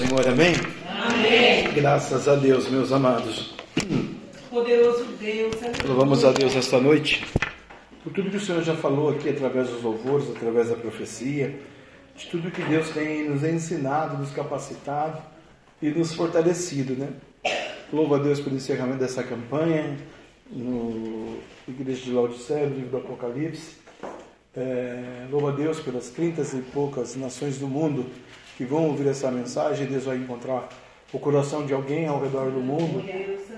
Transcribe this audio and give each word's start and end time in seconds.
Senhor, 0.00 0.26
amém? 0.26 0.54
Amém. 0.88 1.74
Graças 1.74 2.26
a 2.26 2.34
Deus, 2.34 2.70
meus 2.70 2.90
amados. 2.90 3.54
Poderoso 4.48 5.04
Deus. 5.20 5.54
Louvamos 5.86 6.24
a 6.24 6.32
Deus 6.32 6.56
esta 6.56 6.80
noite 6.80 7.22
por 8.02 8.10
tudo 8.10 8.30
que 8.30 8.38
o 8.38 8.40
Senhor 8.40 8.62
já 8.62 8.74
falou 8.74 9.10
aqui 9.10 9.28
através 9.28 9.68
dos 9.68 9.82
louvores, 9.82 10.30
através 10.30 10.70
da 10.70 10.74
profecia, 10.74 11.54
de 12.16 12.26
tudo 12.28 12.50
que 12.50 12.62
Deus 12.62 12.88
tem 12.88 13.28
nos 13.28 13.44
ensinado, 13.44 14.16
nos 14.16 14.30
capacitado 14.30 15.20
e 15.82 15.90
nos 15.90 16.14
fortalecido, 16.14 16.94
né? 16.94 17.10
Louvo 17.92 18.14
a 18.14 18.18
Deus 18.18 18.40
pelo 18.40 18.56
encerramento 18.56 19.00
dessa 19.00 19.22
campanha 19.22 19.98
no 20.50 21.36
Igreja 21.68 22.04
de 22.04 22.12
Laodiceia, 22.12 22.66
no 22.66 22.74
livro 22.74 22.90
do 22.90 22.96
Apocalipse. 22.96 23.76
É, 24.56 25.26
louvo 25.30 25.48
a 25.48 25.52
Deus 25.52 25.78
pelas 25.78 26.08
trinta 26.08 26.40
e 26.40 26.62
poucas 26.72 27.16
nações 27.16 27.58
do 27.58 27.68
mundo 27.68 28.06
que 28.60 28.66
vão 28.66 28.88
ouvir 28.88 29.08
essa 29.08 29.30
mensagem. 29.30 29.86
Deus 29.86 30.04
vai 30.04 30.18
encontrar 30.18 30.68
o 31.14 31.18
coração 31.18 31.64
de 31.64 31.72
alguém 31.72 32.06
ao 32.06 32.20
redor 32.20 32.50
do 32.50 32.60
mundo 32.60 33.02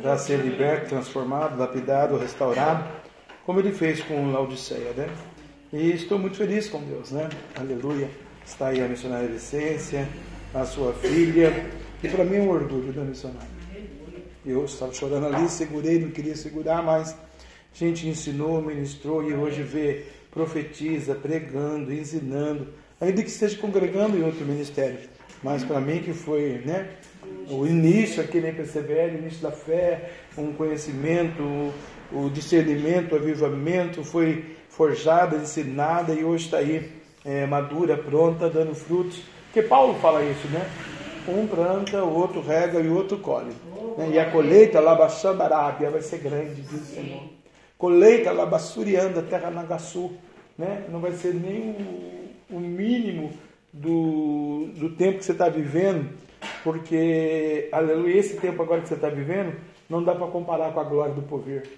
para 0.01 0.16
ser 0.16 0.38
liberto, 0.38 0.91
transformado, 0.91 1.59
lapidado, 1.59 2.16
restaurado, 2.16 2.88
como 3.45 3.59
ele 3.59 3.73
fez 3.73 4.01
com 4.01 4.30
Laodiceia, 4.30 4.93
né? 4.93 5.09
E 5.73 5.91
estou 5.91 6.20
muito 6.20 6.37
feliz 6.37 6.69
com 6.69 6.80
Deus, 6.84 7.10
né? 7.10 7.29
Aleluia. 7.59 8.09
Está 8.46 8.69
aí 8.69 8.80
a 8.80 8.87
missionária 8.87 9.27
Vicência, 9.27 10.09
a 10.55 10.65
sua 10.65 10.93
filha, 10.93 11.69
e 12.01 12.09
para 12.09 12.24
mim 12.24 12.37
é 12.37 12.41
um 12.43 12.51
orgulho 12.51 12.93
da 12.93 13.02
missionária. 13.02 13.48
Eu 14.46 14.65
estava 14.65 14.95
chorando 14.95 15.27
ali, 15.27 15.48
segurei, 15.48 15.98
não 15.98 16.12
queria 16.12 16.37
segurar, 16.37 16.80
mas 16.80 17.10
a 17.10 17.77
gente 17.77 18.07
ensinou, 18.07 18.62
ministrou 18.62 19.29
e 19.29 19.34
hoje 19.34 19.65
vê, 19.65 20.05
profetiza, 20.30 21.16
pregando, 21.16 21.93
ensinando, 21.93 22.69
ainda 23.02 23.20
que 23.20 23.29
esteja 23.29 23.59
congregando 23.59 24.16
em 24.16 24.23
outro 24.23 24.45
ministério. 24.47 24.98
Mas 25.43 25.65
para 25.65 25.80
mim 25.80 25.98
que 25.98 26.12
foi 26.12 26.62
né, 26.65 26.88
o 27.51 27.66
início 27.66 28.23
aqui 28.23 28.41
na 28.41 28.51
IPCBL, 28.51 29.16
o 29.16 29.19
início 29.19 29.43
da 29.43 29.51
fé, 29.51 30.10
um 30.38 30.52
conhecimento, 30.52 31.43
o 32.12 32.30
discernimento, 32.30 33.12
o 33.12 33.16
avivamento, 33.16 34.04
foi 34.04 34.57
forjada, 34.68 35.37
ensinada 35.37 36.12
e 36.15 36.24
hoje 36.24 36.45
está 36.45 36.59
aí 36.59 36.93
é, 37.24 37.45
madura, 37.45 37.96
pronta, 37.96 38.49
dando 38.49 38.74
frutos. 38.74 39.21
Porque 39.46 39.62
Paulo 39.62 39.95
fala 40.01 40.23
isso, 40.24 40.46
né? 40.49 40.65
Um 41.29 41.46
planta, 41.46 42.02
o 42.05 42.15
outro 42.15 42.40
rega 42.40 42.80
e 42.80 42.88
o 42.88 42.95
outro 42.95 43.18
colhe. 43.18 43.52
Né? 43.99 44.10
E 44.12 44.18
a 44.18 44.30
colheita, 44.30 44.80
Labachambarábia, 44.80 45.90
vai 45.90 46.02
ser 46.02 46.18
grande, 46.18 46.62
diz 46.62 46.80
o 46.80 46.84
Senhor. 46.84 47.23
Colheita, 47.77 48.32
Labassurianda, 48.32 49.23
terra 49.23 49.51
Nagaçu. 49.51 50.12
Né? 50.57 50.84
Não 50.88 51.01
vai 51.01 51.12
ser 51.12 51.34
nem 51.34 51.71
o, 51.73 52.21
o 52.53 52.61
mínimo 52.61 53.33
do, 53.73 54.69
do 54.77 54.91
tempo 54.91 55.19
que 55.19 55.25
você 55.25 55.33
está 55.33 55.49
vivendo, 55.49 56.11
porque, 56.63 57.69
aleluia, 57.73 58.17
esse 58.17 58.37
tempo 58.37 58.63
agora 58.63 58.83
que 58.83 58.89
você 58.89 58.95
está 58.95 59.09
vivendo, 59.09 59.57
não 59.89 60.03
dá 60.03 60.15
para 60.15 60.27
comparar 60.27 60.73
com 60.73 60.80
a 60.80 60.85
glória 60.85 61.15
do 61.15 61.23
poder. 61.23 61.69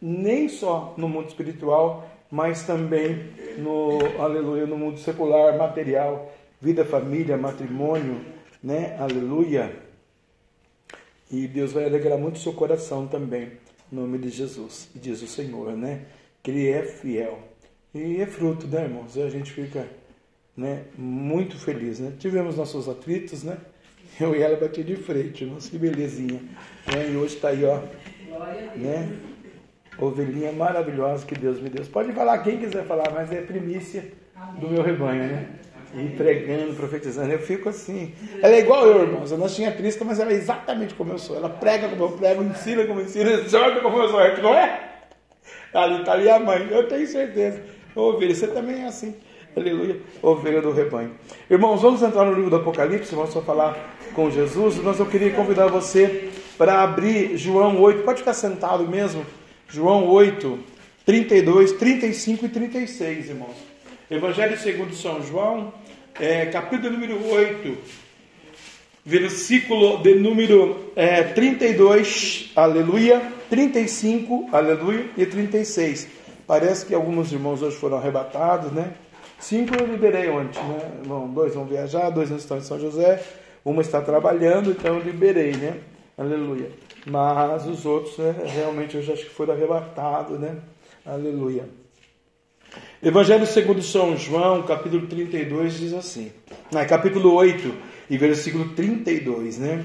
Nem 0.00 0.48
só 0.48 0.94
no 0.96 1.08
mundo 1.08 1.28
espiritual, 1.28 2.08
mas 2.30 2.64
também 2.64 3.30
no, 3.58 3.98
aleluia, 4.20 4.66
no 4.66 4.76
mundo 4.76 4.98
secular, 4.98 5.56
material, 5.56 6.32
vida, 6.60 6.84
família, 6.84 7.36
matrimônio, 7.36 8.20
né? 8.62 8.96
Aleluia. 8.98 9.76
E 11.30 11.46
Deus 11.46 11.72
vai 11.72 11.84
alegrar 11.84 12.18
muito 12.18 12.36
o 12.36 12.38
seu 12.38 12.52
coração 12.52 13.06
também, 13.06 13.52
em 13.92 13.96
nome 13.96 14.18
de 14.18 14.28
Jesus. 14.28 14.88
E 14.94 14.98
diz 14.98 15.22
o 15.22 15.26
Senhor, 15.26 15.72
né? 15.72 16.02
Que 16.42 16.50
Ele 16.50 16.68
é 16.68 16.82
fiel. 16.82 17.38
E 17.94 18.22
é 18.22 18.26
fruto, 18.26 18.66
né, 18.66 18.84
irmãos? 18.84 19.18
A 19.18 19.28
gente 19.28 19.52
fica 19.52 19.86
né, 20.56 20.84
muito 20.96 21.58
feliz, 21.58 22.00
né? 22.00 22.12
Tivemos 22.18 22.56
nossos 22.56 22.88
atritos, 22.88 23.42
né? 23.42 23.58
Eu 24.18 24.34
e 24.34 24.42
ela 24.42 24.56
bati 24.56 24.82
de 24.82 24.96
frente, 24.96 25.44
irmãos, 25.44 25.68
que 25.68 25.76
belezinha. 25.78 26.40
Né? 26.86 27.10
E 27.10 27.16
hoje 27.16 27.36
está 27.36 27.48
aí, 27.48 27.64
ó. 27.64 27.80
Né? 28.76 29.10
Ovelhinha 29.98 30.52
maravilhosa 30.52 31.26
que 31.26 31.34
Deus 31.34 31.60
me 31.60 31.68
deu. 31.68 31.84
Pode 31.86 32.12
falar 32.12 32.38
quem 32.38 32.58
quiser 32.58 32.84
falar, 32.86 33.10
mas 33.12 33.30
é 33.30 33.42
primícia 33.42 34.04
do 34.58 34.68
meu 34.68 34.82
rebanho, 34.82 35.24
né? 35.24 35.48
E 35.94 36.16
pregando, 36.16 36.74
profetizando. 36.74 37.30
Eu 37.30 37.38
fico 37.38 37.68
assim. 37.68 38.14
Ela 38.42 38.54
é 38.54 38.60
igual 38.60 38.86
eu, 38.86 39.02
irmãos. 39.02 39.30
Eu 39.30 39.36
não 39.36 39.48
tinha 39.48 39.70
Cristo, 39.70 40.02
mas 40.04 40.18
ela 40.18 40.32
é 40.32 40.34
exatamente 40.34 40.94
como 40.94 41.12
eu 41.12 41.18
sou. 41.18 41.36
Ela 41.36 41.50
prega 41.50 41.88
como 41.90 42.04
eu 42.04 42.12
prego, 42.12 42.42
ensina 42.42 42.86
como 42.86 43.00
eu 43.00 43.04
ensino, 43.04 43.46
joga 43.48 43.80
como 43.82 43.98
eu 43.98 44.08
sou. 44.08 44.20
Não 44.42 44.54
é? 44.54 44.92
Ali 45.74 46.00
está 46.00 46.12
ali 46.12 46.28
a 46.28 46.38
mãe, 46.38 46.68
eu 46.70 46.88
tenho 46.88 47.06
certeza. 47.06 47.62
Ovelha, 47.94 48.34
você 48.34 48.46
também 48.46 48.82
é 48.82 48.86
assim. 48.86 49.14
Aleluia, 49.54 50.00
ovelha 50.22 50.62
do 50.62 50.72
rebanho. 50.72 51.10
Irmãos, 51.50 51.82
vamos 51.82 52.02
entrar 52.02 52.24
no 52.24 52.32
livro 52.32 52.48
do 52.48 52.56
Apocalipse, 52.56 53.14
vamos 53.14 53.32
só 53.32 53.42
falar 53.42 53.98
com 54.14 54.30
Jesus, 54.30 54.76
mas 54.76 54.98
eu 54.98 55.04
queria 55.04 55.30
convidar 55.30 55.66
você 55.66 56.30
para 56.56 56.82
abrir 56.82 57.36
João 57.36 57.78
8. 57.78 58.02
Pode 58.02 58.20
ficar 58.20 58.32
sentado 58.32 58.88
mesmo? 58.88 59.26
João 59.68 60.08
8, 60.08 60.58
32, 61.04 61.72
35 61.72 62.46
e 62.46 62.48
36, 62.48 63.28
irmãos. 63.28 63.56
Evangelho 64.10 64.58
segundo 64.58 64.94
São 64.94 65.22
João, 65.22 65.72
é, 66.18 66.46
capítulo 66.46 66.92
número 66.92 67.22
8, 67.30 67.76
versículo 69.04 69.98
de 69.98 70.14
número 70.14 70.92
é, 70.96 71.22
32, 71.22 72.52
aleluia, 72.56 73.20
35, 73.50 74.48
aleluia, 74.50 75.06
e 75.16 75.26
36. 75.26 76.21
Parece 76.46 76.86
que 76.86 76.94
alguns 76.94 77.32
irmãos 77.32 77.62
hoje 77.62 77.76
foram 77.76 77.98
arrebatados, 77.98 78.72
né? 78.72 78.92
Cinco 79.38 79.74
eu 79.74 79.86
liberei 79.86 80.28
ontem, 80.28 80.62
né? 80.62 80.92
Bom, 81.06 81.28
dois 81.28 81.54
vão 81.54 81.64
viajar, 81.64 82.10
dois 82.10 82.30
estão 82.30 82.58
em 82.58 82.62
São 82.62 82.78
José, 82.78 83.22
uma 83.64 83.82
está 83.82 84.00
trabalhando, 84.00 84.70
então 84.70 84.96
eu 84.96 85.02
liberei, 85.02 85.52
né? 85.52 85.78
Aleluia. 86.16 86.70
Mas 87.06 87.66
os 87.66 87.84
outros, 87.84 88.16
né, 88.18 88.34
realmente, 88.44 88.96
eu 88.96 89.02
já 89.02 89.14
acho 89.14 89.24
que 89.24 89.30
foram 89.30 89.54
arrebatados, 89.54 90.38
né? 90.38 90.58
Aleluia. 91.04 91.68
Evangelho 93.02 93.46
segundo 93.46 93.82
São 93.82 94.16
João, 94.16 94.62
capítulo 94.62 95.06
32, 95.08 95.74
diz 95.74 95.92
assim. 95.92 96.30
Ah, 96.72 96.84
capítulo 96.84 97.34
8 97.34 97.74
e 98.08 98.16
versículo 98.16 98.68
32, 98.70 99.58
né? 99.58 99.84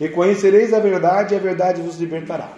E 0.00 0.08
conhecereis 0.08 0.74
a 0.74 0.78
verdade 0.78 1.34
e 1.34 1.36
a 1.36 1.40
verdade 1.40 1.80
vos 1.80 1.98
libertará. 1.98 2.52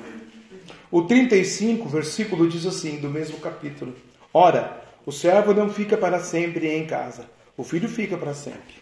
O 0.91 1.03
35, 1.03 1.89
versículo 1.89 2.49
diz 2.49 2.67
assim, 2.67 2.97
do 2.99 3.09
mesmo 3.09 3.39
capítulo. 3.39 3.95
Ora, 4.35 4.83
o 5.07 5.13
servo 5.13 5.55
não 5.55 5.71
fica 5.71 5.97
para 5.97 6.19
sempre 6.21 6.69
em 6.69 6.87
casa, 6.87 7.27
o 7.57 7.63
filho 7.63 7.89
fica 7.89 8.17
para 8.17 8.35
sempre. 8.35 8.75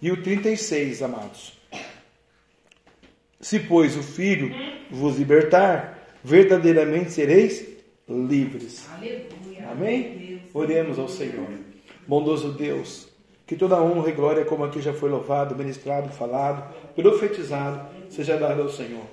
E 0.00 0.12
o 0.12 0.22
36, 0.22 1.02
amados. 1.02 1.58
Se, 3.40 3.60
pois, 3.60 3.96
o 3.96 4.02
filho 4.02 4.50
vos 4.90 5.16
libertar, 5.16 5.98
verdadeiramente 6.22 7.12
sereis 7.12 7.66
livres. 8.08 8.86
Aleluia. 8.92 9.70
Amém? 9.70 10.42
Oremos 10.52 10.98
ao 10.98 11.08
Senhor. 11.08 11.48
Bondoso 12.06 12.52
Deus, 12.52 13.08
que 13.46 13.56
toda 13.56 13.82
honra 13.82 14.10
e 14.10 14.12
glória, 14.12 14.44
como 14.44 14.64
aqui 14.64 14.80
já 14.80 14.92
foi 14.92 15.10
louvado, 15.10 15.54
ministrado, 15.54 16.08
falado, 16.10 16.74
profetizado, 16.94 17.88
seja 18.10 18.36
dada 18.36 18.62
ao 18.62 18.68
Senhor. 18.68 19.04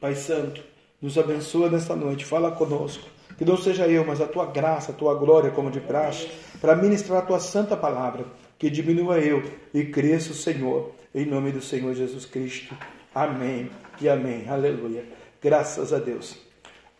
Pai 0.00 0.14
Santo, 0.14 0.62
nos 1.02 1.18
abençoa 1.18 1.68
nesta 1.68 1.96
noite, 1.96 2.24
fala 2.24 2.52
conosco. 2.52 3.04
Que 3.36 3.44
não 3.44 3.56
seja 3.56 3.88
eu, 3.88 4.06
mas 4.06 4.20
a 4.20 4.26
tua 4.26 4.46
graça, 4.46 4.92
a 4.92 4.94
tua 4.94 5.14
glória, 5.14 5.50
como 5.50 5.70
de 5.70 5.80
praxe, 5.80 6.30
para 6.60 6.76
ministrar 6.76 7.18
a 7.18 7.26
tua 7.26 7.40
santa 7.40 7.76
palavra. 7.76 8.24
Que 8.56 8.70
diminua 8.70 9.18
eu 9.18 9.42
e 9.74 9.84
cresça 9.84 10.30
o 10.30 10.34
Senhor, 10.34 10.92
em 11.12 11.26
nome 11.26 11.50
do 11.50 11.60
Senhor 11.60 11.92
Jesus 11.92 12.24
Cristo. 12.24 12.72
Amém 13.12 13.68
e 14.00 14.08
amém. 14.08 14.48
Aleluia. 14.48 15.04
Graças 15.42 15.92
a 15.92 15.98
Deus. 15.98 16.38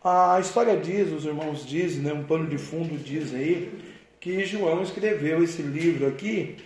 A 0.03 0.41
história 0.41 0.77
diz, 0.77 1.13
os 1.13 1.25
irmãos 1.25 1.65
dizem, 1.65 2.03
né, 2.03 2.13
um 2.13 2.25
pano 2.25 2.49
de 2.49 2.59
fundo 2.59 2.99
diz 2.99 3.33
aí, 3.33 3.73
que 4.19 4.45
João 4.45 4.83
escreveu 4.83 5.45
esse 5.45 5.63
livro 5.63 6.09
aqui, 6.09 6.57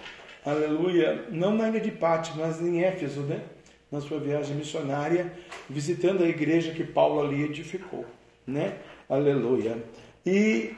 aleluia, 0.43 1.27
não 1.31 1.55
na 1.55 1.69
ilha 1.69 1.81
de 1.81 1.91
Pátio, 1.91 2.35
mas 2.39 2.63
em 2.63 2.83
Éfeso, 2.83 3.21
né? 3.21 3.43
Na 3.91 4.01
sua 4.01 4.19
viagem 4.19 4.57
missionária, 4.57 5.33
visitando 5.71 6.25
a 6.25 6.29
igreja 6.29 6.73
que 6.73 6.83
Paulo 6.83 7.21
ali 7.21 7.45
edificou, 7.45 8.05
né? 8.47 8.75
Aleluia. 9.09 9.79
E 10.25 10.75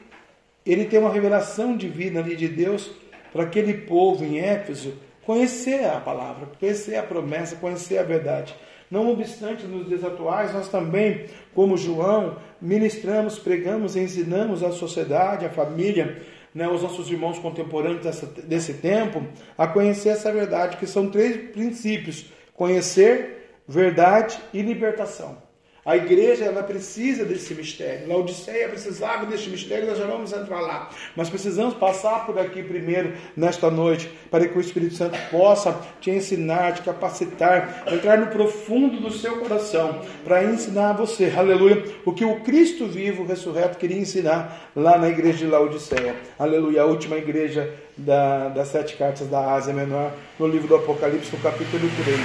ele 0.64 0.84
tem 0.84 0.98
uma 0.98 1.12
revelação 1.12 1.76
divina 1.76 2.20
ali 2.20 2.36
de 2.36 2.48
Deus 2.48 2.90
para 3.32 3.44
aquele 3.44 3.72
povo 3.72 4.24
em 4.24 4.38
Éfeso 4.38 4.92
conhecer 5.24 5.84
a 5.84 6.00
palavra, 6.00 6.48
conhecer 6.58 6.96
a 6.96 7.02
promessa, 7.02 7.56
conhecer 7.56 7.98
a 7.98 8.02
verdade. 8.02 8.54
Não 8.90 9.10
obstante, 9.10 9.66
nos 9.66 9.86
dias 9.86 10.02
atuais, 10.02 10.54
nós 10.54 10.68
também, 10.68 11.26
como 11.54 11.76
João, 11.76 12.38
ministramos, 12.60 13.38
pregamos, 13.38 13.94
ensinamos 13.94 14.62
à 14.62 14.72
sociedade, 14.72 15.44
à 15.44 15.50
família, 15.50 16.22
né, 16.54 16.66
os 16.66 16.82
nossos 16.82 17.10
irmãos 17.10 17.38
contemporâneos 17.38 18.02
dessa, 18.02 18.26
desse 18.26 18.74
tempo, 18.74 19.22
a 19.58 19.66
conhecer 19.66 20.08
essa 20.08 20.32
verdade, 20.32 20.78
que 20.78 20.86
são 20.86 21.10
três 21.10 21.50
princípios: 21.50 22.32
conhecer, 22.58 23.62
verdade 23.68 24.38
e 24.52 24.60
libertação. 24.60 25.47
A 25.88 25.96
igreja 25.96 26.44
ela 26.44 26.62
precisa 26.62 27.24
desse 27.24 27.54
mistério. 27.54 28.06
Laodiceia 28.06 28.68
precisava 28.68 29.24
desse 29.24 29.48
mistério, 29.48 29.86
nós 29.86 29.96
já 29.96 30.04
vamos 30.04 30.30
entrar 30.34 30.60
lá. 30.60 30.90
Mas 31.16 31.30
precisamos 31.30 31.72
passar 31.72 32.26
por 32.26 32.38
aqui 32.38 32.62
primeiro, 32.62 33.14
nesta 33.34 33.70
noite, 33.70 34.06
para 34.30 34.46
que 34.46 34.58
o 34.58 34.60
Espírito 34.60 34.96
Santo 34.96 35.18
possa 35.30 35.80
te 35.98 36.10
ensinar, 36.10 36.74
te 36.74 36.82
capacitar, 36.82 37.84
entrar 37.90 38.18
no 38.18 38.26
profundo 38.26 39.00
do 39.00 39.10
seu 39.10 39.38
coração, 39.38 40.02
para 40.24 40.44
ensinar 40.44 40.90
a 40.90 40.92
você, 40.92 41.32
aleluia, 41.34 41.82
o 42.04 42.12
que 42.12 42.22
o 42.22 42.40
Cristo 42.40 42.84
vivo, 42.84 43.24
ressurreto, 43.24 43.78
queria 43.78 43.96
ensinar 43.96 44.70
lá 44.76 44.98
na 44.98 45.08
igreja 45.08 45.38
de 45.38 45.46
Laodiceia. 45.46 46.16
Aleluia, 46.38 46.82
a 46.82 46.84
última 46.84 47.16
igreja 47.16 47.72
da, 47.96 48.50
das 48.50 48.68
sete 48.68 48.94
cartas 48.94 49.26
da 49.26 49.54
Ásia 49.54 49.72
Menor, 49.72 50.12
no 50.38 50.46
livro 50.46 50.68
do 50.68 50.76
Apocalipse, 50.76 51.34
no 51.34 51.42
capítulo 51.42 51.88
3. 52.04 52.20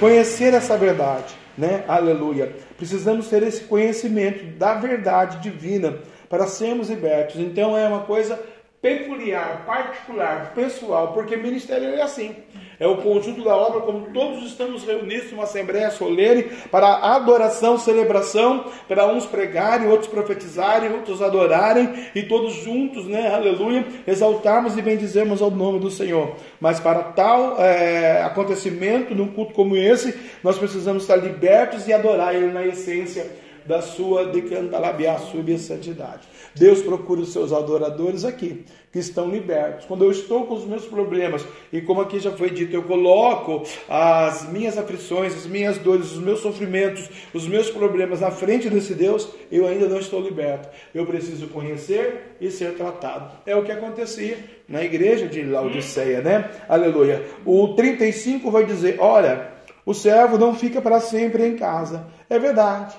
Conhecer 0.00 0.54
essa 0.54 0.78
verdade 0.78 1.43
né? 1.56 1.84
Aleluia. 1.88 2.54
Precisamos 2.76 3.28
ter 3.28 3.42
esse 3.42 3.64
conhecimento 3.64 4.44
da 4.58 4.74
verdade 4.74 5.38
divina 5.38 5.98
para 6.28 6.46
sermos 6.46 6.90
libertos. 6.90 7.36
Então 7.36 7.76
é 7.76 7.86
uma 7.86 8.00
coisa 8.00 8.40
peculiar, 8.82 9.64
particular, 9.64 10.52
pessoal, 10.54 11.12
porque 11.12 11.36
ministério 11.36 11.88
é 11.88 12.02
assim. 12.02 12.36
É 12.84 12.86
o 12.86 12.98
conjunto 12.98 13.42
da 13.42 13.56
obra, 13.56 13.80
como 13.80 14.12
todos 14.12 14.44
estamos 14.44 14.84
reunidos 14.84 15.30
numa 15.30 15.44
assembleia 15.44 15.90
solene 15.90 16.42
para 16.70 17.14
adoração, 17.14 17.78
celebração, 17.78 18.66
para 18.86 19.06
uns 19.06 19.24
pregarem, 19.24 19.88
outros 19.88 20.10
profetizarem, 20.10 20.92
outros 20.92 21.22
adorarem 21.22 21.94
e 22.14 22.24
todos 22.24 22.52
juntos, 22.56 23.06
né, 23.06 23.34
aleluia, 23.34 23.86
exaltarmos 24.06 24.76
e 24.76 24.82
bendizemos 24.82 25.40
ao 25.40 25.50
nome 25.50 25.78
do 25.78 25.90
Senhor. 25.90 26.36
Mas 26.60 26.78
para 26.78 27.02
tal 27.04 27.58
é, 27.58 28.22
acontecimento, 28.22 29.14
num 29.14 29.28
culto 29.28 29.54
como 29.54 29.74
esse, 29.74 30.14
nós 30.42 30.58
precisamos 30.58 31.04
estar 31.04 31.16
libertos 31.16 31.88
e 31.88 31.92
adorar 31.94 32.34
Ele 32.34 32.52
na 32.52 32.66
essência 32.66 33.44
da 33.66 33.80
sua 33.80 34.26
decantalabiá, 34.26 35.18
sua 35.18 35.42
santidade. 35.58 36.28
Deus 36.54 36.82
procura 36.82 37.20
os 37.20 37.32
seus 37.32 37.52
adoradores 37.52 38.24
aqui, 38.24 38.64
que 38.92 38.98
estão 38.98 39.28
libertos. 39.28 39.86
Quando 39.86 40.04
eu 40.04 40.10
estou 40.10 40.46
com 40.46 40.54
os 40.54 40.64
meus 40.64 40.84
problemas, 40.84 41.44
e 41.72 41.80
como 41.80 42.00
aqui 42.00 42.20
já 42.20 42.30
foi 42.30 42.50
dito, 42.50 42.74
eu 42.74 42.82
coloco 42.82 43.64
as 43.88 44.48
minhas 44.50 44.78
aflições, 44.78 45.34
as 45.34 45.46
minhas 45.46 45.78
dores, 45.78 46.12
os 46.12 46.18
meus 46.18 46.40
sofrimentos, 46.40 47.08
os 47.32 47.46
meus 47.48 47.70
problemas 47.70 48.20
na 48.20 48.30
frente 48.30 48.70
desse 48.70 48.94
Deus, 48.94 49.28
eu 49.50 49.66
ainda 49.66 49.88
não 49.88 49.98
estou 49.98 50.20
liberto. 50.20 50.68
Eu 50.94 51.06
preciso 51.06 51.48
conhecer 51.48 52.36
e 52.40 52.50
ser 52.50 52.74
tratado. 52.74 53.32
É 53.44 53.56
o 53.56 53.64
que 53.64 53.72
acontecia 53.72 54.38
na 54.68 54.82
igreja 54.84 55.26
de 55.26 55.42
Laodiceia, 55.42 56.20
né? 56.20 56.50
Aleluia. 56.68 57.24
O 57.44 57.74
35 57.74 58.50
vai 58.50 58.64
dizer: 58.64 58.96
Olha, 59.00 59.50
o 59.84 59.92
servo 59.92 60.38
não 60.38 60.54
fica 60.54 60.80
para 60.80 61.00
sempre 61.00 61.46
em 61.46 61.56
casa. 61.56 62.06
É 62.30 62.38
verdade 62.38 62.96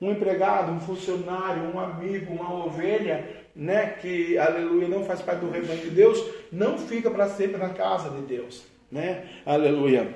um 0.00 0.10
empregado, 0.10 0.72
um 0.72 0.80
funcionário, 0.80 1.70
um 1.74 1.78
amigo, 1.78 2.32
uma 2.32 2.64
ovelha, 2.64 3.24
né, 3.54 3.94
que, 4.00 4.38
aleluia, 4.38 4.88
não 4.88 5.04
faz 5.04 5.20
parte 5.20 5.40
do 5.40 5.50
rebanho 5.50 5.80
de 5.80 5.90
Deus, 5.90 6.24
não 6.50 6.78
fica 6.78 7.10
para 7.10 7.28
sempre 7.28 7.58
na 7.58 7.70
casa 7.70 8.08
de 8.10 8.22
Deus, 8.22 8.64
né, 8.90 9.24
aleluia. 9.44 10.08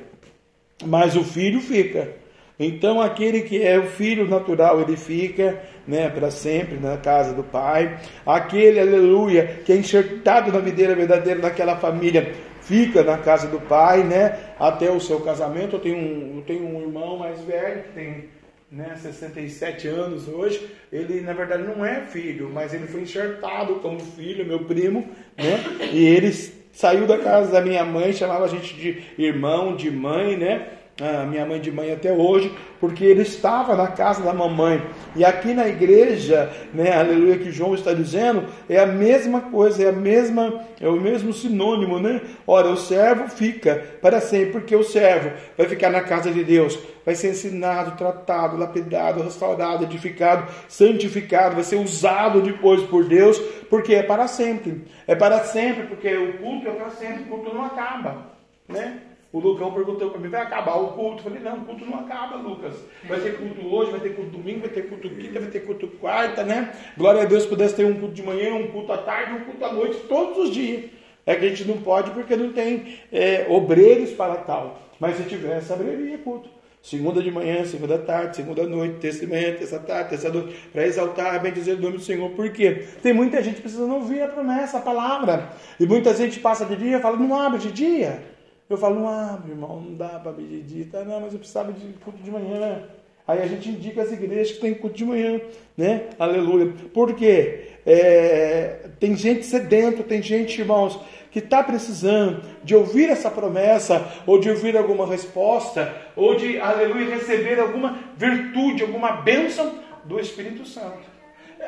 Mas 0.85 1.15
o 1.17 1.23
filho 1.23 1.61
fica. 1.61 2.13
Então 2.59 3.01
aquele 3.01 3.43
que 3.43 3.63
é 3.63 3.79
o 3.79 3.87
filho 3.87 4.29
natural, 4.29 4.81
ele 4.81 4.97
fica, 4.97 5.61
né, 5.87 6.09
para 6.09 6.31
sempre 6.31 6.79
na 6.79 6.97
casa 6.97 7.35
do 7.35 7.43
pai. 7.43 7.99
Aquele, 8.25 8.81
aleluia, 8.81 9.61
que 9.65 9.73
é 9.73 9.77
enxertado 9.77 10.53
na 10.53 10.61
videira 10.61 10.95
verdadeira 10.95 11.41
daquela 11.41 11.77
família, 11.77 12.33
fica 12.61 13.03
na 13.03 13.19
casa 13.19 13.49
do 13.49 13.61
pai, 13.61 14.05
né, 14.05 14.39
até 14.59 14.91
o 14.91 15.01
seu 15.01 15.21
casamento. 15.21 15.77
Eu 15.77 15.81
tenho 15.81 15.97
um, 15.97 16.37
eu 16.39 16.43
tenho 16.43 16.65
um 16.65 16.81
irmão 16.81 17.19
mais 17.19 17.41
velho 17.41 17.83
que 17.83 17.93
tem 17.93 18.29
né, 18.75 18.97
67 18.97 19.87
anos 19.87 20.27
hoje, 20.27 20.69
ele 20.93 21.21
na 21.21 21.33
verdade 21.33 21.63
não 21.63 21.85
é 21.85 22.01
filho, 22.07 22.51
mas 22.53 22.75
ele 22.75 22.89
foi 22.89 23.03
enxertado 23.03 23.77
como 23.77 24.01
filho, 24.01 24.45
meu 24.45 24.65
primo, 24.65 25.09
né? 25.37 25.63
E 25.93 26.05
ele 26.05 26.33
saiu 26.73 27.07
da 27.07 27.19
casa 27.19 27.53
da 27.53 27.61
minha 27.61 27.85
mãe, 27.85 28.13
chamava 28.13 28.47
a 28.47 28.49
gente 28.49 28.75
de 28.75 29.05
irmão, 29.17 29.77
de 29.77 29.91
mãe, 29.93 30.37
né? 30.37 30.69
A 31.01 31.27
minha 31.27 31.45
mãe 31.45 31.61
de 31.61 31.73
mãe 31.73 31.93
até 31.93 32.13
hoje, 32.13 32.53
porque 32.79 33.05
ele 33.05 33.23
estava 33.23 33.75
na 33.75 33.89
casa 33.89 34.23
da 34.23 34.33
mamãe. 34.33 34.81
E 35.17 35.25
aqui 35.25 35.53
na 35.53 35.67
igreja, 35.67 36.51
né, 36.73 36.93
aleluia, 36.93 37.39
que 37.39 37.51
João 37.51 37.75
está 37.75 37.93
dizendo, 37.93 38.45
é 38.69 38.79
a 38.79 38.87
mesma 38.87 39.41
coisa, 39.41 39.83
é 39.83 39.89
a 39.89 39.93
mesma, 39.93 40.63
é 40.81 40.89
o 40.89 41.01
mesmo 41.01 41.33
sinônimo, 41.33 41.99
né? 41.99 42.21
Ora, 42.47 42.69
o 42.69 42.77
servo 42.77 43.29
fica 43.29 43.83
para 44.01 44.21
sempre, 44.21 44.53
porque 44.53 44.77
o 44.77 44.85
servo 44.85 45.33
vai 45.59 45.67
ficar 45.67 45.91
na 45.91 46.01
casa 46.01 46.31
de 46.31 46.45
Deus, 46.45 46.79
vai 47.05 47.17
ser 47.17 47.31
ensinado, 47.31 47.97
tratado, 47.97 48.57
lapidado, 48.57 49.23
restaurado, 49.23 49.83
edificado, 49.83 50.47
santificado, 50.69 51.57
vai 51.57 51.65
ser 51.65 51.77
usado 51.77 52.41
depois 52.41 52.83
por 52.85 53.05
Deus, 53.05 53.37
porque 53.69 53.95
é 53.95 54.03
para 54.03 54.29
sempre. 54.29 54.85
É 55.09 55.17
para 55.17 55.41
sempre, 55.41 55.89
porque 55.89 56.17
o 56.17 56.39
culto 56.39 56.69
é 56.69 56.71
para 56.71 56.91
sempre, 56.91 57.25
o 57.25 57.27
culto 57.27 57.53
não 57.53 57.65
acaba, 57.65 58.29
né? 58.69 59.01
O 59.35 59.41
Lucão 59.41 59.73
perguntou 59.73 60.11
para 60.11 60.21
mim, 60.21 60.29
vai 60.29 60.43
acabar 60.43 60.77
o 60.77 60.93
culto? 60.93 61.19
Eu 61.19 61.25
falei, 61.25 61.41
não, 61.41 61.57
o 61.57 61.65
culto 61.65 61.85
não 61.85 61.99
acaba, 61.99 62.37
Lucas. 62.37 62.73
Vai 63.09 63.19
ter 63.19 63.37
culto 63.37 63.67
hoje, 63.67 63.91
vai 63.91 63.99
ter 63.99 64.11
culto 64.11 64.31
domingo, 64.31 64.61
vai 64.61 64.69
ter 64.69 64.83
culto 64.89 65.11
quinta, 65.11 65.41
vai 65.41 65.51
ter 65.51 65.67
culto 65.67 65.89
quarta, 65.89 66.45
né? 66.45 66.73
Glória 66.97 67.23
a 67.23 67.25
Deus 67.25 67.45
pudesse 67.45 67.75
ter 67.75 67.85
um 67.85 67.95
culto 67.95 68.15
de 68.15 68.23
manhã, 68.23 68.55
um 68.55 68.69
culto 68.69 68.93
à 68.93 68.99
tarde, 68.99 69.33
um 69.33 69.41
culto 69.41 69.65
à 69.65 69.73
noite, 69.73 69.99
todos 70.09 70.39
os 70.39 70.55
dias. 70.55 70.85
É 71.27 71.35
que 71.35 71.47
a 71.47 71.49
gente 71.49 71.65
não 71.65 71.79
pode 71.79 72.13
porque 72.13 72.37
não 72.37 72.53
tem 72.53 73.01
é, 73.11 73.45
obreiros 73.49 74.13
para 74.13 74.37
tal. 74.37 74.81
Mas 75.01 75.17
se 75.17 75.25
tivesse, 75.25 75.73
abriria 75.73 76.17
culto. 76.19 76.49
Segunda 76.81 77.21
de 77.21 77.33
manhã, 77.33 77.65
segunda 77.65 77.99
tarde, 77.99 78.37
segunda 78.37 78.65
noite, 78.65 79.01
terça 79.01 79.19
de 79.19 79.27
manhã, 79.27 79.53
terça 79.55 79.81
tarde, 79.81 80.11
terça 80.11 80.31
noite, 80.31 80.55
para 80.73 80.87
exaltar, 80.87 81.43
bem 81.43 81.53
dizer 81.53 81.77
o 81.77 81.81
nome 81.81 81.97
do 81.97 82.03
Senhor. 82.05 82.31
Por 82.31 82.51
quê? 82.51 82.85
Tem 83.03 83.13
muita 83.13 83.43
gente 83.43 83.61
precisando 83.61 83.95
ouvir 83.95 84.23
a 84.23 84.29
promessa, 84.29 84.79
a 84.79 84.81
palavra. 84.81 85.49
E 85.81 85.85
muita 85.87 86.15
gente 86.15 86.39
passa 86.39 86.65
de 86.65 86.77
dia 86.77 86.99
e 86.99 87.01
fala, 87.01 87.17
não 87.17 87.37
abre 87.37 87.59
de 87.59 87.73
dia. 87.73 88.34
Eu 88.69 88.79
falo, 88.79 89.01
não 89.01 89.09
abre, 89.09 89.53
irmão, 89.53 89.81
não 89.81 89.95
dá 89.95 90.21
para 90.21 90.33
dia. 90.33 90.87
Tá, 90.91 91.05
não, 91.05 91.21
mas 91.21 91.33
eu 91.33 91.39
precisava 91.39 91.73
de 91.73 91.93
culto 92.05 92.23
de 92.23 92.31
manhã. 92.31 92.83
Aí 93.27 93.41
a 93.41 93.47
gente 93.47 93.69
indica 93.71 94.03
as 94.03 94.13
igrejas 94.13 94.53
que 94.53 94.61
tem 94.61 94.75
culto 94.75 94.97
de 94.97 95.05
manhã, 95.05 95.41
né? 95.77 96.09
Aleluia. 96.19 96.73
Por 96.93 97.15
quê? 97.15 97.71
É, 97.87 98.89
tem 99.01 99.17
gente 99.17 99.45
sedento, 99.45 100.03
tem 100.03 100.23
gente, 100.23 100.61
irmãos, 100.61 101.01
que 101.31 101.39
está 101.39 101.63
precisando 101.63 102.43
de 102.63 102.77
ouvir 102.77 103.09
essa 103.09 103.31
promessa, 103.31 104.07
ou 104.27 104.39
de 104.39 104.51
ouvir 104.51 104.77
alguma 104.77 105.07
resposta, 105.07 105.95
ou 106.15 106.35
de, 106.35 106.59
aleluia, 106.61 107.17
receber 107.17 107.59
alguma 107.59 107.99
virtude, 108.17 108.83
alguma 108.83 109.13
bênção 109.23 109.73
do 110.05 110.21
Espírito 110.21 110.67
Santo. 110.67 111.15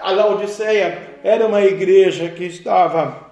A 0.01 0.11
Laodiceia 0.11 1.17
era 1.25 1.47
uma 1.47 1.63
igreja 1.63 2.29
que 2.29 2.45
estava 2.45 3.26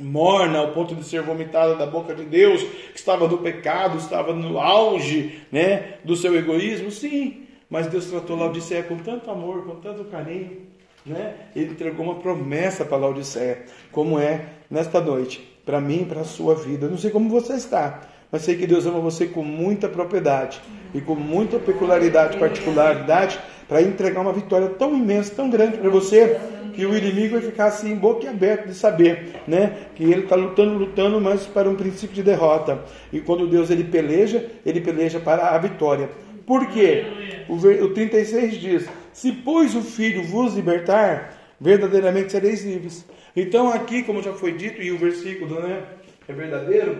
morna 0.00 0.58
ao 0.58 0.72
ponto 0.72 0.94
de 0.94 1.04
ser 1.04 1.22
vomitada 1.22 1.76
da 1.76 1.86
boca 1.86 2.14
de 2.14 2.24
Deus, 2.24 2.62
que 2.62 2.98
estava 2.98 3.28
no 3.28 3.38
pecado, 3.38 3.98
estava 3.98 4.32
no 4.32 4.58
auge 4.58 5.40
né, 5.52 5.98
do 6.04 6.16
seu 6.16 6.36
egoísmo, 6.36 6.90
sim, 6.90 7.46
mas 7.70 7.86
Deus 7.86 8.06
tratou 8.06 8.36
Laodiceia 8.36 8.82
com 8.82 8.96
tanto 8.98 9.30
amor, 9.30 9.64
com 9.64 9.76
tanto 9.76 10.04
carinho, 10.04 10.62
né? 11.04 11.34
Ele 11.54 11.72
entregou 11.72 12.06
uma 12.06 12.16
promessa 12.16 12.84
para 12.84 12.96
Laodiceia, 12.96 13.64
como 13.92 14.18
é 14.18 14.46
nesta 14.70 15.00
noite, 15.00 15.40
para 15.64 15.80
mim 15.80 16.02
e 16.02 16.04
para 16.04 16.22
a 16.22 16.24
sua 16.24 16.54
vida. 16.54 16.86
Eu 16.86 16.90
não 16.90 16.98
sei 16.98 17.10
como 17.10 17.28
você 17.28 17.54
está, 17.54 18.08
mas 18.34 18.42
sei 18.42 18.56
que 18.56 18.66
Deus 18.66 18.84
ama 18.84 18.98
você 18.98 19.26
com 19.26 19.44
muita 19.44 19.88
propriedade 19.88 20.60
e 20.92 21.00
com 21.00 21.14
muita 21.14 21.56
peculiaridade, 21.56 22.36
particularidade, 22.36 23.38
para 23.68 23.80
entregar 23.80 24.22
uma 24.22 24.32
vitória 24.32 24.70
tão 24.70 24.92
imensa, 24.92 25.32
tão 25.36 25.48
grande 25.48 25.78
para 25.78 25.88
você, 25.88 26.36
que 26.74 26.84
o 26.84 26.96
inimigo 26.96 27.38
vai 27.38 27.42
ficar 27.42 27.66
assim, 27.66 27.94
boca 27.94 28.28
aberta 28.28 28.66
de 28.66 28.74
saber, 28.74 29.40
né? 29.46 29.86
Que 29.94 30.02
ele 30.02 30.24
está 30.24 30.34
lutando, 30.34 30.76
lutando, 30.76 31.20
mas 31.20 31.46
para 31.46 31.70
um 31.70 31.76
princípio 31.76 32.12
de 32.12 32.24
derrota. 32.24 32.82
E 33.12 33.20
quando 33.20 33.46
Deus 33.46 33.70
ele 33.70 33.84
peleja, 33.84 34.44
ele 34.66 34.80
peleja 34.80 35.20
para 35.20 35.50
a 35.50 35.58
vitória. 35.58 36.10
Por 36.44 36.66
quê? 36.66 37.04
O, 37.48 37.54
o 37.54 37.94
36 37.94 38.54
diz: 38.56 38.88
Se 39.12 39.30
pois 39.30 39.76
o 39.76 39.80
filho 39.80 40.24
vos 40.24 40.56
libertar, 40.56 41.54
verdadeiramente 41.60 42.32
sereis 42.32 42.64
livres. 42.64 43.06
Então, 43.36 43.72
aqui, 43.72 44.02
como 44.02 44.20
já 44.20 44.32
foi 44.32 44.54
dito, 44.54 44.82
e 44.82 44.90
o 44.90 44.98
versículo 44.98 45.60
né, 45.60 45.84
é 46.26 46.32
verdadeiro, 46.32 46.98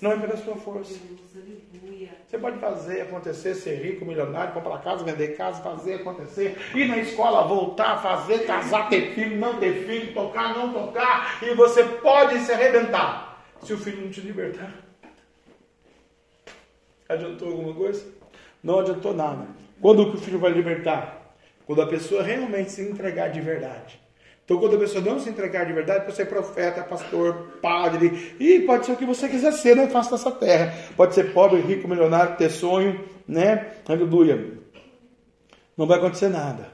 não 0.00 0.12
é 0.12 0.18
pela 0.18 0.36
sua 0.36 0.56
força. 0.56 0.98
Você 2.26 2.38
pode 2.38 2.58
fazer 2.58 3.00
acontecer, 3.02 3.54
ser 3.54 3.76
rico, 3.76 4.04
milionário, 4.04 4.52
comprar 4.52 4.82
casa, 4.82 5.02
vender 5.02 5.36
casa, 5.36 5.62
fazer 5.62 5.94
acontecer, 5.94 6.58
ir 6.74 6.86
na 6.86 6.98
escola, 6.98 7.46
voltar, 7.46 8.02
fazer, 8.02 8.46
casar, 8.46 8.88
ter 8.90 9.14
filho, 9.14 9.36
não 9.36 9.58
ter 9.58 9.86
filho, 9.86 10.12
tocar, 10.12 10.54
não 10.54 10.72
tocar, 10.72 11.42
e 11.42 11.54
você 11.54 11.82
pode 11.84 12.38
se 12.40 12.52
arrebentar 12.52 13.44
se 13.62 13.72
o 13.72 13.78
filho 13.78 14.02
não 14.02 14.10
te 14.10 14.20
libertar. 14.20 14.72
Adiantou 17.08 17.48
alguma 17.48 17.74
coisa? 17.74 18.06
Não 18.62 18.80
adiantou 18.80 19.14
nada. 19.14 19.46
Quando 19.80 20.02
o 20.02 20.18
filho 20.18 20.38
vai 20.38 20.52
libertar? 20.52 21.34
Quando 21.66 21.80
a 21.80 21.86
pessoa 21.86 22.22
realmente 22.22 22.70
se 22.70 22.82
entregar 22.82 23.28
de 23.28 23.40
verdade. 23.40 23.98
Então, 24.48 24.58
quando 24.58 24.76
a 24.76 24.78
pessoa 24.78 25.04
não 25.04 25.20
se 25.20 25.28
entregar 25.28 25.66
de 25.66 25.74
verdade, 25.74 26.06
pode 26.06 26.16
ser 26.16 26.24
profeta, 26.24 26.82
pastor, 26.82 27.58
padre, 27.60 28.34
e 28.40 28.60
pode 28.60 28.86
ser 28.86 28.92
o 28.92 28.96
que 28.96 29.04
você 29.04 29.28
quiser 29.28 29.52
ser 29.52 29.76
na 29.76 29.88
face 29.88 30.10
dessa 30.10 30.30
terra. 30.30 30.74
Pode 30.96 31.14
ser 31.14 31.34
pobre, 31.34 31.60
rico, 31.60 31.86
milionário, 31.86 32.34
ter 32.36 32.48
sonho, 32.48 32.98
né? 33.28 33.72
Aleluia. 33.86 34.54
não 35.76 35.86
vai 35.86 35.98
acontecer 35.98 36.30
nada. 36.30 36.72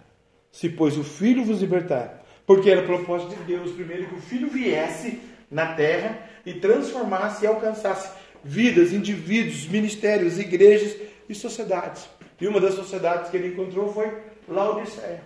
Se 0.52 0.68
pois 0.68 0.96
o 0.96 1.02
Filho 1.02 1.44
vos 1.44 1.60
libertar. 1.60 2.22
Porque 2.46 2.70
era 2.70 2.82
propósito 2.82 3.34
de 3.34 3.42
Deus, 3.42 3.72
primeiro, 3.72 4.06
que 4.06 4.14
o 4.14 4.20
Filho 4.20 4.48
viesse 4.48 5.18
na 5.50 5.74
terra 5.74 6.16
e 6.46 6.54
transformasse 6.54 7.44
e 7.44 7.48
alcançasse 7.48 8.08
vidas, 8.44 8.92
indivíduos, 8.92 9.66
ministérios, 9.66 10.38
igrejas 10.38 10.96
e 11.28 11.34
sociedades. 11.34 12.08
E 12.40 12.46
uma 12.46 12.60
das 12.60 12.74
sociedades 12.74 13.32
que 13.32 13.36
ele 13.36 13.48
encontrou 13.48 13.92
foi 13.92 14.16
Laodiceia. 14.46 15.22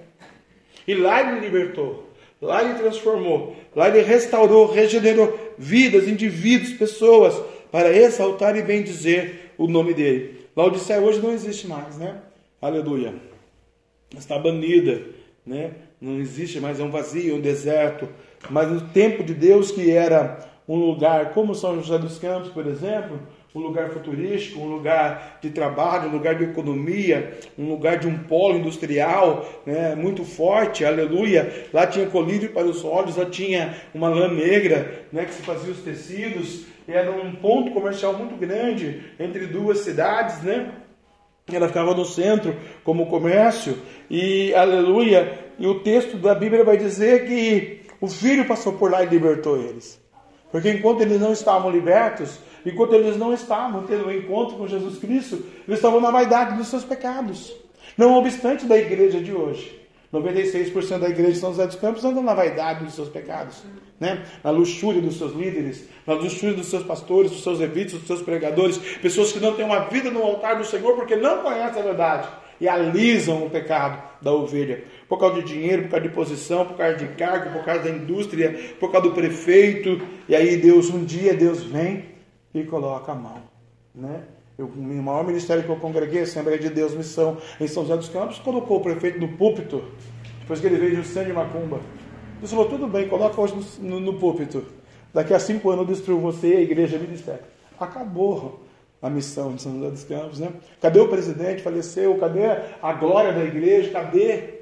E 0.86 0.94
lá 0.94 1.20
ele 1.20 1.40
libertou, 1.40 2.07
lá 2.40 2.62
ele 2.62 2.74
transformou, 2.74 3.56
lá 3.74 3.88
ele 3.88 4.02
restaurou, 4.02 4.70
regenerou 4.70 5.38
vidas, 5.58 6.06
indivíduos, 6.08 6.72
pessoas, 6.72 7.34
para 7.70 7.94
exaltar 7.94 8.56
e 8.56 8.62
bem 8.62 8.82
dizer 8.82 9.52
o 9.58 9.66
nome 9.66 9.94
dele. 9.94 10.46
Laodiceia 10.56 11.00
hoje 11.00 11.20
não 11.20 11.32
existe 11.32 11.66
mais, 11.66 11.96
né? 11.98 12.20
Aleluia. 12.60 13.14
Está 14.16 14.38
banida, 14.38 15.02
né? 15.44 15.72
Não 16.00 16.18
existe 16.18 16.60
mais, 16.60 16.80
é 16.80 16.82
um 16.82 16.90
vazio, 16.90 17.36
um 17.36 17.40
deserto. 17.40 18.08
Mas 18.48 18.70
no 18.70 18.80
tempo 18.88 19.22
de 19.22 19.34
Deus, 19.34 19.70
que 19.70 19.90
era 19.90 20.38
um 20.66 20.76
lugar 20.76 21.32
como 21.32 21.54
São 21.54 21.80
José 21.82 21.98
dos 21.98 22.18
Campos, 22.18 22.50
por 22.50 22.66
exemplo, 22.66 23.20
um 23.54 23.60
lugar 23.60 23.88
futurístico, 23.90 24.60
um 24.60 24.68
lugar 24.68 25.38
de 25.40 25.50
trabalho, 25.50 26.08
um 26.08 26.12
lugar 26.12 26.34
de 26.34 26.44
economia, 26.44 27.38
um 27.58 27.68
lugar 27.68 27.98
de 27.98 28.06
um 28.06 28.18
polo 28.18 28.58
industrial 28.58 29.48
né, 29.64 29.94
muito 29.94 30.24
forte, 30.24 30.84
aleluia. 30.84 31.66
Lá 31.72 31.86
tinha 31.86 32.06
colírio 32.06 32.50
para 32.50 32.66
os 32.66 32.84
olhos, 32.84 33.16
lá 33.16 33.24
tinha 33.24 33.74
uma 33.94 34.08
lã 34.08 34.28
negra 34.28 35.06
né, 35.10 35.24
que 35.24 35.32
se 35.32 35.42
fazia 35.42 35.72
os 35.72 35.80
tecidos, 35.80 36.66
era 36.86 37.10
um 37.10 37.34
ponto 37.34 37.70
comercial 37.72 38.14
muito 38.14 38.36
grande 38.36 39.02
entre 39.18 39.46
duas 39.46 39.80
cidades, 39.80 40.42
né? 40.42 40.72
Ela 41.50 41.68
ficava 41.68 41.94
no 41.94 42.04
centro 42.04 42.54
como 42.84 43.06
comércio 43.06 43.78
e 44.10 44.54
aleluia. 44.54 45.38
E 45.58 45.66
o 45.66 45.80
texto 45.80 46.16
da 46.18 46.34
Bíblia 46.34 46.64
vai 46.64 46.76
dizer 46.76 47.26
que 47.26 47.80
o 48.00 48.06
filho 48.06 48.46
passou 48.46 48.74
por 48.74 48.90
lá 48.90 49.02
e 49.02 49.06
libertou 49.06 49.56
eles. 49.56 50.00
Porque 50.50 50.70
enquanto 50.70 51.02
eles 51.02 51.20
não 51.20 51.32
estavam 51.32 51.70
libertos, 51.70 52.38
enquanto 52.64 52.94
eles 52.94 53.16
não 53.16 53.32
estavam 53.32 53.84
tendo 53.84 54.06
um 54.06 54.12
encontro 54.12 54.56
com 54.56 54.66
Jesus 54.66 54.98
Cristo, 54.98 55.44
eles 55.66 55.78
estavam 55.78 56.00
na 56.00 56.10
vaidade 56.10 56.56
dos 56.56 56.68
seus 56.68 56.84
pecados. 56.84 57.54
Não 57.96 58.16
obstante 58.16 58.66
da 58.66 58.76
igreja 58.76 59.20
de 59.20 59.32
hoje. 59.32 59.78
96% 60.12 60.98
da 60.98 61.08
igreja 61.08 61.32
de 61.32 61.38
São 61.38 61.50
José 61.50 61.66
dos 61.66 61.76
Campos 61.76 62.04
andam 62.04 62.22
na 62.22 62.32
vaidade 62.32 62.84
dos 62.84 62.94
seus 62.94 63.10
pecados, 63.10 63.62
né? 64.00 64.24
na 64.42 64.50
luxúria 64.50 65.02
dos 65.02 65.18
seus 65.18 65.34
líderes, 65.34 65.86
na 66.06 66.14
luxúria 66.14 66.54
dos 66.54 66.66
seus 66.66 66.82
pastores, 66.82 67.30
dos 67.30 67.42
seus 67.42 67.60
evitos, 67.60 67.98
dos 67.98 68.06
seus 68.06 68.22
pregadores, 68.22 68.78
pessoas 69.02 69.32
que 69.32 69.40
não 69.40 69.54
têm 69.54 69.66
uma 69.66 69.80
vida 69.80 70.10
no 70.10 70.22
altar 70.22 70.56
do 70.56 70.64
Senhor 70.64 70.94
porque 70.94 71.14
não 71.14 71.42
conhecem 71.42 71.82
a 71.82 71.84
verdade 71.84 72.28
e 72.58 72.66
alisam 72.66 73.44
o 73.44 73.50
pecado 73.50 74.02
da 74.22 74.32
ovelha. 74.32 74.82
Por 75.08 75.18
causa 75.18 75.42
de 75.42 75.52
dinheiro, 75.52 75.82
por 75.84 75.90
causa 75.90 76.08
de 76.08 76.14
posição, 76.14 76.64
por 76.64 76.76
causa 76.76 76.96
de 76.96 77.08
cargo, 77.08 77.52
por 77.52 77.64
causa 77.64 77.82
da 77.82 77.90
indústria, 77.90 78.74
por 78.80 78.90
causa 78.90 79.08
do 79.08 79.14
prefeito. 79.14 80.00
E 80.28 80.34
aí 80.34 80.56
Deus, 80.56 80.88
um 80.88 81.04
dia 81.04 81.34
Deus 81.34 81.62
vem 81.62 82.17
e 82.60 82.66
coloca 82.66 83.12
a 83.12 83.14
mão. 83.14 83.38
Né? 83.94 84.22
Eu, 84.58 84.66
o 84.66 85.02
maior 85.02 85.24
ministério 85.24 85.62
que 85.62 85.68
eu 85.68 85.76
congreguei, 85.76 86.22
Assembleia 86.22 86.58
de 86.58 86.68
Deus 86.68 86.94
Missão, 86.94 87.36
em 87.60 87.68
São 87.68 87.84
José 87.84 87.96
dos 87.96 88.08
Campos, 88.08 88.38
colocou 88.38 88.78
o 88.78 88.80
prefeito 88.80 89.20
no 89.20 89.28
púlpito, 89.28 89.84
depois 90.40 90.60
que 90.60 90.66
ele 90.66 90.76
veio 90.76 91.00
de 91.00 91.06
Sangue 91.06 91.32
Macumba. 91.32 91.80
Deus 92.38 92.50
falou, 92.50 92.68
tudo 92.68 92.86
bem, 92.86 93.08
coloca 93.08 93.40
hoje 93.40 93.54
no, 93.80 93.88
no, 93.88 94.00
no 94.00 94.18
púlpito. 94.18 94.64
Daqui 95.12 95.32
a 95.32 95.38
cinco 95.38 95.70
anos 95.70 95.88
eu 95.88 95.94
destruo 95.94 96.20
você 96.20 96.48
a 96.48 96.60
igreja 96.60 96.96
e 96.96 97.00
ministério. 97.00 97.42
Acabou 97.78 98.60
a 99.00 99.08
missão 99.08 99.54
de 99.54 99.62
São 99.62 99.74
José 99.74 99.90
dos 99.90 100.04
Campos, 100.04 100.40
né? 100.40 100.52
Cadê 100.80 100.98
o 101.00 101.08
presidente? 101.08 101.62
Faleceu? 101.62 102.18
Cadê 102.18 102.46
a 102.82 102.92
glória 102.92 103.32
da 103.32 103.44
igreja? 103.44 103.90
Cadê? 103.90 104.57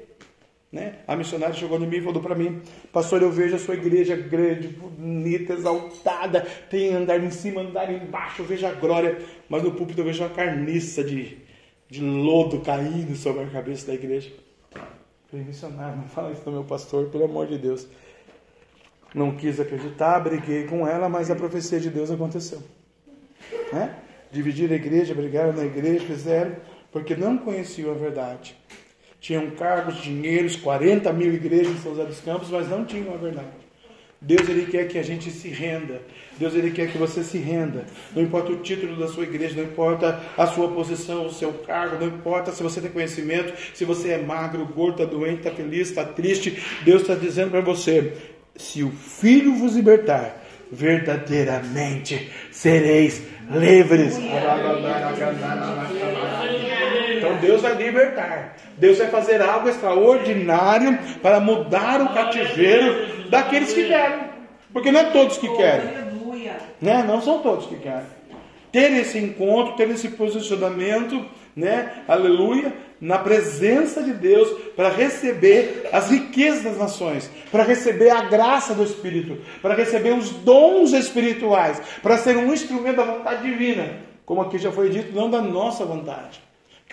Né? 0.71 0.95
A 1.07 1.15
missionária 1.15 1.55
chegou 1.55 1.81
em 1.81 1.87
mim 1.87 1.97
e 1.97 2.01
falou 2.01 2.21
para 2.21 2.35
mim: 2.35 2.61
Pastor, 2.91 3.21
eu 3.21 3.31
vejo 3.31 3.55
a 3.55 3.59
sua 3.59 3.75
igreja 3.75 4.15
grande, 4.15 4.67
bonita, 4.67 5.53
exaltada, 5.53 6.41
tem 6.69 6.93
andar 6.93 7.23
em 7.23 7.31
cima, 7.31 7.61
andar 7.61 7.91
embaixo, 7.91 8.41
eu 8.41 8.45
vejo 8.45 8.65
a 8.67 8.73
glória, 8.73 9.17
mas 9.47 9.63
no 9.63 9.71
púlpito 9.71 10.01
eu 10.01 10.05
vejo 10.05 10.23
uma 10.23 10.29
carniça 10.29 11.03
de, 11.03 11.37
de 11.89 12.01
lodo 12.01 12.59
caindo 12.59 13.15
sobre 13.15 13.43
a 13.43 13.47
cabeça 13.47 13.87
da 13.87 13.93
igreja. 13.93 14.31
falei, 15.31 15.45
missionário, 15.45 15.97
não 15.97 16.07
fala 16.09 16.33
isso 16.33 16.43
do 16.43 16.51
meu 16.51 16.65
pastor, 16.65 17.07
pelo 17.09 17.25
amor 17.25 17.47
de 17.47 17.57
Deus. 17.57 17.87
Não 19.15 19.35
quis 19.35 19.59
acreditar, 19.59 20.19
briguei 20.19 20.65
com 20.65 20.85
ela, 20.85 21.07
mas 21.07 21.31
a 21.31 21.35
profecia 21.35 21.79
de 21.79 21.89
Deus 21.89 22.11
aconteceu. 22.11 22.61
Né? 23.71 23.95
dividir 24.31 24.71
a 24.71 24.75
igreja, 24.75 25.13
brigaram 25.13 25.53
na 25.53 25.65
igreja, 25.65 26.05
fizeram, 26.05 26.55
porque 26.91 27.15
não 27.15 27.37
conheciam 27.37 27.91
a 27.91 27.93
verdade. 27.93 28.55
Tinham 29.27 29.49
cargos, 29.49 30.01
dinheiros, 30.01 30.55
40 30.55 31.11
mil 31.11 31.33
igrejas 31.33 31.73
em 31.73 31.79
São 31.79 31.91
José 31.91 32.05
dos 32.05 32.21
Campos, 32.21 32.49
mas 32.49 32.69
não 32.69 32.85
tinham 32.85 33.13
a 33.13 33.17
verdade. 33.17 33.49
Deus 34.21 34.47
ele 34.47 34.67
quer 34.67 34.87
que 34.87 34.97
a 34.97 35.03
gente 35.03 35.29
se 35.31 35.49
renda. 35.49 36.01
Deus 36.39 36.55
ele 36.55 36.71
quer 36.71 36.89
que 36.89 36.97
você 36.97 37.21
se 37.21 37.37
renda. 37.37 37.83
Não 38.15 38.23
importa 38.23 38.53
o 38.53 38.61
título 38.61 38.95
da 38.95 39.09
sua 39.09 39.23
igreja, 39.23 39.57
não 39.57 39.65
importa 39.65 40.17
a 40.37 40.47
sua 40.47 40.69
posição, 40.69 41.25
o 41.25 41.33
seu 41.33 41.51
cargo, 41.51 41.97
não 41.99 42.07
importa 42.07 42.53
se 42.53 42.63
você 42.63 42.79
tem 42.79 42.89
conhecimento, 42.89 43.51
se 43.73 43.83
você 43.83 44.11
é 44.11 44.17
magro, 44.17 44.65
gordo, 44.65 45.03
está 45.03 45.13
doente, 45.13 45.39
está 45.39 45.51
feliz, 45.51 45.89
está 45.89 46.05
triste. 46.05 46.63
Deus 46.85 47.01
está 47.01 47.13
dizendo 47.13 47.51
para 47.51 47.59
você: 47.59 48.13
se 48.55 48.81
o 48.81 48.91
Filho 48.91 49.55
vos 49.55 49.75
libertar, 49.75 50.41
verdadeiramente 50.71 52.31
sereis 52.49 53.21
livres. 53.51 54.17
Então 57.27 57.37
Deus 57.37 57.61
vai 57.61 57.75
libertar. 57.75 58.55
Deus 58.77 58.97
vai 58.97 59.07
fazer 59.07 59.41
algo 59.41 59.69
extraordinário 59.69 60.97
para 61.21 61.39
mudar 61.39 62.01
o 62.01 62.13
cativeiro 62.13 63.29
daqueles 63.29 63.73
que 63.73 63.85
querem. 63.87 64.19
Porque 64.71 64.91
não 64.91 64.99
é 65.01 65.05
todos 65.05 65.37
que 65.37 65.47
querem. 65.55 65.89
Né? 66.81 67.03
Não 67.07 67.21
são 67.21 67.39
todos 67.39 67.65
que 67.65 67.75
querem. 67.75 68.17
Ter 68.71 68.91
esse 68.91 69.17
encontro, 69.17 69.75
ter 69.75 69.89
esse 69.89 70.09
posicionamento, 70.09 71.25
né? 71.55 72.03
Aleluia 72.07 72.73
na 72.99 73.19
presença 73.19 74.01
de 74.01 74.11
Deus 74.11 74.49
para 74.75 74.89
receber 74.89 75.87
as 75.91 76.09
riquezas 76.09 76.63
das 76.63 76.77
nações, 76.77 77.29
para 77.51 77.63
receber 77.63 78.09
a 78.09 78.23
graça 78.23 78.73
do 78.73 78.83
Espírito, 78.83 79.37
para 79.61 79.75
receber 79.75 80.13
os 80.13 80.31
dons 80.31 80.93
espirituais, 80.93 81.79
para 82.01 82.17
ser 82.17 82.37
um 82.37 82.51
instrumento 82.51 82.97
da 82.97 83.03
vontade 83.03 83.43
divina, 83.43 83.99
como 84.25 84.41
aqui 84.41 84.57
já 84.57 84.71
foi 84.71 84.89
dito, 84.89 85.15
não 85.15 85.29
da 85.29 85.41
nossa 85.41 85.85
vontade. 85.85 86.46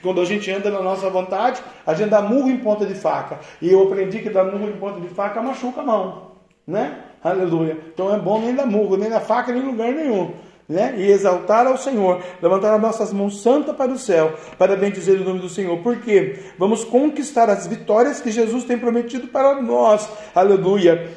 Quando 0.04 0.20
a 0.20 0.24
gente 0.24 0.48
anda 0.52 0.70
na 0.70 0.80
nossa 0.80 1.10
vontade, 1.10 1.60
a 1.84 1.94
gente 1.94 2.10
dá 2.10 2.22
murro 2.22 2.48
em 2.48 2.58
ponta 2.58 2.86
de 2.86 2.94
faca. 2.94 3.40
E 3.60 3.72
eu 3.72 3.82
aprendi 3.82 4.20
que 4.20 4.30
dar 4.30 4.44
murro 4.44 4.68
em 4.68 4.76
ponta 4.76 5.00
de 5.00 5.08
faca 5.08 5.42
machuca 5.42 5.80
a 5.80 5.84
mão. 5.84 6.32
Né? 6.64 6.98
Aleluia. 7.22 7.76
Então 7.92 8.14
é 8.14 8.18
bom 8.18 8.38
nem 8.38 8.54
dar 8.54 8.66
murro, 8.66 8.96
nem 8.96 9.08
na 9.08 9.18
faca, 9.18 9.50
nem 9.50 9.62
em 9.62 9.66
lugar 9.66 9.92
nenhum 9.92 10.32
né? 10.68 10.94
e 10.96 11.10
exaltar 11.10 11.66
ao 11.66 11.76
Senhor, 11.76 12.22
levantar 12.42 12.74
as 12.74 12.80
nossas 12.80 13.12
mãos 13.12 13.42
santas 13.42 13.74
para 13.76 13.92
o 13.92 13.98
céu, 13.98 14.34
para 14.58 14.76
bendizer 14.76 15.20
o 15.20 15.24
nome 15.24 15.40
do 15.40 15.48
Senhor. 15.48 15.78
Por 15.78 15.96
quê? 15.98 16.38
Vamos 16.58 16.84
conquistar 16.84 17.50
as 17.50 17.66
vitórias 17.66 18.20
que 18.20 18.30
Jesus 18.30 18.64
tem 18.64 18.78
prometido 18.78 19.28
para 19.28 19.60
nós, 19.60 20.08
aleluia, 20.34 21.10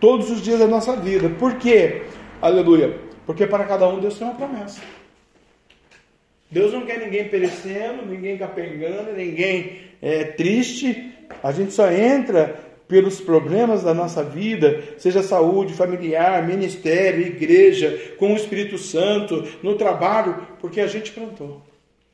todos 0.00 0.30
os 0.30 0.40
dias 0.40 0.58
da 0.58 0.66
nossa 0.66 0.96
vida. 0.96 1.28
Por 1.38 1.54
quê? 1.56 2.02
Aleluia, 2.40 2.98
porque 3.26 3.46
para 3.46 3.64
cada 3.64 3.88
um 3.88 4.00
Deus 4.00 4.18
tem 4.18 4.26
uma 4.26 4.36
promessa. 4.36 4.80
Deus 6.54 6.72
não 6.72 6.86
quer 6.86 7.00
ninguém 7.00 7.28
perecendo, 7.28 8.06
ninguém 8.06 8.38
capengando, 8.38 9.12
ninguém 9.12 9.80
é, 10.00 10.22
triste. 10.22 11.12
A 11.42 11.50
gente 11.50 11.72
só 11.72 11.90
entra 11.90 12.60
pelos 12.86 13.20
problemas 13.20 13.82
da 13.82 13.92
nossa 13.92 14.22
vida, 14.22 14.80
seja 14.96 15.20
saúde, 15.20 15.74
familiar, 15.74 16.46
ministério, 16.46 17.26
igreja, 17.26 18.14
com 18.18 18.32
o 18.32 18.36
Espírito 18.36 18.78
Santo, 18.78 19.44
no 19.64 19.74
trabalho, 19.74 20.46
porque 20.60 20.80
a 20.80 20.86
gente 20.86 21.10
plantou. 21.10 21.60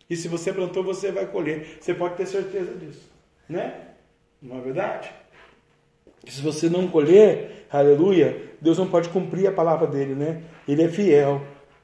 E 0.08 0.16
se 0.16 0.26
você 0.26 0.54
plantou, 0.54 0.82
você 0.82 1.12
vai 1.12 1.26
colher. 1.26 1.76
Você 1.78 1.92
pode 1.92 2.14
ter 2.14 2.24
certeza 2.24 2.72
disso, 2.74 3.10
né? 3.46 3.74
Não 4.40 4.56
é 4.56 4.60
verdade? 4.62 5.10
E 6.26 6.32
se 6.32 6.40
você 6.40 6.70
não 6.70 6.88
colher, 6.88 7.66
aleluia, 7.70 8.40
Deus 8.58 8.78
não 8.78 8.86
pode 8.86 9.10
cumprir 9.10 9.46
a 9.46 9.52
palavra 9.52 9.86
dele, 9.86 10.14
né? 10.14 10.40
Ele 10.66 10.82
é 10.82 10.88
fiel. 10.88 11.42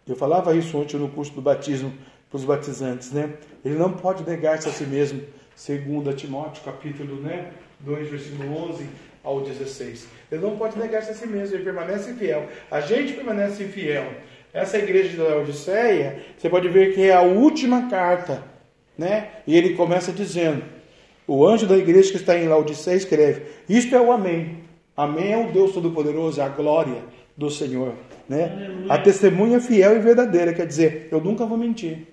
Eu 0.09 0.17
falava 0.17 0.57
isso 0.57 0.79
ontem 0.79 0.97
no 0.97 1.11
curso 1.11 1.35
do 1.35 1.43
batismo 1.43 1.93
para 2.29 2.37
os 2.37 2.45
batizantes, 2.45 3.13
né? 3.13 3.35
Ele 3.65 3.77
não 3.77 3.93
pode 3.93 4.29
negar-se 4.29 4.69
a 4.69 4.73
si 4.73 4.85
mesmo, 4.85 5.23
segundo 5.55 6.13
Timóteo, 6.13 6.63
capítulo, 6.65 7.21
né? 7.21 7.51
2, 7.81 8.09
versículo 8.09 8.71
11 8.71 8.87
ao 9.23 9.41
16. 9.41 10.07
Ele 10.31 10.41
não 10.41 10.57
pode 10.57 10.79
negar-se 10.79 11.11
a 11.11 11.15
si 11.15 11.27
mesmo, 11.27 11.57
ele 11.57 11.65
permanece 11.65 12.13
fiel. 12.15 12.49
A 12.71 12.81
gente 12.81 13.13
permanece 13.13 13.65
fiel. 13.65 14.07
Essa 14.53 14.79
igreja 14.79 15.11
de 15.11 15.17
Laodiceia, 15.17 16.23
você 16.37 16.49
pode 16.49 16.69
ver 16.69 16.95
que 16.95 17.03
é 17.03 17.13
a 17.13 17.23
última 17.23 17.89
carta, 17.91 18.43
né? 18.97 19.31
E 19.47 19.57
ele 19.57 19.75
começa 19.75 20.13
dizendo: 20.13 20.63
O 21.27 21.47
anjo 21.47 21.67
da 21.67 21.77
igreja 21.77 22.11
que 22.11 22.17
está 22.17 22.39
em 22.39 22.49
Laodiceia 22.49 22.97
escreve: 22.97 23.43
Isto 23.69 23.95
é 23.95 24.01
o 24.01 24.11
Amém. 24.11 24.65
Amém 24.97 25.33
é 25.33 25.37
o 25.37 25.53
Deus 25.53 25.73
Todo-Poderoso, 25.73 26.41
é 26.41 26.45
a 26.45 26.49
glória 26.49 27.03
do 27.37 27.51
Senhor, 27.51 27.93
né? 28.27 28.71
A 28.89 28.97
testemunha 28.97 29.61
fiel 29.61 29.95
e 29.97 29.99
verdadeira, 29.99 30.55
quer 30.55 30.67
dizer, 30.67 31.09
eu 31.13 31.21
nunca 31.21 31.45
vou 31.45 31.59
mentir. 31.59 32.07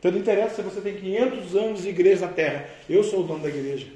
Então 0.00 0.10
não 0.10 0.18
interessa 0.18 0.56
se 0.56 0.62
você 0.62 0.80
tem 0.80 0.94
500 0.94 1.54
anos 1.54 1.82
de 1.82 1.90
igreja 1.90 2.26
na 2.26 2.32
terra, 2.32 2.66
eu 2.88 3.04
sou 3.04 3.20
o 3.20 3.22
dono 3.22 3.40
da 3.40 3.48
igreja. 3.50 3.86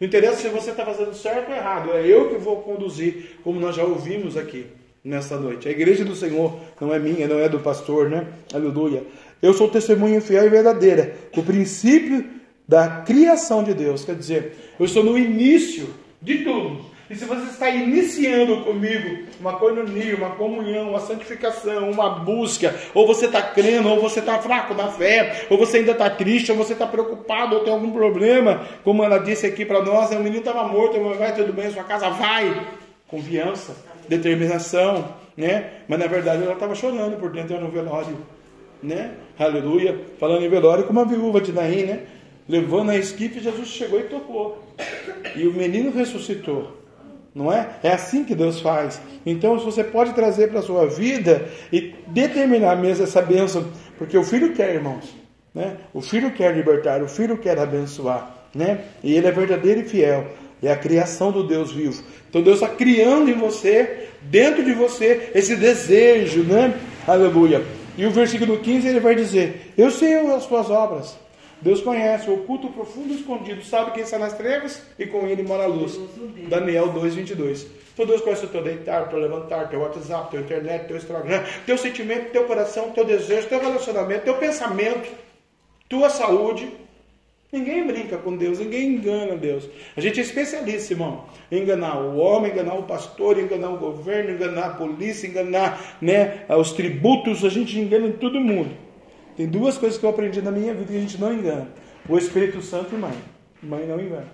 Não 0.00 0.06
interessa 0.06 0.42
se 0.42 0.48
você 0.48 0.70
está 0.70 0.84
fazendo 0.84 1.14
certo 1.14 1.48
ou 1.48 1.56
errado, 1.56 1.92
é 1.92 2.04
eu 2.04 2.28
que 2.28 2.36
vou 2.36 2.56
conduzir, 2.62 3.36
como 3.44 3.60
nós 3.60 3.76
já 3.76 3.84
ouvimos 3.84 4.36
aqui 4.36 4.66
nesta 5.04 5.36
noite. 5.36 5.68
A 5.68 5.70
igreja 5.70 6.04
do 6.04 6.16
Senhor 6.16 6.58
não 6.80 6.92
é 6.92 6.98
minha, 6.98 7.28
não 7.28 7.38
é 7.38 7.48
do 7.48 7.60
pastor, 7.60 8.10
né? 8.10 8.26
Aleluia. 8.52 9.04
Eu 9.40 9.54
sou 9.54 9.68
testemunha 9.68 10.20
fiel 10.20 10.44
e 10.44 10.48
verdadeira, 10.48 11.14
o 11.36 11.42
princípio 11.42 12.24
da 12.66 13.02
criação 13.02 13.62
de 13.62 13.72
Deus. 13.74 14.04
Quer 14.04 14.16
dizer, 14.16 14.56
eu 14.78 14.84
estou 14.84 15.04
no 15.04 15.16
início 15.16 15.88
de 16.20 16.38
tudo. 16.38 16.84
E 17.10 17.16
se 17.16 17.24
você 17.24 17.44
está 17.44 17.70
iniciando 17.70 18.64
comigo 18.64 19.26
uma 19.40 19.54
coinonia, 19.54 20.14
uma 20.14 20.30
comunhão, 20.30 20.90
uma 20.90 21.00
santificação, 21.00 21.90
uma 21.90 22.10
busca, 22.10 22.74
ou 22.92 23.06
você 23.06 23.26
está 23.26 23.40
crendo, 23.40 23.88
ou 23.88 23.98
você 24.00 24.20
está 24.20 24.38
fraco 24.38 24.74
na 24.74 24.88
fé, 24.88 25.46
ou 25.48 25.56
você 25.56 25.78
ainda 25.78 25.92
está 25.92 26.10
triste, 26.10 26.52
ou 26.52 26.58
você 26.58 26.74
está 26.74 26.86
preocupado, 26.86 27.56
ou 27.56 27.64
tem 27.64 27.72
algum 27.72 27.90
problema, 27.90 28.66
como 28.84 29.02
ela 29.02 29.16
disse 29.18 29.46
aqui 29.46 29.64
para 29.64 29.82
nós, 29.82 30.10
o 30.10 30.16
menino 30.16 30.38
estava 30.38 30.68
morto, 30.68 31.00
mas 31.00 31.18
vai 31.18 31.34
tudo 31.34 31.52
bem, 31.52 31.70
sua 31.70 31.84
casa 31.84 32.10
vai. 32.10 32.66
Confiança, 33.06 33.74
determinação, 34.06 35.14
né? 35.34 35.70
Mas 35.88 35.98
na 35.98 36.06
verdade 36.06 36.42
ela 36.42 36.52
estava 36.52 36.74
chorando 36.74 37.18
por 37.18 37.30
dentro 37.30 37.58
no 37.58 37.70
velório, 37.70 38.18
né? 38.82 39.14
Aleluia. 39.38 39.98
Falando 40.18 40.44
em 40.44 40.48
velório, 40.50 40.84
como 40.84 41.00
a 41.00 41.04
viúva 41.04 41.40
de 41.40 41.52
Naim, 41.52 41.84
né? 41.84 42.00
Levando 42.46 42.90
a 42.90 42.96
esquife, 42.96 43.40
Jesus 43.40 43.68
chegou 43.68 43.98
e 43.98 44.04
tocou. 44.04 44.62
E 45.34 45.46
o 45.46 45.54
menino 45.54 45.90
ressuscitou. 45.90 46.76
Não 47.38 47.52
é? 47.52 47.68
É 47.84 47.92
assim 47.92 48.24
que 48.24 48.34
Deus 48.34 48.60
faz. 48.60 49.00
Então, 49.24 49.56
se 49.60 49.64
você 49.64 49.84
pode 49.84 50.12
trazer 50.12 50.48
para 50.48 50.58
a 50.58 50.62
sua 50.62 50.88
vida 50.88 51.46
e 51.72 51.94
determinar 52.08 52.74
mesmo 52.74 53.04
essa 53.04 53.22
bênção, 53.22 53.64
porque 53.96 54.18
o 54.18 54.24
filho 54.24 54.52
quer, 54.52 54.74
irmãos. 54.74 55.14
Né? 55.54 55.76
O 55.94 56.00
filho 56.00 56.32
quer 56.32 56.52
libertar, 56.52 57.00
o 57.00 57.06
filho 57.06 57.38
quer 57.38 57.56
abençoar. 57.56 58.48
Né? 58.52 58.80
E 59.04 59.14
ele 59.14 59.28
é 59.28 59.30
verdadeiro 59.30 59.82
e 59.82 59.84
fiel. 59.84 60.26
É 60.60 60.72
a 60.72 60.76
criação 60.76 61.30
do 61.30 61.46
Deus 61.46 61.70
vivo. 61.70 62.02
Então 62.28 62.42
Deus 62.42 62.60
está 62.60 62.74
criando 62.74 63.30
em 63.30 63.34
você, 63.34 64.08
dentro 64.22 64.64
de 64.64 64.72
você, 64.72 65.30
esse 65.32 65.54
desejo, 65.54 66.42
né? 66.42 66.74
Aleluia. 67.06 67.62
E 67.96 68.04
o 68.04 68.10
versículo 68.10 68.58
15 68.58 68.88
ele 68.88 68.98
vai 68.98 69.14
dizer: 69.14 69.72
Eu 69.78 69.92
sei 69.92 70.16
as 70.16 70.44
tuas 70.44 70.68
obras 70.68 71.16
Deus 71.60 71.80
conhece 71.80 72.30
o 72.30 72.34
oculto, 72.34 72.68
profundo 72.68 73.12
e 73.12 73.16
escondido, 73.16 73.64
sabe 73.64 73.90
quem 73.90 74.02
está 74.02 74.18
nas 74.18 74.34
trevas 74.34 74.82
e 74.98 75.06
com 75.06 75.26
ele 75.26 75.42
mora 75.42 75.64
a 75.64 75.66
luz. 75.66 75.98
Daniel 76.48 76.92
2,22. 76.92 77.66
Então 77.92 78.06
Deus 78.06 78.20
conhece 78.20 78.44
o 78.44 78.48
teu 78.48 78.62
deitar, 78.62 79.08
teu 79.08 79.18
levantar, 79.18 79.68
teu 79.68 79.80
WhatsApp, 79.80 80.30
teu 80.30 80.40
internet, 80.40 80.86
teu 80.86 80.96
Instagram, 80.96 81.42
teu 81.66 81.76
sentimento, 81.76 82.30
teu 82.30 82.44
coração, 82.44 82.90
teu 82.90 83.04
desejo, 83.04 83.48
teu 83.48 83.58
relacionamento, 83.58 84.22
teu 84.22 84.36
pensamento, 84.36 85.10
tua 85.88 86.08
saúde. 86.08 86.68
Ninguém 87.50 87.86
brinca 87.86 88.18
com 88.18 88.36
Deus, 88.36 88.60
ninguém 88.60 88.94
engana 88.94 89.34
Deus. 89.34 89.64
A 89.96 90.00
gente 90.00 90.20
é 90.20 90.22
especialista, 90.22 90.92
irmão, 90.92 91.24
em 91.50 91.62
enganar 91.62 91.98
o 91.98 92.18
homem, 92.18 92.52
enganar 92.52 92.74
o 92.74 92.84
pastor, 92.84 93.38
enganar 93.38 93.70
o 93.70 93.78
governo, 93.78 94.30
enganar 94.30 94.66
a 94.66 94.74
polícia, 94.74 95.26
enganar 95.26 95.96
né, 96.00 96.44
os 96.50 96.72
tributos, 96.72 97.44
a 97.44 97.48
gente 97.48 97.76
engana 97.78 98.12
todo 98.12 98.38
mundo. 98.38 98.87
Tem 99.38 99.46
duas 99.46 99.78
coisas 99.78 99.96
que 99.96 100.04
eu 100.04 100.10
aprendi 100.10 100.42
na 100.42 100.50
minha 100.50 100.74
vida 100.74 100.86
que 100.86 100.96
a 100.96 101.00
gente 101.00 101.16
não 101.20 101.32
engana: 101.32 101.68
o 102.08 102.18
Espírito 102.18 102.60
Santo 102.60 102.96
e 102.96 102.98
mãe. 102.98 103.14
Mãe 103.62 103.86
não 103.86 104.00
engana. 104.00 104.26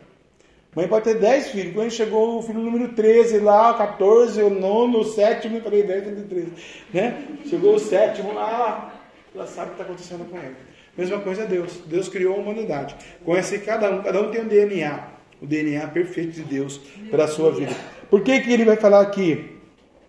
Mãe 0.75 0.89
pode 0.89 1.05
ter 1.05 1.19
10 1.19 1.49
filhos. 1.49 1.75
Quando 1.75 1.91
chegou 1.91 2.39
o 2.39 2.43
filho 2.43 2.61
número 2.61 2.95
13 2.95 3.39
lá, 3.41 3.75
14, 3.75 4.43
o 4.43 4.49
nono, 4.49 5.01
o 5.01 5.05
sétimo, 5.05 5.59
eu 5.59 5.63
falei 5.63 5.83
10, 5.83 6.27
13. 6.27 6.53
Né? 6.95 7.23
Chegou 7.45 7.75
o 7.75 7.79
sétimo 7.79 8.33
lá, 8.33 8.95
ela 9.35 9.47
sabe 9.47 9.67
o 9.67 9.69
que 9.69 9.75
está 9.75 9.85
acontecendo 9.85 10.25
com 10.25 10.39
ele. 10.39 10.57
Mesma 10.97 11.19
coisa 11.19 11.43
é 11.43 11.47
Deus. 11.47 11.83
Deus 11.85 12.09
criou 12.09 12.37
a 12.37 12.39
humanidade. 12.39 12.97
Conhece 13.27 13.59
cada 13.59 13.91
um, 13.91 14.03
cada 14.03 14.23
um 14.23 14.31
tem 14.31 14.41
um 14.41 14.49
DNA. 14.49 15.07
O 15.43 15.47
DNA 15.47 15.87
perfeito 15.89 16.33
de 16.33 16.43
Deus 16.43 16.81
para 17.11 17.25
a 17.25 17.29
sua 17.29 17.53
vida. 17.53 17.75
Por 18.09 18.23
que, 18.23 18.41
que 18.41 18.51
ele 18.51 18.65
vai 18.65 18.77
falar 18.77 19.03
aqui? 19.03 19.61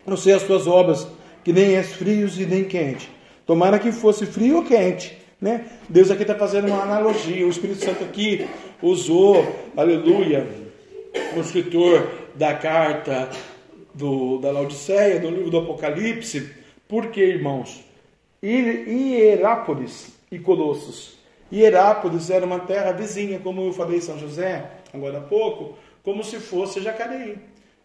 Não 0.08 0.16
sei 0.16 0.34
as 0.34 0.44
tuas 0.44 0.68
obras, 0.68 1.06
que 1.44 1.52
nem 1.52 1.76
és 1.76 1.94
frios 1.94 2.40
e 2.40 2.46
nem 2.46 2.64
quente. 2.64 3.14
Tomara 3.46 3.80
que 3.80 3.92
fosse 3.92 4.26
frio 4.26 4.58
ou 4.58 4.64
quente. 4.64 5.18
Né? 5.40 5.66
Deus 5.88 6.10
aqui 6.10 6.24
está 6.24 6.36
fazendo 6.36 6.68
uma 6.68 6.84
analogia. 6.84 7.46
O 7.46 7.50
Espírito 7.50 7.84
Santo 7.84 8.04
aqui 8.04 8.48
usou, 8.82 9.46
aleluia, 9.76 10.48
o 11.36 11.40
escritor 11.40 12.10
da 12.36 12.54
carta 12.54 13.30
do, 13.94 14.40
da 14.40 14.52
Laodiceia, 14.52 15.20
do 15.20 15.30
livro 15.30 15.50
do 15.50 15.60
Apocalipse. 15.60 16.52
Porque, 16.88 17.22
irmãos, 17.22 17.84
Hierápolis 18.42 20.12
e 20.32 20.40
Colossos. 20.40 21.18
Hierápolis 21.52 22.30
era 22.30 22.46
uma 22.46 22.60
terra 22.60 22.92
vizinha, 22.92 23.40
como 23.40 23.66
eu 23.66 23.74
falei 23.74 23.98
em 23.98 24.02
São 24.02 24.18
José, 24.18 24.70
agora 24.94 25.20
há 25.20 25.22
pouco, 25.22 25.78
como 26.04 26.24
se 26.24 26.40
fosse 26.40 26.82
Jacareí. 26.82 27.38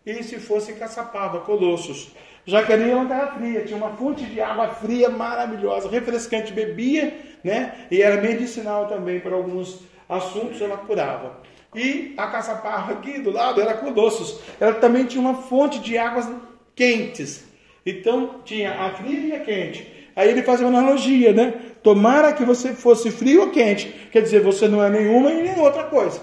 E 0.04 0.22
se 0.22 0.38
fosse 0.38 0.72
Caçapava, 0.74 1.40
Colossos. 1.40 2.12
Jacareí 2.46 2.90
é 2.90 2.96
uma 2.96 3.06
terra 3.06 3.34
fria, 3.36 3.64
tinha 3.64 3.76
uma 3.76 3.90
fonte 3.90 4.24
de 4.24 4.40
água 4.40 4.68
fria 4.68 5.10
maravilhosa, 5.10 5.90
refrescante, 5.90 6.52
bebia, 6.52 7.16
né? 7.44 7.86
E 7.90 8.00
era 8.00 8.20
medicinal 8.20 8.86
também 8.86 9.20
para 9.20 9.36
alguns 9.36 9.80
assuntos, 10.08 10.60
ela 10.60 10.78
curava. 10.78 11.38
E 11.74 12.14
a 12.16 12.26
Caçaparra 12.28 12.94
aqui 12.94 13.20
do 13.20 13.30
lado 13.30 13.60
era 13.60 13.74
Colossos. 13.74 14.40
Ela 14.58 14.74
também 14.74 15.04
tinha 15.04 15.20
uma 15.20 15.34
fonte 15.34 15.78
de 15.78 15.96
águas 15.96 16.28
quentes. 16.74 17.44
Então 17.84 18.40
tinha 18.44 18.72
a 18.72 18.90
fria 18.90 19.18
e 19.20 19.32
a 19.34 19.40
quente. 19.40 20.00
Aí 20.16 20.28
ele 20.28 20.42
faz 20.42 20.60
uma 20.60 20.68
analogia, 20.68 21.32
né? 21.32 21.54
Tomara 21.82 22.32
que 22.32 22.44
você 22.44 22.74
fosse 22.74 23.10
frio 23.10 23.42
ou 23.42 23.50
quente. 23.50 23.86
Quer 24.10 24.22
dizer, 24.22 24.40
você 24.40 24.66
não 24.66 24.82
é 24.82 24.90
nenhuma 24.90 25.30
e 25.30 25.42
nem 25.42 25.58
outra 25.58 25.84
coisa. 25.84 26.20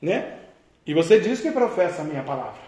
Né? 0.00 0.34
E 0.86 0.92
você 0.92 1.18
diz 1.18 1.40
que 1.40 1.50
professa 1.50 2.02
a 2.02 2.04
minha 2.04 2.22
palavra. 2.22 2.63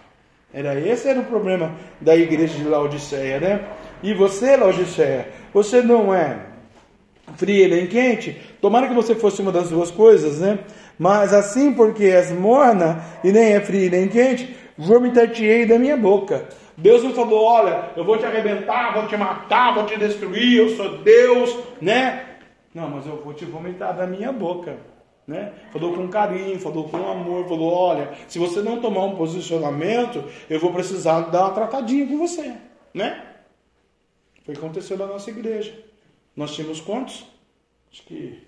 Era 0.57 0.81
esse 0.81 1.07
era 1.07 1.21
o 1.21 1.25
problema 1.25 1.73
da 2.01 2.17
igreja 2.17 2.57
de 2.57 2.65
Laodiceia, 2.65 3.39
né? 3.39 3.61
E 4.03 4.15
você, 4.15 4.57
Laodiceia, 4.57 5.29
você 5.53 5.83
não 5.83 6.15
é 6.15 6.47
fria 7.37 7.69
nem 7.69 7.87
quente? 7.87 8.41
Tomara 8.59 8.89
que 8.89 8.95
você 8.95 9.15
fosse 9.15 9.43
uma 9.43 9.53
das 9.53 9.69
duas 9.69 9.91
coisas, 9.91 10.41
né? 10.41 10.61
Mas 10.99 11.35
assim, 11.35 11.75
porque 11.75 12.05
és 12.05 12.33
morna 12.33 13.05
e 13.23 13.31
nem 13.31 13.53
é 13.53 13.61
fria 13.61 13.91
nem 13.91 14.09
quente, 14.09 14.57
vomitar-te-ei 14.79 15.67
da 15.67 15.79
minha 15.79 15.95
boca. 15.95 16.47
Deus 16.75 17.03
não 17.03 17.13
falou, 17.13 17.45
olha, 17.45 17.91
eu 17.95 18.03
vou 18.03 18.17
te 18.17 18.25
arrebentar, 18.25 18.95
vou 18.95 19.07
te 19.07 19.15
matar, 19.15 19.75
vou 19.75 19.85
te 19.85 19.99
destruir, 19.99 20.57
eu 20.57 20.71
sou 20.71 20.97
Deus, 21.03 21.55
né? 21.83 22.25
Não, 22.75 22.89
mas 22.89 23.07
eu 23.07 23.21
vou 23.23 23.35
te 23.35 23.45
vomitar 23.45 23.95
da 23.95 24.07
minha 24.07 24.33
boca. 24.33 24.79
Né? 25.27 25.53
Falou 25.73 25.93
com 25.93 26.09
carinho, 26.09 26.59
falou 26.61 26.89
com 26.89 26.97
amor, 26.99 27.49
falou: 27.49 27.73
olha, 27.73 28.17
se 28.29 28.39
você 28.39 28.63
não 28.63 28.81
tomar 28.81 29.05
um 29.05 29.17
posicionamento, 29.17 30.23
eu 30.49 30.61
vou 30.61 30.73
precisar 30.73 31.23
dar 31.31 31.47
uma 31.47 31.55
tratadinha 31.55 32.07
com 32.07 32.17
você. 32.17 32.55
Né? 32.95 33.27
Foi 34.45 34.55
o 34.55 34.59
que 34.59 34.65
aconteceu 34.65 34.97
na 34.97 35.07
nossa 35.07 35.29
igreja. 35.31 35.77
Nós 36.37 36.55
tínhamos 36.55 36.81
quantos? 36.81 37.27
Acho 37.91 38.05
que 38.05 38.47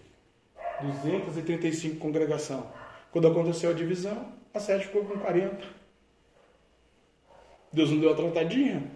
235 0.83 1.97
congregação. 1.97 2.71
Quando 3.11 3.27
aconteceu 3.27 3.71
a 3.71 3.75
divisão, 3.75 4.33
a 4.55 4.61
sede 4.61 4.87
ficou 4.87 5.05
com 5.05 5.19
40. 5.19 5.67
Deus 7.73 7.91
não 7.91 7.99
deu 7.99 8.12
a 8.12 8.14
tratadinha 8.14 8.88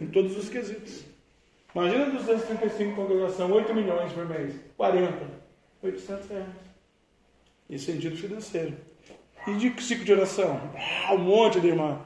em 0.00 0.06
todos 0.06 0.36
os 0.36 0.48
quesitos. 0.48 1.04
Imagina 1.74 2.10
235 2.10 2.94
congregação, 2.94 3.50
8 3.50 3.74
milhões 3.74 4.12
por 4.12 4.28
mês, 4.28 4.54
40. 4.76 5.43
800 5.84 6.28
reais. 6.30 6.46
Em 7.68 7.78
sentido 7.78 8.16
financeiro. 8.16 8.74
E 9.46 9.54
de 9.54 9.82
ciclo 9.82 10.04
de 10.04 10.12
oração? 10.12 10.60
Ah, 11.06 11.14
um 11.14 11.18
monte 11.18 11.60
de 11.60 11.68
irmã. 11.68 12.00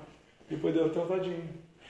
Depois 0.50 0.74
deu 0.74 0.84
uma 0.84 0.92
tratadinha. 0.92 1.44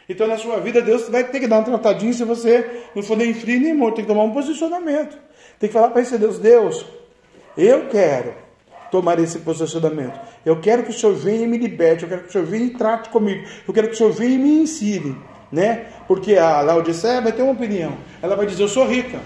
Então 0.08 0.26
na 0.26 0.36
sua 0.38 0.58
vida 0.60 0.80
Deus 0.80 1.08
vai 1.08 1.24
ter 1.24 1.40
que 1.40 1.46
dar 1.46 1.58
uma 1.58 1.64
tratadinha 1.64 2.12
se 2.12 2.24
você 2.24 2.84
não 2.94 3.02
for 3.02 3.16
nem 3.16 3.32
frio 3.32 3.60
nem 3.60 3.74
morto. 3.74 3.96
Tem 3.96 4.04
que 4.04 4.10
tomar 4.10 4.24
um 4.24 4.32
posicionamento. 4.32 5.18
Tem 5.58 5.68
que 5.68 5.72
falar 5.72 5.90
para 5.90 6.02
esse 6.02 6.16
Deus, 6.18 6.38
Deus, 6.38 6.86
eu 7.56 7.88
quero 7.88 8.34
tomar 8.90 9.18
esse 9.18 9.40
posicionamento. 9.40 10.18
Eu 10.44 10.60
quero 10.60 10.82
que 10.82 10.90
o 10.90 10.92
Senhor 10.92 11.14
venha 11.14 11.44
e 11.44 11.46
me 11.46 11.58
liberte. 11.58 12.04
Eu 12.04 12.08
quero 12.08 12.22
que 12.22 12.28
o 12.28 12.32
Senhor 12.32 12.46
venha 12.46 12.64
e 12.66 12.70
trate 12.70 13.08
comigo. 13.10 13.46
Eu 13.66 13.74
quero 13.74 13.88
que 13.88 13.94
o 13.94 13.96
Senhor 13.96 14.12
venha 14.12 14.34
e 14.34 14.38
me 14.38 14.62
ensine. 14.62 15.16
Né? 15.50 15.86
Porque 16.06 16.36
a 16.36 16.60
Laodicea 16.60 17.20
vai 17.20 17.32
ter 17.32 17.42
uma 17.42 17.52
opinião. 17.52 17.96
Ela 18.22 18.36
vai 18.36 18.46
dizer, 18.46 18.62
eu 18.62 18.68
sou 18.68 18.86
rica. 18.86 19.20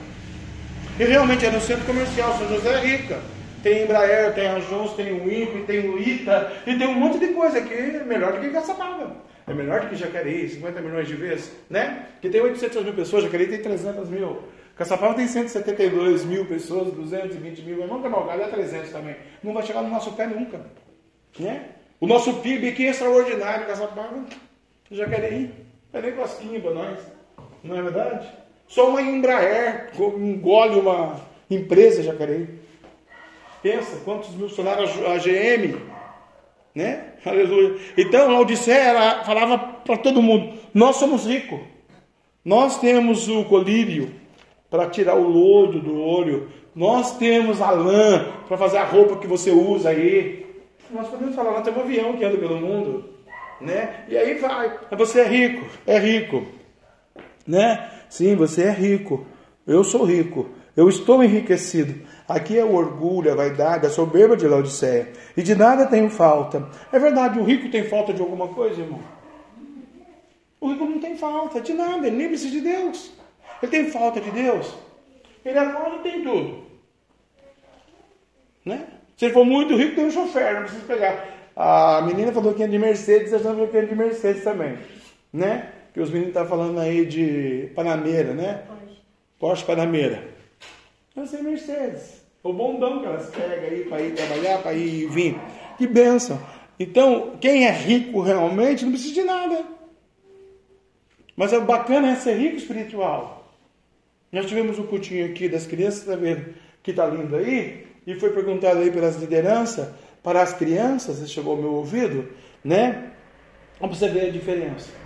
E 1.02 1.04
realmente 1.04 1.44
é 1.44 1.50
no 1.50 1.60
centro 1.60 1.84
comercial, 1.84 2.32
São 2.38 2.46
José 2.46 2.74
é 2.74 2.78
rica. 2.78 3.18
Tem 3.60 3.82
Embraer, 3.82 4.32
tem 4.34 4.46
a 4.46 4.60
Jones, 4.60 4.92
tem 4.92 5.10
o 5.10 5.28
INPE, 5.28 5.64
tem 5.66 5.90
o 5.90 5.98
ITA, 5.98 6.52
e 6.64 6.78
tem 6.78 6.86
um 6.86 6.94
monte 6.94 7.18
de 7.18 7.26
coisa 7.34 7.60
que 7.60 7.74
é 7.74 8.04
melhor 8.04 8.34
do 8.34 8.40
que 8.40 8.50
Caçapava. 8.50 9.16
É 9.44 9.52
melhor 9.52 9.80
do 9.80 9.88
que 9.88 9.96
Jacareí, 9.96 10.48
50 10.48 10.80
milhões 10.80 11.08
de 11.08 11.16
vezes, 11.16 11.50
né? 11.68 12.06
Que 12.20 12.28
tem 12.28 12.40
800 12.40 12.84
mil 12.84 12.94
pessoas, 12.94 13.24
Jacareí 13.24 13.48
tem 13.48 13.60
300 13.60 14.08
mil. 14.08 14.44
Caçapava 14.76 15.14
tem 15.14 15.26
172 15.26 16.24
mil 16.24 16.46
pessoas, 16.46 16.94
220 16.94 17.62
mil. 17.62 17.80
Irmão 17.80 18.00
Cavalcada 18.00 18.44
é 18.44 18.46
300 18.46 18.90
também. 18.92 19.16
Não 19.42 19.52
vai 19.52 19.64
chegar 19.64 19.82
no 19.82 19.90
nosso 19.90 20.12
pé 20.12 20.28
nunca. 20.28 20.60
Né? 21.36 21.64
O 21.98 22.06
nosso 22.06 22.34
PIB 22.34 22.68
aqui 22.68 22.86
é 22.86 22.90
extraordinário, 22.90 23.66
Caçapava, 23.66 24.24
Jacareí. 24.88 25.52
É 25.92 26.00
nem 26.00 26.12
cosquinha 26.12 26.60
para 26.60 26.70
nós. 26.70 26.98
Não 27.64 27.76
é 27.76 27.82
verdade? 27.82 28.41
Só 28.72 28.88
uma 28.88 29.02
Embraer 29.02 29.90
engole 29.98 30.80
uma 30.80 31.20
empresa, 31.50 32.02
Jacareí. 32.02 32.48
Pensa, 33.62 34.00
quantos 34.02 34.30
mil 34.30 34.48
funcionários 34.48 34.90
a 35.04 35.18
GM, 35.18 35.76
né? 36.74 37.12
Aleluia. 37.22 37.78
Então, 37.98 38.32
Laodicea 38.32 38.74
ela 38.74 39.24
falava 39.24 39.58
para 39.58 39.98
todo 39.98 40.22
mundo: 40.22 40.54
nós 40.72 40.96
somos 40.96 41.26
ricos, 41.26 41.60
nós 42.42 42.80
temos 42.80 43.28
o 43.28 43.44
colírio 43.44 44.10
para 44.70 44.88
tirar 44.88 45.16
o 45.16 45.28
lodo 45.28 45.78
do 45.78 46.00
olho, 46.00 46.48
nós 46.74 47.18
temos 47.18 47.60
a 47.60 47.70
lã 47.70 48.24
para 48.48 48.56
fazer 48.56 48.78
a 48.78 48.84
roupa 48.84 49.18
que 49.18 49.26
você 49.26 49.50
usa 49.50 49.90
aí. 49.90 50.46
Nós 50.90 51.08
podemos 51.08 51.34
falar, 51.34 51.50
nós 51.50 51.62
temos 51.62 51.78
um 51.78 51.82
avião 51.82 52.16
que 52.16 52.24
anda 52.24 52.38
pelo 52.38 52.56
mundo, 52.56 53.04
né? 53.60 54.06
E 54.08 54.16
aí 54.16 54.32
vai, 54.38 54.78
você 54.96 55.20
é 55.20 55.28
rico, 55.28 55.66
é 55.86 55.98
rico, 55.98 56.46
né? 57.46 57.90
Sim, 58.12 58.36
você 58.36 58.64
é 58.64 58.70
rico. 58.70 59.26
Eu 59.66 59.82
sou 59.82 60.04
rico. 60.04 60.50
Eu 60.76 60.86
estou 60.86 61.24
enriquecido. 61.24 62.06
Aqui 62.28 62.58
é 62.58 62.62
o 62.62 62.74
orgulho, 62.74 63.32
a 63.32 63.34
vaidade, 63.34 63.86
a 63.86 63.88
soberba 63.88 64.36
de 64.36 64.46
Laodiceia. 64.46 65.14
E 65.34 65.42
de 65.42 65.54
nada 65.54 65.86
tenho 65.86 66.10
falta. 66.10 66.68
É 66.92 66.98
verdade, 66.98 67.38
o 67.38 67.42
rico 67.42 67.70
tem 67.70 67.84
falta 67.84 68.12
de 68.12 68.20
alguma 68.20 68.48
coisa, 68.48 68.82
irmão? 68.82 69.00
O 70.60 70.68
rico 70.68 70.84
não 70.84 70.98
tem 70.98 71.16
falta 71.16 71.58
de 71.58 71.72
nada, 71.72 72.06
ele 72.06 72.16
nem 72.16 72.28
precisa 72.28 72.50
de 72.50 72.60
Deus. 72.60 73.14
Ele 73.62 73.72
tem 73.72 73.90
falta 73.90 74.20
de 74.20 74.30
Deus. 74.30 74.74
Ele 75.42 75.58
agora 75.58 75.98
tem 76.00 76.22
tudo. 76.22 76.66
Né? 78.62 78.88
Se 79.16 79.24
ele 79.24 79.32
for 79.32 79.46
muito 79.46 79.74
rico, 79.74 79.94
tem 79.94 80.04
um 80.04 80.10
chofer, 80.10 80.52
não 80.52 80.62
precisa 80.64 80.84
pegar. 80.84 81.28
A 81.56 82.02
menina 82.02 82.30
falou 82.30 82.52
que 82.52 82.62
é 82.62 82.66
de 82.66 82.78
Mercedes, 82.78 83.32
a 83.32 83.38
gente 83.38 83.46
falou 83.46 83.68
que 83.68 83.76
é 83.78 83.86
de 83.86 83.94
Mercedes 83.94 84.44
também. 84.44 84.76
Né? 85.32 85.72
Que 85.92 86.00
os 86.00 86.08
meninos 86.08 86.28
estão 86.28 86.44
tá 86.44 86.48
falando 86.48 86.78
aí 86.80 87.04
de 87.04 87.70
Panameira, 87.74 88.32
né? 88.32 88.62
Porsche 89.38 89.64
Panameira. 89.64 90.24
Mas 91.14 91.30
ser 91.30 91.42
Mercedes. 91.42 92.22
O 92.42 92.52
bondão 92.52 93.00
que 93.00 93.06
elas 93.06 93.28
pegam 93.30 93.64
aí 93.64 93.84
para 93.84 94.00
ir 94.00 94.14
trabalhar, 94.14 94.62
para 94.62 94.72
ir 94.72 95.08
vir. 95.08 95.36
Que 95.76 95.86
benção. 95.86 96.40
Então, 96.78 97.36
quem 97.40 97.66
é 97.66 97.70
rico 97.70 98.20
realmente 98.20 98.84
não 98.84 98.92
precisa 98.92 99.14
de 99.14 99.22
nada. 99.22 99.64
Mas 101.36 101.52
é 101.52 101.60
bacana 101.60 102.10
é 102.10 102.16
ser 102.16 102.34
rico 102.34 102.56
espiritual. 102.56 103.52
Nós 104.30 104.46
tivemos 104.46 104.78
um 104.78 104.86
cultinho 104.86 105.26
aqui 105.26 105.48
das 105.48 105.66
crianças, 105.66 106.04
tá 106.04 106.16
vendo? 106.16 106.54
Que 106.82 106.90
está 106.90 107.06
lindo 107.06 107.36
aí. 107.36 107.86
E 108.06 108.14
foi 108.14 108.30
perguntado 108.30 108.80
aí 108.80 108.90
pelas 108.90 109.16
lideranças 109.16 109.88
para 110.22 110.42
as 110.42 110.54
crianças, 110.54 111.30
chegou 111.30 111.54
ao 111.54 111.60
meu 111.60 111.72
ouvido, 111.74 112.28
né? 112.64 113.10
Vamos 113.78 113.98
você 113.98 114.08
ver 114.08 114.28
a 114.28 114.30
diferença 114.30 115.01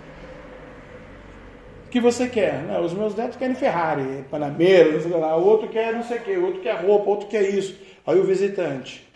que 1.89 1.99
você 1.99 2.27
quer. 2.27 2.63
Né? 2.63 2.79
Os 2.79 2.93
meus 2.93 3.15
netos 3.15 3.37
querem 3.37 3.55
Ferrari, 3.55 4.23
Panamera, 4.29 4.91
não 4.91 5.01
sei 5.01 5.11
lá. 5.11 5.35
O 5.37 5.45
outro 5.45 5.69
quer 5.69 5.93
não 5.93 6.03
sei 6.03 6.17
o 6.17 6.21
quê, 6.21 6.37
o 6.37 6.45
outro 6.45 6.61
quer 6.61 6.75
roupa, 6.83 7.05
o 7.05 7.09
outro 7.09 7.27
quer 7.27 7.49
isso. 7.49 7.77
Aí 8.05 8.19
o 8.19 8.23
visitante. 8.23 9.07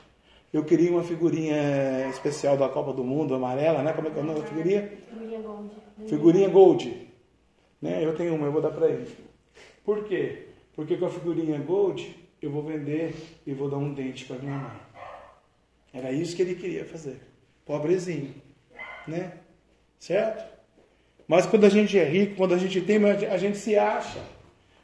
Eu 0.54 0.66
queria 0.66 0.92
uma 0.92 1.04
figurinha 1.04 2.10
especial 2.10 2.58
da 2.58 2.68
Copa 2.68 2.92
do 2.92 3.04
Mundo, 3.04 3.34
amarela, 3.34 3.82
né? 3.82 3.94
Como 3.94 4.08
é 4.08 4.12
que 4.12 4.20
é 4.20 4.22
o 4.22 4.26
nome 4.26 4.42
da 4.42 4.46
figurinha? 4.46 4.92
Figurinha 5.10 5.40
Gold. 5.40 5.72
Figurinha 6.08 6.50
Gold. 6.50 7.08
Né? 7.82 8.06
Eu 8.06 8.16
tenho 8.16 8.36
uma, 8.36 8.48
eu 8.48 8.52
vou 8.52 8.62
dar 8.62 8.72
para 8.72 8.88
ele. 8.88 9.08
Por 9.84 10.04
quê? 10.04 10.48
Porque 10.76 10.98
com 10.98 11.06
a 11.06 11.10
figurinha 11.10 11.58
Gold 11.60 12.16
eu 12.42 12.52
vou 12.52 12.64
vender 12.64 13.16
e 13.46 13.54
vou 13.54 13.70
dar 13.70 13.78
um 13.78 13.94
dente 13.94 14.26
para 14.26 14.38
minha 14.40 14.58
mãe. 14.58 14.78
Era 15.94 16.12
isso 16.12 16.36
que 16.36 16.42
ele 16.42 16.56
queria 16.56 16.86
fazer. 16.86 17.20
Pobrezinho, 17.66 18.34
né? 19.08 19.34
Certo? 20.00 20.61
Mas 21.32 21.46
quando 21.46 21.64
a 21.64 21.70
gente 21.70 21.98
é 21.98 22.04
rico, 22.04 22.36
quando 22.36 22.54
a 22.54 22.58
gente 22.58 22.82
tem, 22.82 22.98
a 23.10 23.38
gente 23.38 23.58
se 23.58 23.78
acha. 23.78 24.20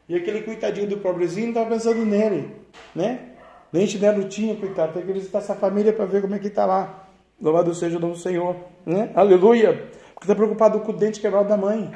E 0.08 0.16
aquele 0.16 0.44
coitadinho 0.44 0.88
do 0.88 0.98
pobrezinho 1.00 1.48
não 1.48 1.52
estava 1.52 1.72
pensando 1.72 2.06
nele, 2.06 2.50
né? 2.96 3.32
Nem 3.70 3.86
te 3.86 3.98
deram 3.98 4.30
tinha, 4.30 4.56
coitado, 4.56 4.94
tem 4.94 5.06
que 5.06 5.12
visitar 5.12 5.40
essa 5.40 5.56
família 5.56 5.92
para 5.92 6.06
ver 6.06 6.22
como 6.22 6.36
é 6.36 6.40
que 6.40 6.48
está 6.48 6.66
lá. 6.66 7.06
Louvado 7.42 7.76
seja 7.76 7.98
o 7.98 8.00
nome 8.00 8.14
do 8.14 8.20
Senhor, 8.20 8.56
né? 8.86 9.12
Aleluia! 9.14 9.74
Porque 10.14 10.24
está 10.24 10.34
preocupado 10.34 10.80
com 10.80 10.94
o 10.94 10.96
dente 10.96 11.20
quebrado 11.20 11.50
da 11.50 11.58
mãe. 11.58 11.92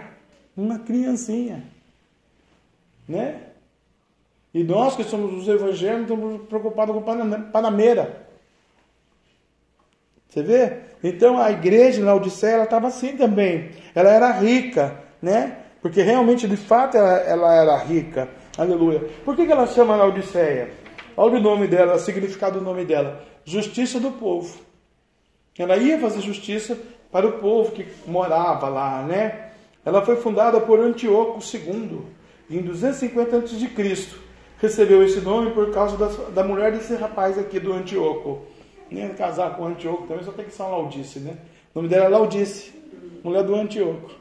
Uma 0.57 0.79
criancinha, 0.79 1.63
né? 3.07 3.43
E 4.53 4.65
nós 4.65 4.97
que 4.97 5.05
somos 5.05 5.33
os 5.33 5.47
evangélicos 5.47 6.11
estamos 6.11 6.41
preocupados 6.49 6.93
com 6.93 7.01
panameira. 7.53 8.27
Você 10.31 10.41
vê? 10.41 10.77
Então 11.03 11.37
a 11.37 11.51
igreja 11.51 12.01
na 12.01 12.15
Odisseia 12.15 12.63
estava 12.63 12.87
assim 12.87 13.17
também. 13.17 13.71
Ela 13.93 14.11
era 14.11 14.31
rica, 14.31 14.97
né? 15.21 15.57
Porque 15.81 16.01
realmente, 16.01 16.47
de 16.47 16.55
fato, 16.55 16.95
ela, 16.95 17.17
ela 17.17 17.53
era 17.53 17.77
rica. 17.77 18.29
Aleluia. 18.57 19.01
Por 19.25 19.35
que, 19.35 19.45
que 19.45 19.51
ela 19.51 19.67
chama 19.67 19.97
na 19.97 20.05
Odisseia? 20.05 20.71
Olha 21.17 21.37
o 21.37 21.41
nome 21.41 21.67
dela, 21.67 21.95
o 21.95 21.99
significado 21.99 22.59
do 22.59 22.65
nome 22.65 22.85
dela: 22.85 23.21
Justiça 23.43 23.99
do 23.99 24.11
povo. 24.11 24.57
Ela 25.59 25.75
ia 25.75 25.99
fazer 25.99 26.21
justiça 26.21 26.77
para 27.11 27.27
o 27.27 27.33
povo 27.33 27.73
que 27.73 27.85
morava 28.07 28.69
lá, 28.69 29.03
né? 29.03 29.49
Ela 29.83 30.01
foi 30.01 30.15
fundada 30.15 30.61
por 30.61 30.79
Antíoco 30.79 31.39
II, 31.53 32.03
em 32.49 32.61
250 32.61 33.35
a.C. 33.35 34.07
Recebeu 34.59 35.03
esse 35.03 35.19
nome 35.19 35.51
por 35.51 35.71
causa 35.71 35.97
da, 35.97 36.07
da 36.29 36.43
mulher 36.43 36.71
desse 36.71 36.95
rapaz 36.95 37.37
aqui 37.37 37.59
do 37.59 37.73
Antíoco 37.73 38.45
nem 38.91 39.09
casar 39.09 39.55
com 39.55 39.63
o 39.63 39.67
Antioco 39.67 40.07
também, 40.07 40.23
só 40.23 40.31
tem 40.31 40.45
que 40.45 40.53
ser 40.53 40.63
uma 40.63 40.77
Laudice, 40.77 41.19
né? 41.19 41.37
O 41.73 41.79
nome 41.79 41.89
dela 41.89 42.05
é 42.05 42.09
Laudice, 42.09 42.73
mulher 43.23 43.43
do 43.43 43.55
Antioco. 43.55 44.11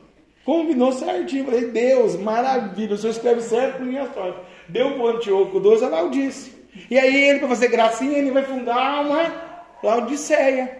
Combinou 0.44 0.92
certinho, 0.92 1.44
falei, 1.44 1.70
Deus, 1.70 2.16
maravilha, 2.16 2.94
o 2.94 2.98
senhor 2.98 3.12
escreve 3.12 3.42
certo 3.42 3.78
com 3.78 3.84
minha 3.84 4.10
sorte. 4.12 4.38
Deu 4.68 4.92
para 4.92 5.02
o 5.02 5.08
Antioco 5.08 5.60
12 5.60 5.84
a 5.84 5.88
Laudice. 5.88 6.60
E 6.90 6.98
aí 6.98 7.28
ele, 7.28 7.40
para 7.40 7.48
fazer 7.48 7.68
gracinha, 7.68 8.18
ele 8.18 8.30
vai 8.30 8.44
fundar 8.44 9.04
uma 9.04 9.50
Laodiceia 9.82 10.78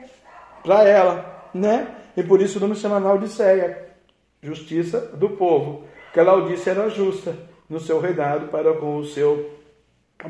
para 0.63 0.85
ela, 0.87 1.51
né? 1.55 1.89
E 2.17 2.23
por 2.23 2.41
isso 2.41 2.59
o 2.59 2.61
nome 2.61 2.75
se 2.75 2.83
chama 2.83 2.99
Laodiceia, 2.99 3.89
justiça 4.43 5.01
do 5.01 5.31
povo. 5.31 5.85
Porque 6.05 6.21
a 6.21 6.23
Laodice 6.23 6.69
era 6.69 6.89
justa 6.89 7.37
no 7.69 7.81
seu 7.81 8.01
reinado 8.01 8.49
para 8.49 8.75
com 8.75 8.97
o 8.97 9.05
seu 9.05 9.59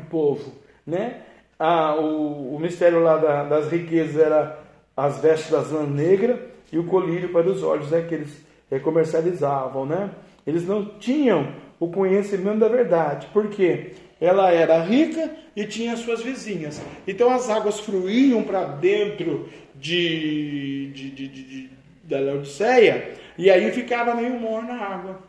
povo, 0.09 0.53
né? 0.85 1.21
Ah, 1.63 1.93
o, 1.95 2.55
o 2.55 2.59
mistério 2.59 3.03
lá 3.03 3.17
da, 3.17 3.43
das 3.43 3.71
riquezas 3.71 4.19
era 4.19 4.59
as 4.97 5.19
vestes 5.19 5.51
das 5.51 5.69
lã 5.69 5.85
negra 5.85 6.49
e 6.71 6.79
o 6.79 6.85
colírio 6.85 7.29
para 7.29 7.47
os 7.47 7.61
olhos, 7.61 7.91
né, 7.91 8.01
que 8.01 8.15
eles 8.15 8.43
é, 8.71 8.79
comercializavam, 8.79 9.85
né? 9.85 10.09
Eles 10.47 10.67
não 10.67 10.83
tinham 10.97 11.53
o 11.79 11.87
conhecimento 11.89 12.57
da 12.57 12.67
verdade, 12.67 13.27
porque 13.31 13.91
ela 14.19 14.51
era 14.51 14.81
rica 14.81 15.29
e 15.55 15.63
tinha 15.65 15.95
suas 15.97 16.23
vizinhas. 16.23 16.81
Então 17.07 17.29
as 17.29 17.47
águas 17.47 17.79
fluíam 17.79 18.41
para 18.41 18.63
dentro 18.63 19.47
de, 19.75 20.91
de, 20.95 21.11
de, 21.11 21.27
de, 21.27 21.69
da 22.05 22.19
Laodiceia 22.19 23.13
e 23.37 23.51
aí 23.51 23.71
ficava 23.71 24.15
meio 24.15 24.33
morna 24.33 24.73
a 24.73 24.95
água. 24.95 25.19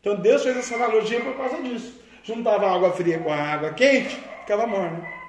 Então 0.00 0.14
Deus 0.14 0.44
fez 0.44 0.56
essa 0.56 0.76
analogia 0.76 1.20
por 1.20 1.36
causa 1.36 1.60
disso. 1.60 2.00
Juntava 2.22 2.66
a 2.66 2.74
água 2.76 2.92
fria 2.92 3.18
com 3.18 3.32
a 3.32 3.36
água 3.36 3.70
quente, 3.70 4.16
ficava 4.42 4.68
morna 4.68 5.19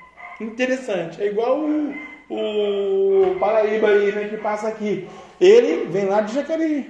interessante. 0.44 1.22
É 1.22 1.28
igual 1.28 1.60
o, 1.60 1.94
o 2.30 3.36
Paraíba 3.40 3.88
aí, 3.88 4.12
né, 4.12 4.28
que 4.30 4.38
passa 4.38 4.68
aqui. 4.68 5.08
Ele 5.40 5.88
vem 5.90 6.06
lá 6.06 6.22
de 6.22 6.34
Jacareí. 6.34 6.90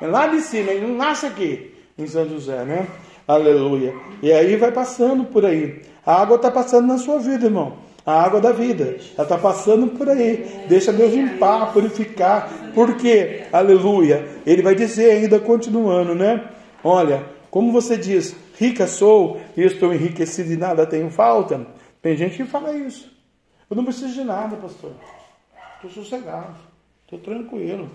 Vem 0.00 0.10
lá 0.10 0.26
de 0.26 0.40
cima, 0.40 0.72
ele 0.72 0.86
não 0.86 0.96
nasce 0.96 1.26
aqui, 1.26 1.72
em 1.98 2.06
São 2.06 2.28
José, 2.28 2.64
né? 2.64 2.86
Aleluia. 3.26 3.94
E 4.22 4.32
aí 4.32 4.56
vai 4.56 4.72
passando 4.72 5.24
por 5.24 5.44
aí. 5.46 5.80
A 6.04 6.20
água 6.20 6.36
está 6.36 6.50
passando 6.50 6.88
na 6.88 6.98
sua 6.98 7.18
vida, 7.18 7.46
irmão. 7.46 7.74
A 8.04 8.20
água 8.20 8.40
da 8.40 8.50
vida. 8.50 8.96
Ela 9.14 9.22
está 9.22 9.38
passando 9.38 9.86
por 9.88 10.08
aí. 10.08 10.64
Deixa 10.68 10.92
Deus 10.92 11.12
limpar, 11.12 11.72
purificar. 11.72 12.50
Por 12.74 12.96
quê? 12.96 13.42
Aleluia. 13.52 14.26
Ele 14.44 14.60
vai 14.60 14.74
dizer 14.74 15.12
ainda, 15.12 15.38
continuando, 15.38 16.14
né? 16.14 16.44
Olha, 16.82 17.24
como 17.48 17.70
você 17.70 17.96
diz, 17.96 18.34
rica 18.58 18.88
sou 18.88 19.40
e 19.56 19.62
estou 19.62 19.94
enriquecido 19.94 20.52
e 20.52 20.56
nada 20.56 20.84
tenho 20.84 21.10
falta. 21.10 21.64
Tem 22.02 22.16
gente 22.16 22.36
que 22.36 22.44
fala 22.44 22.76
isso. 22.76 23.10
Eu 23.70 23.76
não 23.76 23.84
preciso 23.84 24.12
de 24.12 24.24
nada, 24.24 24.56
pastor. 24.56 24.92
Estou 25.76 25.90
sossegado, 25.90 26.56
estou 27.04 27.18
tranquilo, 27.18 27.88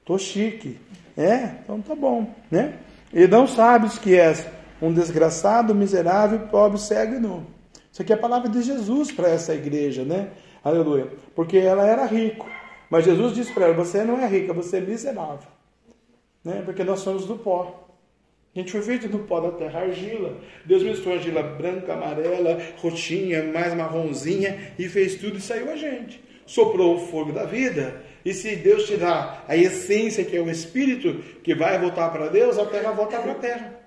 estou 0.00 0.18
chique. 0.18 0.78
É, 1.16 1.56
então 1.62 1.80
tá 1.80 1.94
bom, 1.94 2.32
né? 2.50 2.78
E 3.12 3.26
não 3.26 3.46
sabes 3.46 3.98
que 3.98 4.14
és 4.14 4.46
um 4.80 4.92
desgraçado, 4.92 5.74
miserável, 5.74 6.40
pobre, 6.48 6.78
cego 6.78 7.14
e 7.14 7.18
nu. 7.18 7.46
Isso 7.90 8.02
aqui 8.02 8.12
é 8.12 8.16
a 8.16 8.18
palavra 8.18 8.48
de 8.48 8.62
Jesus 8.62 9.12
para 9.12 9.28
essa 9.28 9.54
igreja, 9.54 10.04
né? 10.04 10.30
Aleluia. 10.62 11.08
Porque 11.34 11.58
ela 11.58 11.86
era 11.86 12.06
rico. 12.06 12.46
Mas 12.90 13.04
Jesus 13.04 13.34
disse 13.34 13.52
para 13.52 13.66
ela: 13.66 13.74
Você 13.74 14.04
não 14.04 14.18
é 14.18 14.26
rica, 14.26 14.52
você 14.52 14.78
é 14.78 14.80
miserável. 14.80 15.48
Né? 16.42 16.62
Porque 16.64 16.82
nós 16.82 17.00
somos 17.00 17.24
do 17.24 17.36
pó. 17.36 17.83
A 18.54 18.60
gente 18.60 18.70
foi 18.70 18.82
feito 18.82 19.08
no 19.08 19.20
pó 19.20 19.40
da 19.40 19.50
terra, 19.50 19.80
argila. 19.80 20.36
Deus 20.64 20.82
misturou 20.84 21.14
argila 21.14 21.42
branca, 21.42 21.92
amarela, 21.92 22.62
roxinha, 22.76 23.42
mais 23.42 23.74
marronzinha 23.74 24.72
e 24.78 24.88
fez 24.88 25.16
tudo 25.16 25.38
e 25.38 25.40
saiu 25.40 25.72
a 25.72 25.76
gente. 25.76 26.22
Soprou 26.46 26.94
o 26.94 27.00
fogo 27.00 27.32
da 27.32 27.44
vida. 27.44 28.00
E 28.24 28.32
se 28.32 28.54
Deus 28.54 28.86
tirar 28.86 29.44
a 29.48 29.56
essência, 29.56 30.24
que 30.24 30.36
é 30.36 30.40
o 30.40 30.48
espírito, 30.48 31.14
que 31.42 31.52
vai 31.54 31.78
voltar 31.80 32.10
para 32.10 32.28
Deus, 32.28 32.56
a 32.56 32.64
terra 32.66 32.92
volta 32.92 33.18
para 33.18 33.32
a 33.32 33.36
terra. 33.36 33.80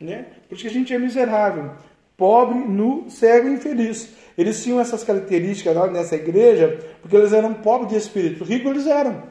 Né? 0.00 0.26
Por 0.48 0.54
isso 0.54 0.62
que 0.62 0.70
a 0.70 0.72
gente 0.72 0.94
é 0.94 0.98
miserável, 0.98 1.72
pobre, 2.16 2.58
nu, 2.58 3.10
cego 3.10 3.48
e 3.48 3.52
infeliz. 3.54 4.14
Eles 4.38 4.62
tinham 4.62 4.78
essas 4.78 5.02
características 5.02 5.74
lá 5.74 5.90
nessa 5.90 6.14
igreja 6.14 6.78
porque 7.02 7.16
eles 7.16 7.32
eram 7.32 7.52
pobres 7.54 7.90
de 7.90 7.96
espírito. 7.96 8.44
Ricos 8.44 8.70
eles 8.70 8.86
eram. 8.86 9.24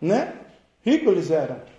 Né? 0.00 0.32
Ricos 0.82 1.12
eles 1.12 1.30
eram. 1.30 1.71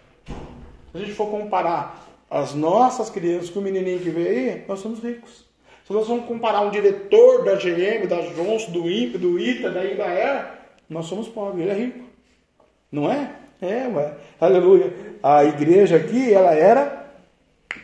Se 0.93 0.97
a 0.97 0.99
gente 0.99 1.13
for 1.13 1.25
comparar 1.25 2.07
as 2.29 2.53
nossas 2.53 3.09
crianças 3.09 3.49
com 3.49 3.59
o 3.59 3.63
menininho 3.63 3.99
que 3.99 4.11
veio 4.11 4.29
aí, 4.29 4.65
nós 4.67 4.79
somos 4.79 5.03
ricos. 5.03 5.43
Se 5.87 5.91
nós 5.91 6.07
vamos 6.07 6.27
comparar 6.27 6.61
um 6.61 6.69
diretor 6.69 7.43
da 7.43 7.55
GM, 7.55 8.07
da 8.07 8.21
Johnson, 8.21 8.71
do 8.71 8.87
INPE, 8.87 9.17
do 9.17 9.39
ITA, 9.39 9.71
da 9.71 9.83
Embraer, 9.83 10.51
nós 10.87 11.07
somos 11.07 11.27
pobres, 11.27 11.63
ele 11.63 11.71
é 11.71 11.73
rico. 11.73 12.05
Não 12.91 13.11
é? 13.11 13.33
É, 13.59 13.87
ué. 13.87 14.13
Aleluia. 14.39 14.93
A 15.23 15.43
igreja 15.43 15.95
aqui, 15.95 16.31
ela 16.31 16.53
era 16.53 17.11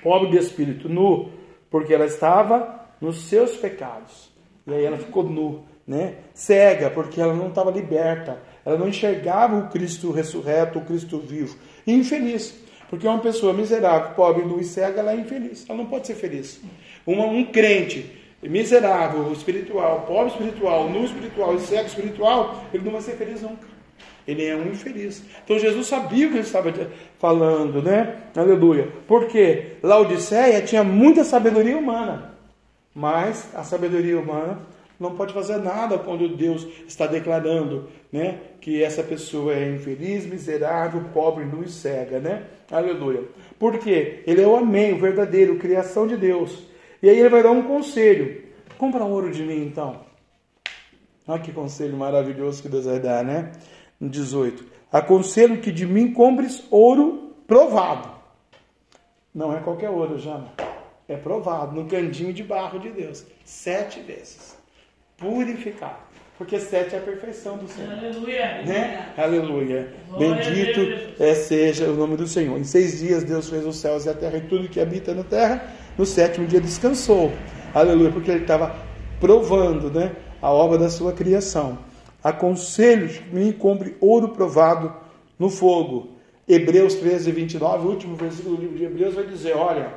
pobre 0.03 0.29
de 0.29 0.37
espírito, 0.37 0.87
nu, 0.87 1.31
porque 1.71 1.91
ela 1.91 2.05
estava 2.05 2.85
nos 3.01 3.23
seus 3.23 3.57
pecados. 3.57 4.29
E 4.67 4.73
aí 4.73 4.85
ela 4.85 4.97
ficou 4.97 5.23
nu, 5.23 5.63
né? 5.87 6.17
Cega, 6.35 6.91
porque 6.91 7.19
ela 7.19 7.33
não 7.33 7.47
estava 7.47 7.71
liberta. 7.71 8.39
Ela 8.63 8.77
não 8.77 8.87
enxergava 8.87 9.57
o 9.57 9.67
Cristo 9.69 10.11
ressurreto, 10.11 10.77
o 10.77 10.85
Cristo 10.85 11.17
vivo. 11.17 11.57
E 11.87 11.93
infeliz, 11.93 12.68
porque 12.89 13.07
uma 13.07 13.19
pessoa 13.19 13.53
miserável, 13.53 14.15
pobre, 14.15 14.43
e 14.59 14.63
cega, 14.63 14.99
ela 14.99 15.13
é 15.13 15.15
infeliz. 15.15 15.65
Ela 15.69 15.77
não 15.77 15.85
pode 15.85 16.07
ser 16.07 16.15
feliz. 16.15 16.59
Uma, 17.05 17.25
um 17.25 17.45
crente 17.45 18.19
miserável, 18.41 19.31
espiritual, 19.31 20.05
pobre 20.07 20.31
espiritual, 20.31 20.89
nu 20.89 21.03
espiritual 21.03 21.55
e 21.55 21.59
cego 21.59 21.87
espiritual, 21.87 22.63
ele 22.73 22.83
não 22.83 22.93
vai 22.93 23.01
ser 23.01 23.15
feliz 23.17 23.41
nunca. 23.41 23.67
Ele 24.27 24.45
é 24.45 24.55
um 24.55 24.67
infeliz. 24.67 25.23
Então 25.43 25.59
Jesus 25.59 25.87
sabia 25.87 26.27
o 26.27 26.29
que 26.29 26.37
ele 26.37 26.43
estava 26.43 26.73
falando, 27.17 27.81
né? 27.81 28.15
Aleluia. 28.35 28.87
Porque 29.07 29.77
Laodiceia 29.83 30.61
tinha 30.61 30.83
muita 30.83 31.23
sabedoria 31.23 31.77
humana, 31.77 32.33
mas 32.93 33.49
a 33.55 33.63
sabedoria 33.63 34.19
humana 34.19 34.59
não 34.99 35.15
pode 35.15 35.33
fazer 35.33 35.57
nada 35.57 35.97
quando 35.97 36.35
Deus 36.35 36.67
está 36.87 37.07
declarando, 37.07 37.87
né, 38.11 38.39
que 38.59 38.83
essa 38.83 39.01
pessoa 39.01 39.53
é 39.53 39.73
infeliz, 39.73 40.25
miserável, 40.25 41.05
pobre, 41.13 41.45
nu 41.45 41.63
e 41.63 41.69
cega, 41.69 42.19
né? 42.19 42.47
Aleluia. 42.69 43.23
Porque 43.57 44.21
ele 44.27 44.41
é 44.41 44.47
o 44.47 44.57
amém, 44.57 44.93
o 44.93 44.99
verdadeiro, 44.99 45.57
criação 45.57 46.05
de 46.05 46.17
Deus. 46.17 46.67
E 47.01 47.09
aí 47.09 47.17
ele 47.17 47.29
vai 47.29 47.41
dar 47.41 47.51
um 47.51 47.63
conselho. 47.63 48.43
Compra 48.77 49.03
ouro 49.05 49.31
de 49.31 49.43
mim, 49.43 49.63
então. 49.65 50.01
Olha 51.27 51.41
que 51.41 51.51
conselho 51.51 51.95
maravilhoso 51.95 52.61
que 52.61 52.67
Deus 52.69 52.85
vai 52.85 52.99
dar, 52.99 53.23
né? 53.23 53.51
No 53.99 54.09
18. 54.09 54.65
Aconselho 54.91 55.61
que 55.61 55.71
de 55.71 55.85
mim 55.85 56.13
compres 56.13 56.63
ouro 56.69 57.35
provado. 57.47 58.09
Não 59.33 59.55
é 59.55 59.61
qualquer 59.61 59.89
ouro, 59.89 60.17
já. 60.17 60.43
É 61.07 61.15
provado 61.15 61.73
no 61.73 61.87
candinho 61.87 62.33
de 62.33 62.43
barro 62.43 62.79
de 62.79 62.89
Deus. 62.89 63.25
Sete 63.45 63.99
vezes. 64.01 64.58
Purificado. 65.19 66.09
Porque 66.37 66.57
sete 66.57 66.95
é 66.95 66.99
a 66.99 67.01
perfeição 67.01 67.57
do 67.57 67.67
Senhor. 67.67 67.91
Aleluia. 67.91 68.61
Né? 68.65 69.09
Aleluia. 69.17 69.93
Glória 70.07 70.35
Bendito 70.35 71.21
é, 71.21 71.35
seja 71.35 71.89
o 71.89 71.95
nome 71.95 72.15
do 72.15 72.25
Senhor. 72.25 72.57
Em 72.57 72.63
seis 72.63 72.99
dias 72.99 73.25
Deus 73.25 73.49
fez 73.49 73.65
os 73.65 73.75
céus 73.75 74.05
e 74.05 74.09
a 74.09 74.13
terra 74.13 74.37
e 74.37 74.41
tudo 74.41 74.69
que 74.69 74.79
habita 74.79 75.13
na 75.13 75.23
terra. 75.23 75.69
No 75.97 76.05
sétimo 76.05 76.47
dia 76.47 76.61
descansou. 76.61 77.33
Aleluia. 77.73 78.09
Porque 78.09 78.31
ele 78.31 78.43
estava 78.43 78.73
provando 79.19 79.91
né, 79.91 80.13
a 80.41 80.49
obra 80.49 80.77
da 80.77 80.89
sua 80.89 81.11
criação. 81.11 81.77
Aconselho 82.23 83.09
que 83.09 83.35
me 83.35 83.51
compre 83.51 83.97
ouro 83.99 84.29
provado 84.29 84.93
no 85.37 85.49
fogo. 85.49 86.11
Hebreus 86.47 86.95
13, 86.95 87.31
29, 87.31 87.85
o 87.85 87.91
último 87.91 88.15
versículo 88.15 88.55
do 88.55 88.61
livro 88.61 88.77
de 88.77 88.85
Hebreus 88.85 89.13
vai 89.13 89.25
dizer: 89.25 89.55
Olha, 89.55 89.93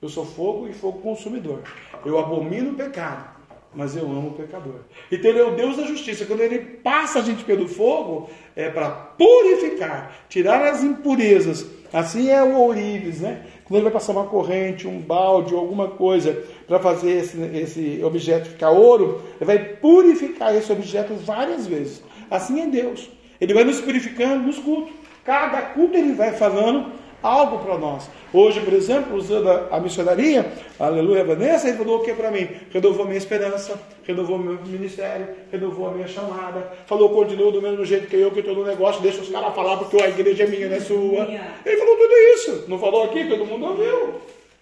eu 0.00 0.08
sou 0.08 0.24
fogo 0.24 0.68
e 0.68 0.72
fogo 0.72 0.98
consumidor. 1.00 1.60
Eu 2.04 2.18
abomino 2.18 2.72
o 2.72 2.74
pecado, 2.74 3.31
mas 3.74 3.96
eu 3.96 4.04
amo 4.04 4.28
o 4.28 4.34
pecador. 4.34 4.80
Então 5.10 5.30
ele 5.30 5.40
é 5.40 5.44
o 5.44 5.54
Deus 5.54 5.76
da 5.76 5.84
justiça. 5.84 6.26
Quando 6.26 6.40
ele 6.40 6.58
passa 6.58 7.20
a 7.20 7.22
gente 7.22 7.44
pelo 7.44 7.66
fogo, 7.66 8.28
é 8.54 8.68
para 8.68 8.90
purificar, 8.90 10.14
tirar 10.28 10.64
as 10.66 10.82
impurezas. 10.82 11.66
Assim 11.92 12.30
é 12.30 12.42
o 12.42 12.56
ourives, 12.56 13.20
né? 13.20 13.44
Quando 13.64 13.76
ele 13.76 13.84
vai 13.84 13.92
passar 13.92 14.12
uma 14.12 14.26
corrente, 14.26 14.88
um 14.88 14.98
balde, 14.98 15.54
alguma 15.54 15.88
coisa 15.88 16.42
para 16.66 16.78
fazer 16.78 17.12
esse, 17.12 17.40
esse 17.54 18.00
objeto 18.02 18.50
ficar 18.50 18.70
ouro, 18.70 19.22
ele 19.36 19.46
vai 19.46 19.58
purificar 19.58 20.54
esse 20.54 20.70
objeto 20.72 21.14
várias 21.14 21.66
vezes. 21.66 22.02
Assim 22.30 22.60
é 22.60 22.66
Deus. 22.66 23.10
Ele 23.40 23.54
vai 23.54 23.64
nos 23.64 23.80
purificando 23.80 24.46
nos 24.46 24.58
cultos. 24.58 24.92
Cada 25.24 25.62
culto 25.62 25.96
ele 25.96 26.12
vai 26.12 26.32
falando 26.32 26.92
algo 27.22 27.58
para 27.58 27.78
nós. 27.78 28.10
Hoje, 28.32 28.60
por 28.60 28.72
exemplo, 28.72 29.16
usando 29.16 29.48
a, 29.48 29.68
a 29.70 29.80
missionaria, 29.80 30.50
aleluia, 30.78 31.22
Vanessa, 31.22 31.68
ele 31.68 31.78
falou 31.78 31.98
o 31.98 32.02
que 32.02 32.12
para 32.14 32.30
mim? 32.30 32.48
Renovou 32.72 33.04
minha 33.04 33.18
esperança, 33.18 33.78
renovou 34.04 34.38
meu 34.38 34.58
ministério, 34.64 35.28
renovou 35.50 35.88
a 35.88 35.92
minha 35.92 36.08
chamada. 36.08 36.72
Falou, 36.86 37.10
continua 37.10 37.52
do 37.52 37.62
mesmo 37.62 37.84
jeito 37.84 38.06
que 38.08 38.16
eu, 38.16 38.30
que 38.30 38.40
estou 38.40 38.54
no 38.54 38.64
negócio, 38.64 39.02
deixa 39.02 39.20
os 39.20 39.28
caras 39.28 39.54
falar 39.54 39.76
porque 39.76 40.02
a 40.02 40.08
igreja 40.08 40.44
é 40.44 40.46
minha, 40.46 40.68
não 40.68 40.76
é 40.76 40.80
sua. 40.80 41.28
Ele 41.64 41.76
falou 41.76 41.96
tudo 41.96 42.14
isso. 42.34 42.64
Não 42.68 42.78
falou 42.78 43.04
aqui, 43.04 43.24
todo 43.28 43.46
mundo 43.46 43.66
ouviu. 43.66 44.14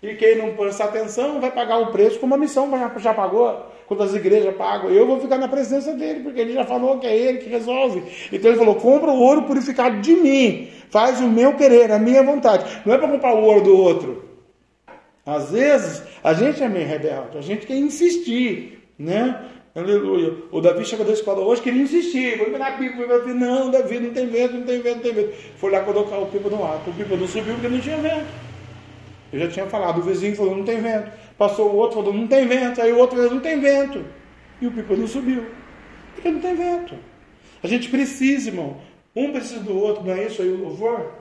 E 0.02 0.14
quem 0.14 0.36
não 0.36 0.54
prestar 0.54 0.86
atenção 0.86 1.40
vai 1.40 1.50
pagar 1.50 1.78
o 1.78 1.92
preço 1.92 2.18
como 2.18 2.34
a 2.34 2.38
missão 2.38 2.70
já, 2.70 2.98
já 2.98 3.14
pagou, 3.14 3.66
quando 3.90 4.04
as 4.04 4.14
igrejas 4.14 4.54
pagam. 4.54 4.88
Eu 4.88 5.04
vou 5.04 5.18
ficar 5.18 5.36
na 5.36 5.48
presença 5.48 5.92
dele, 5.94 6.20
porque 6.20 6.40
ele 6.40 6.52
já 6.52 6.64
falou 6.64 7.00
que 7.00 7.08
é 7.08 7.16
ele 7.16 7.38
que 7.38 7.48
resolve. 7.48 8.04
Então 8.30 8.48
ele 8.48 8.58
falou: 8.58 8.76
compra 8.76 9.10
o 9.10 9.18
ouro 9.18 9.42
purificado 9.42 10.00
de 10.00 10.14
mim, 10.14 10.68
faz 10.90 11.20
o 11.20 11.26
meu 11.26 11.56
querer, 11.56 11.90
a 11.90 11.98
minha 11.98 12.22
vontade. 12.22 12.82
Não 12.86 12.94
é 12.94 12.98
para 12.98 13.08
comprar 13.08 13.34
o 13.34 13.42
ouro 13.42 13.62
do 13.62 13.76
outro. 13.76 14.24
Às 15.26 15.50
vezes 15.50 16.04
a 16.22 16.32
gente 16.32 16.62
é 16.62 16.68
meio 16.68 16.86
rebelde, 16.86 17.36
a 17.36 17.40
gente 17.40 17.66
quer 17.66 17.74
insistir, 17.74 18.80
né? 18.96 19.44
Aleluia. 19.74 20.36
O 20.52 20.60
Davi 20.60 20.84
chegou 20.84 21.04
da 21.04 21.12
escola 21.12 21.40
hoje, 21.40 21.60
queria 21.60 21.82
insistir. 21.82 22.38
Foi 22.38 22.56
na 22.56 22.70
pipa, 22.70 22.94
foi 22.96 23.34
não, 23.34 23.72
Davi, 23.72 23.98
não 23.98 24.10
tem 24.10 24.28
vento, 24.28 24.54
não 24.54 24.62
tem 24.62 24.80
vento, 24.80 24.96
não 24.96 25.02
tem 25.02 25.12
vento. 25.12 25.34
Foi 25.56 25.72
lá 25.72 25.80
colocar 25.80 26.16
o 26.16 26.26
pipa 26.26 26.48
no 26.48 26.64
ar. 26.64 26.80
O 26.86 26.92
pipa 26.92 27.16
não 27.16 27.26
subiu 27.26 27.54
porque 27.54 27.68
não 27.68 27.80
tinha 27.80 27.96
vento. 27.96 28.26
Eu 29.32 29.40
já 29.40 29.48
tinha 29.48 29.66
falado, 29.66 29.98
o 29.98 30.02
vizinho 30.02 30.34
falou, 30.34 30.56
não 30.56 30.64
tem 30.64 30.80
vento. 30.80 31.10
Passou 31.40 31.70
o 31.70 31.76
outro, 31.76 32.02
falou, 32.02 32.12
não 32.12 32.26
tem 32.26 32.46
vento. 32.46 32.82
Aí 32.82 32.92
o 32.92 32.98
outro 32.98 33.16
não 33.30 33.40
tem 33.40 33.58
vento. 33.58 34.04
E 34.60 34.66
o 34.66 34.70
pipa 34.70 34.94
não 34.94 35.06
subiu. 35.06 35.46
Porque 36.14 36.30
não 36.30 36.38
tem 36.38 36.54
vento. 36.54 36.94
A 37.62 37.66
gente 37.66 37.88
precisa, 37.88 38.50
irmão. 38.50 38.76
Um 39.16 39.32
precisa 39.32 39.60
do 39.60 39.74
outro, 39.74 40.04
não 40.04 40.12
é 40.12 40.26
isso 40.26 40.42
aí 40.42 40.50
o 40.50 40.60
louvor? 40.60 41.12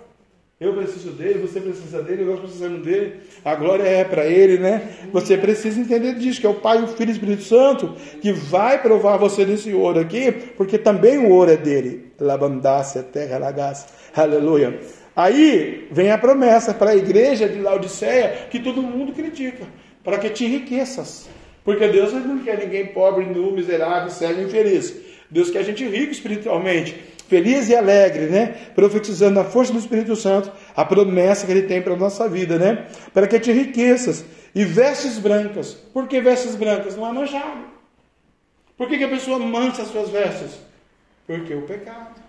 Eu 0.59 0.73
preciso 0.73 1.11
dele, 1.11 1.39
você 1.39 1.61
precisa 1.61 2.03
dele, 2.03 2.25
nós 2.25 2.41
precisamos 2.41 2.81
dele. 2.83 3.21
A 3.45 3.55
glória 3.55 3.83
é 3.83 4.03
para 4.03 4.25
ele, 4.25 4.57
né? 4.57 4.89
Você 5.13 5.37
precisa 5.37 5.79
entender 5.79 6.15
disso, 6.15 6.41
que 6.41 6.45
é 6.45 6.49
o 6.49 6.55
Pai, 6.55 6.83
o 6.83 6.87
Filho 6.87 7.11
e 7.11 7.13
o 7.13 7.15
Espírito 7.15 7.43
Santo 7.43 7.95
que 8.21 8.33
vai 8.33 8.81
provar 8.81 9.15
você 9.15 9.45
nesse 9.45 9.73
ouro 9.73 10.01
aqui, 10.01 10.33
porque 10.57 10.77
também 10.77 11.17
o 11.17 11.29
ouro 11.29 11.51
é 11.51 11.55
dele. 11.55 12.11
Labandácia, 12.19 13.01
terra, 13.03 13.37
lagaça. 13.37 13.87
Aleluia. 14.13 14.81
Aí 15.15 15.87
vem 15.91 16.11
a 16.11 16.17
promessa 16.17 16.73
para 16.73 16.91
a 16.91 16.95
igreja 16.95 17.47
de 17.47 17.59
Laodiceia 17.59 18.47
que 18.49 18.59
todo 18.59 18.81
mundo 18.81 19.11
critica, 19.11 19.65
para 20.09 20.17
que 20.17 20.31
te 20.31 20.45
enriqueças. 20.45 21.29
Porque 21.63 21.87
Deus 21.87 22.11
não 22.13 22.39
quer 22.39 22.57
ninguém 22.57 22.87
pobre, 22.87 23.25
nu, 23.25 23.51
miserável, 23.51 24.09
cego, 24.09 24.41
infeliz. 24.41 24.95
Deus 25.29 25.51
quer 25.51 25.59
a 25.59 25.63
gente 25.63 25.87
rico 25.87 26.11
espiritualmente, 26.11 26.95
feliz 27.27 27.69
e 27.69 27.75
alegre, 27.75 28.25
né? 28.25 28.47
Profetizando 28.73 29.39
a 29.39 29.43
força 29.43 29.71
do 29.71 29.77
Espírito 29.77 30.15
Santo, 30.15 30.51
a 30.75 30.83
promessa 30.83 31.45
que 31.45 31.51
ele 31.51 31.67
tem 31.67 31.79
para 31.79 31.93
a 31.93 31.95
nossa 31.97 32.27
vida, 32.27 32.57
né? 32.57 32.87
Para 33.13 33.27
que 33.27 33.39
te 33.39 33.51
enriqueças 33.51 34.25
e 34.55 34.65
vestes 34.65 35.19
brancas. 35.19 35.73
Por 35.73 36.07
que 36.07 36.19
vestes 36.19 36.55
brancas? 36.55 36.97
Não 36.97 37.07
é 37.07 37.13
manchado. 37.13 37.65
Por 38.75 38.87
que, 38.87 38.97
que 38.97 39.03
a 39.03 39.09
pessoa 39.09 39.37
mancha 39.37 39.83
as 39.83 39.89
suas 39.89 40.09
vestes? 40.09 40.59
Porque 41.27 41.53
o 41.53 41.61
pecado. 41.67 42.19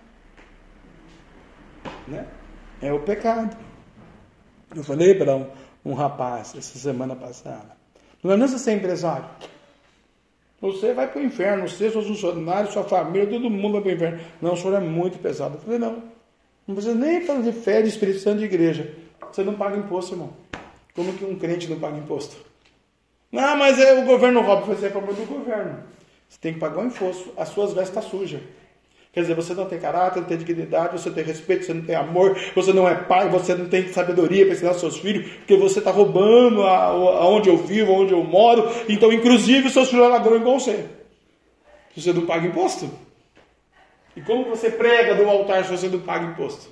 Né? 2.07 2.27
É 2.83 2.93
o 2.93 3.01
pecado. 3.01 3.57
Eu 4.77 4.85
falei 4.85 5.15
para 5.15 5.35
um, 5.35 5.47
um 5.85 5.95
rapaz 5.95 6.55
essa 6.57 6.79
semana 6.79 7.17
passada. 7.17 7.77
Não 8.23 8.33
adianta 8.33 8.59
ser 8.59 8.73
empresário. 8.73 9.25
Você 10.61 10.93
vai 10.93 11.11
para 11.11 11.21
o 11.21 11.25
inferno, 11.25 11.67
você, 11.67 11.91
seus 11.91 12.07
funcionários, 12.07 12.75
sua 12.75 12.85
família, 12.85 13.27
todo 13.27 13.49
mundo 13.49 13.75
vai 13.75 13.83
para 13.83 13.91
o 13.91 13.95
inferno. 13.95 14.21
Não, 14.43 14.53
o 14.53 14.57
senhor 14.57 14.75
é 14.75 14.81
muito 14.81 15.19
pesado. 15.19 15.55
Eu 15.55 15.61
falei, 15.61 15.79
não. 15.79 16.03
Não 16.67 16.75
precisa 16.75 16.95
nem 16.95 17.23
fazer 17.23 17.53
fé 17.53 17.81
de 17.81 17.89
Espírito 17.89 18.21
Santo 18.21 18.41
de 18.41 18.45
igreja. 18.45 18.95
Você 19.33 19.43
não 19.43 19.55
paga 19.55 19.77
imposto, 19.77 20.15
irmão. 20.15 20.31
Como 20.95 21.15
que 21.15 21.25
um 21.25 21.37
crente 21.39 21.69
não 21.69 21.81
paga 21.81 21.97
imposto? 21.97 22.37
Não, 23.33 23.57
mas 23.57 23.79
é 23.79 24.01
o 24.01 24.05
governo 24.05 24.43
rouba. 24.43 24.67
Você 24.67 24.87
é 24.87 24.91
problema 24.91 25.19
do 25.19 25.27
governo. 25.27 25.79
Você 26.29 26.39
tem 26.41 26.53
que 26.53 26.61
pagar 26.61 26.83
o 26.83 26.87
imposto. 26.87 27.33
As 27.37 27.49
suas 27.49 27.73
vestes 27.73 27.97
estão 27.97 28.03
sujas. 28.03 28.43
Quer 29.13 29.23
dizer, 29.23 29.35
você 29.35 29.55
não 29.55 29.67
tem 29.67 29.81
caráter, 29.81 30.21
não 30.21 30.29
tem 30.29 30.39
dignidade, 30.39 30.93
você 30.99 31.09
não 31.09 31.17
tem 31.17 31.25
respeito, 31.25 31.65
você 31.65 31.75
não 31.75 31.83
tem 31.83 31.97
amor, 31.97 32.39
você 32.55 32.73
não 32.73 32.89
é 32.89 32.95
pai, 32.95 33.29
você 33.29 33.57
não 33.57 33.69
tem 33.69 33.89
sabedoria 33.89 34.45
para 34.45 34.55
ensinar 34.55 34.75
seus 34.75 34.99
filhos, 34.99 35.29
porque 35.33 35.57
você 35.57 35.81
está 35.81 35.91
roubando 35.91 36.63
aonde 36.63 37.49
eu 37.49 37.57
vivo, 37.57 37.93
aonde 37.93 38.13
eu 38.13 38.23
moro. 38.23 38.71
Então, 38.89 39.13
inclusive, 39.13 39.69
seus 39.69 39.91
filhos 39.91 40.09
ladrão 40.09 40.37
igual 40.37 40.61
você. 40.61 40.87
Você 41.97 42.13
não 42.13 42.25
paga 42.25 42.47
imposto. 42.47 42.89
E 44.17 44.21
como 44.21 44.45
você 44.45 44.71
prega 44.71 45.17
do 45.17 45.29
altar 45.29 45.65
se 45.65 45.77
você 45.77 45.89
não 45.89 46.01
paga 46.01 46.27
imposto? 46.27 46.71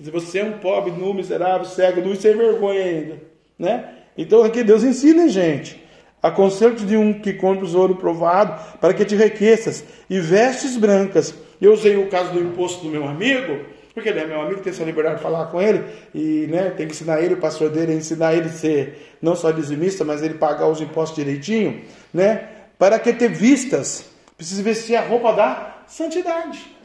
Se 0.00 0.10
você 0.12 0.38
é 0.38 0.44
um 0.44 0.58
pobre, 0.58 0.92
nu, 0.92 1.12
miserável, 1.12 1.66
cego, 1.66 2.00
nu 2.00 2.12
e 2.12 2.16
sem 2.16 2.36
vergonha 2.36 2.84
ainda. 2.84 3.22
Né? 3.58 3.94
Então 4.16 4.44
aqui 4.44 4.62
Deus 4.62 4.84
ensina, 4.84 5.28
gente. 5.28 5.87
Aconselho-te 6.22 6.84
de 6.84 6.96
um 6.96 7.20
que 7.20 7.32
compra 7.32 7.64
o 7.64 7.78
ouro 7.78 7.96
provado, 7.96 8.78
para 8.80 8.92
que 8.92 9.04
te 9.04 9.14
enriqueças, 9.14 9.84
e 10.10 10.18
vestes 10.18 10.76
brancas. 10.76 11.34
Eu 11.60 11.72
usei 11.72 11.96
o 11.96 12.08
caso 12.08 12.32
do 12.32 12.40
imposto 12.40 12.84
do 12.84 12.90
meu 12.90 13.06
amigo, 13.06 13.64
porque 13.94 14.08
ele 14.08 14.20
é 14.20 14.26
meu 14.26 14.40
amigo, 14.40 14.60
tem 14.60 14.72
essa 14.72 14.84
liberdade 14.84 15.16
de 15.16 15.22
falar 15.22 15.46
com 15.46 15.60
ele, 15.60 15.84
e 16.14 16.46
né, 16.48 16.70
tem 16.70 16.86
que 16.86 16.92
ensinar 16.92 17.20
ele, 17.20 17.34
o 17.34 17.38
pastor 17.38 17.70
dele, 17.70 17.94
ensinar 17.94 18.34
ele 18.34 18.48
a 18.48 18.52
ser 18.52 19.16
não 19.20 19.34
só 19.34 19.50
dizimista, 19.50 20.04
mas 20.04 20.22
ele 20.22 20.34
pagar 20.34 20.68
os 20.68 20.80
impostos 20.80 21.16
direitinho, 21.16 21.82
né? 22.14 22.48
Para 22.78 22.98
que 22.98 23.12
ter 23.12 23.28
vistas, 23.28 24.08
precisa 24.36 24.62
vestir 24.62 24.94
a 24.94 25.02
roupa 25.02 25.32
da 25.32 25.82
santidade. 25.86 26.76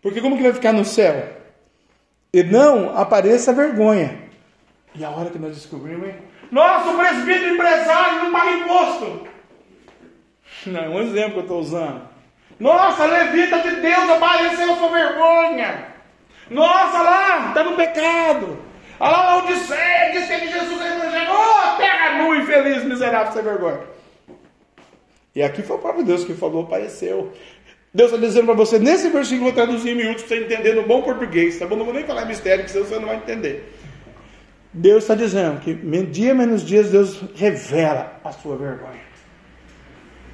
Porque 0.00 0.20
como 0.20 0.36
que 0.36 0.42
vai 0.42 0.54
ficar 0.54 0.72
no 0.72 0.84
céu? 0.84 1.28
E 2.32 2.42
não 2.42 2.96
apareça 2.96 3.52
vergonha. 3.52 4.26
E 4.94 5.04
a 5.04 5.10
hora 5.10 5.28
que 5.28 5.38
nós 5.38 5.54
descobrimos, 5.54 6.14
nossa, 6.50 6.90
o 6.90 6.96
presbítero 6.96 7.54
empresário 7.54 8.24
não 8.24 8.32
paga 8.32 8.50
imposto. 8.52 9.28
Não, 10.66 10.84
é 10.84 10.88
um 10.88 11.00
exemplo 11.00 11.32
que 11.32 11.38
eu 11.38 11.42
estou 11.42 11.60
usando. 11.60 12.02
Nossa, 12.58 13.02
a 13.02 13.06
levita 13.06 13.60
de 13.60 13.76
Deus 13.76 14.10
apareceu 14.10 14.76
sua 14.76 14.88
vergonha. 14.88 15.88
Nossa, 16.50 17.02
lá, 17.02 17.48
está 17.48 17.64
no 17.64 17.76
pecado. 17.76 18.58
Olha 18.98 19.10
lá, 19.10 19.38
Odisseia, 19.38 20.12
diz 20.12 20.26
que 20.26 20.48
Jesus 20.48 20.80
é 20.80 20.96
evangelho. 20.96 21.30
Oh, 21.30 21.76
terra 21.76 22.22
nu, 22.22 22.34
infeliz, 22.34 22.84
miserável, 22.84 23.32
sem 23.32 23.42
vergonha. 23.42 23.80
E 25.34 25.42
aqui 25.42 25.62
foi 25.62 25.76
o 25.76 25.80
próprio 25.80 26.04
Deus 26.04 26.24
que 26.24 26.32
falou, 26.32 26.62
apareceu. 26.62 27.32
Deus 27.92 28.10
está 28.10 28.24
dizendo 28.24 28.46
para 28.46 28.54
você, 28.54 28.78
nesse 28.78 29.08
versículo, 29.10 29.44
vou 29.44 29.52
traduzir 29.52 29.90
em 29.90 29.94
miúdos 29.94 30.22
para 30.22 30.36
você 30.36 30.44
entender 30.44 30.74
no 30.74 30.84
bom 30.84 31.02
português, 31.02 31.58
tá 31.58 31.66
bom? 31.66 31.76
Não 31.76 31.84
vou 31.84 31.94
nem 31.94 32.04
falar 32.04 32.24
mistério, 32.24 32.64
que 32.64 32.70
senão 32.70 32.86
você 32.86 32.98
não 32.98 33.08
vai 33.08 33.16
entender. 33.16 33.75
Deus 34.76 35.04
está 35.04 35.14
dizendo 35.14 35.60
que 35.60 35.72
dia 36.04 36.34
menos 36.34 36.62
dias 36.62 36.90
Deus 36.90 37.22
revela 37.34 38.20
a 38.22 38.30
sua 38.30 38.56
vergonha. 38.56 39.00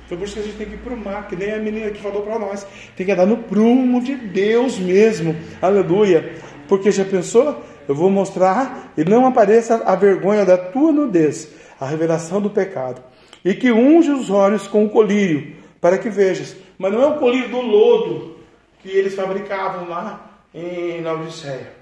Então 0.05 0.19
por 0.19 0.25
isso 0.25 0.35
que 0.35 0.41
a 0.41 0.43
gente 0.43 0.57
tem 0.57 0.67
que 0.67 0.75
ir 0.75 0.79
para 0.79 0.95
o 0.95 0.97
mar, 0.97 1.29
que 1.29 1.37
nem 1.37 1.53
a 1.53 1.59
menina 1.59 1.91
que 1.91 2.03
falou 2.03 2.23
para 2.23 2.41
nós. 2.41 2.67
Tem 2.97 3.07
que 3.07 3.13
andar 3.13 3.25
no 3.25 3.39
prumo 3.39 4.03
de 4.03 4.17
Deus 4.17 4.81
mesmo. 4.81 5.37
Aleluia. 5.61 6.35
Porque 6.67 6.91
já 6.91 7.05
pensou? 7.05 7.63
Eu 7.87 7.95
vou 7.95 8.11
mostrar 8.11 8.93
e 8.97 9.05
não 9.05 9.27
apareça 9.27 9.77
a 9.87 9.95
vergonha 9.95 10.45
da 10.45 10.59
tua 10.59 10.91
nudez, 10.91 11.49
a 11.79 11.87
revelação 11.87 12.41
do 12.41 12.51
pecado. 12.51 13.01
E 13.45 13.55
que 13.55 13.71
unge 13.71 14.11
os 14.11 14.29
olhos 14.29 14.67
com 14.67 14.85
o 14.85 14.91
colírio, 14.91 15.55
para 15.81 15.99
que 15.99 16.11
vejas. 16.11 16.57
Mas 16.77 16.93
não 16.93 17.01
é 17.01 17.07
o 17.07 17.19
colírio 17.19 17.49
do 17.49 17.61
lodo 17.61 18.39
que 18.81 18.89
eles 18.89 19.15
fabricavam 19.15 19.89
lá 19.89 20.43
em, 20.53 21.01
na 21.01 21.13
Odisseia. 21.13 21.82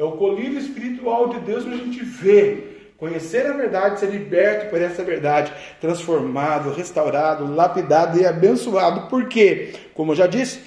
É 0.00 0.02
o 0.02 0.12
colírio 0.12 0.58
espiritual 0.58 1.28
de 1.28 1.40
Deus 1.40 1.62
para 1.62 1.74
a 1.74 1.76
gente 1.76 2.02
ver, 2.02 2.69
conhecer 3.00 3.46
a 3.46 3.54
verdade, 3.54 3.98
ser 3.98 4.10
liberto 4.10 4.68
por 4.68 4.80
essa 4.80 5.02
verdade, 5.02 5.50
transformado, 5.80 6.70
restaurado, 6.70 7.52
lapidado 7.52 8.20
e 8.20 8.26
abençoado. 8.26 9.08
Por 9.08 9.26
quê? 9.26 9.72
Como 9.94 10.12
eu 10.12 10.16
já 10.16 10.26
disse, 10.26 10.60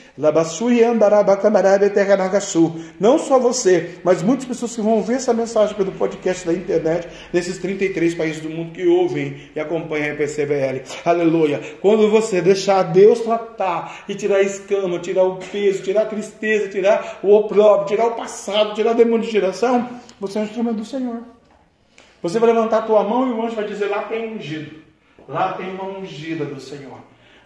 não 2.99 3.19
só 3.19 3.39
você, 3.39 3.99
mas 4.03 4.23
muitas 4.23 4.45
pessoas 4.45 4.75
que 4.75 4.81
vão 4.81 5.01
ver 5.03 5.15
essa 5.15 5.33
mensagem 5.33 5.75
pelo 5.75 5.91
podcast 5.91 6.45
da 6.45 6.53
internet, 6.53 7.07
nesses 7.31 7.59
33 7.59 8.15
países 8.15 8.41
do 8.41 8.49
mundo 8.49 8.71
que 8.73 8.87
ouvem 8.87 9.49
e 9.55 9.59
acompanham 9.59 10.13
a 10.13 10.17
PCVL. 10.17 10.81
Aleluia. 11.05 11.61
Quando 11.81 12.09
você 12.09 12.41
deixar 12.41 12.81
Deus 12.83 13.21
tratar 13.21 14.05
e 14.09 14.15
tirar 14.15 14.37
a 14.37 14.41
escama, 14.41 14.97
tirar 14.97 15.23
o 15.23 15.37
peso, 15.37 15.83
tirar 15.83 16.03
a 16.03 16.07
tristeza, 16.07 16.69
tirar 16.69 17.19
o 17.21 17.31
opróbrio, 17.31 17.87
tirar 17.87 18.07
o 18.07 18.15
passado, 18.15 18.73
tirar 18.73 18.91
o 18.91 18.95
demônio 18.95 19.25
de 19.25 19.31
geração, 19.31 19.87
você 20.19 20.39
é 20.39 20.41
um 20.41 20.45
instrumento 20.45 20.77
do 20.77 20.85
Senhor. 20.85 21.21
Você 22.23 22.39
vai 22.39 22.53
levantar 22.53 22.79
a 22.79 22.83
tua 22.83 23.03
mão 23.03 23.27
e 23.27 23.33
o 23.33 23.45
anjo 23.45 23.55
vai 23.55 23.65
dizer: 23.65 23.87
lá 23.87 24.03
tem 24.03 24.35
ungido. 24.35 24.81
Lá 25.27 25.53
tem 25.53 25.69
uma 25.69 25.83
ungida 25.83 26.45
do 26.45 26.59
Senhor. 26.59 26.97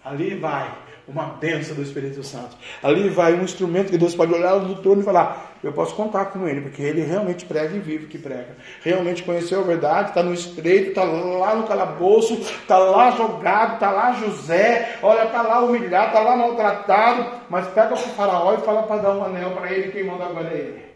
Ali 0.06 0.36
vai 0.36 0.72
uma 1.08 1.24
bênção 1.24 1.76
do 1.76 1.82
Espírito 1.82 2.22
Santo. 2.22 2.56
Ali 2.84 3.10
vai 3.10 3.34
um 3.34 3.44
instrumento 3.44 3.90
que 3.90 3.98
Deus 3.98 4.14
pode 4.14 4.34
olhar 4.34 4.60
do 4.60 4.76
trono 4.76 5.02
e 5.02 5.04
falar: 5.04 5.58
Eu 5.64 5.74
posso 5.74 5.96
contar 5.96 6.26
com 6.26 6.48
ele, 6.48 6.62
porque 6.62 6.82
ele 6.82 7.02
realmente 7.02 7.46
prega 7.46 7.76
e 7.76 7.80
vive 7.80 8.08
que 8.08 8.20
prega. 8.20 8.56
Realmente 8.84 9.24
conheceu 9.24 9.62
a 9.62 9.64
verdade, 9.64 10.10
está 10.10 10.22
no 10.22 10.34
estreito, 10.34 10.90
está 10.90 11.04
lá 11.04 11.56
no 11.56 11.64
calabouço, 11.66 12.34
está 12.36 12.78
lá 12.78 13.12
jogado, 13.12 13.76
está 13.76 13.90
lá 13.90 14.14
José, 14.14 14.98
olha, 15.02 15.24
está 15.24 15.42
lá 15.42 15.62
humilhado, 15.62 16.08
está 16.08 16.20
lá 16.20 16.36
maltratado, 16.36 17.26
mas 17.50 17.68
pega 17.70 17.94
o 17.94 17.98
faraó 17.98 18.54
e 18.54 18.58
fala 18.58 18.84
para 18.84 19.02
dar 19.02 19.16
um 19.16 19.24
anel 19.24 19.52
para 19.52 19.72
ele, 19.72 19.92
quem 19.92 20.04
manda 20.04 20.26
agora 20.26 20.50
é 20.50 20.58
ele. 20.58 20.87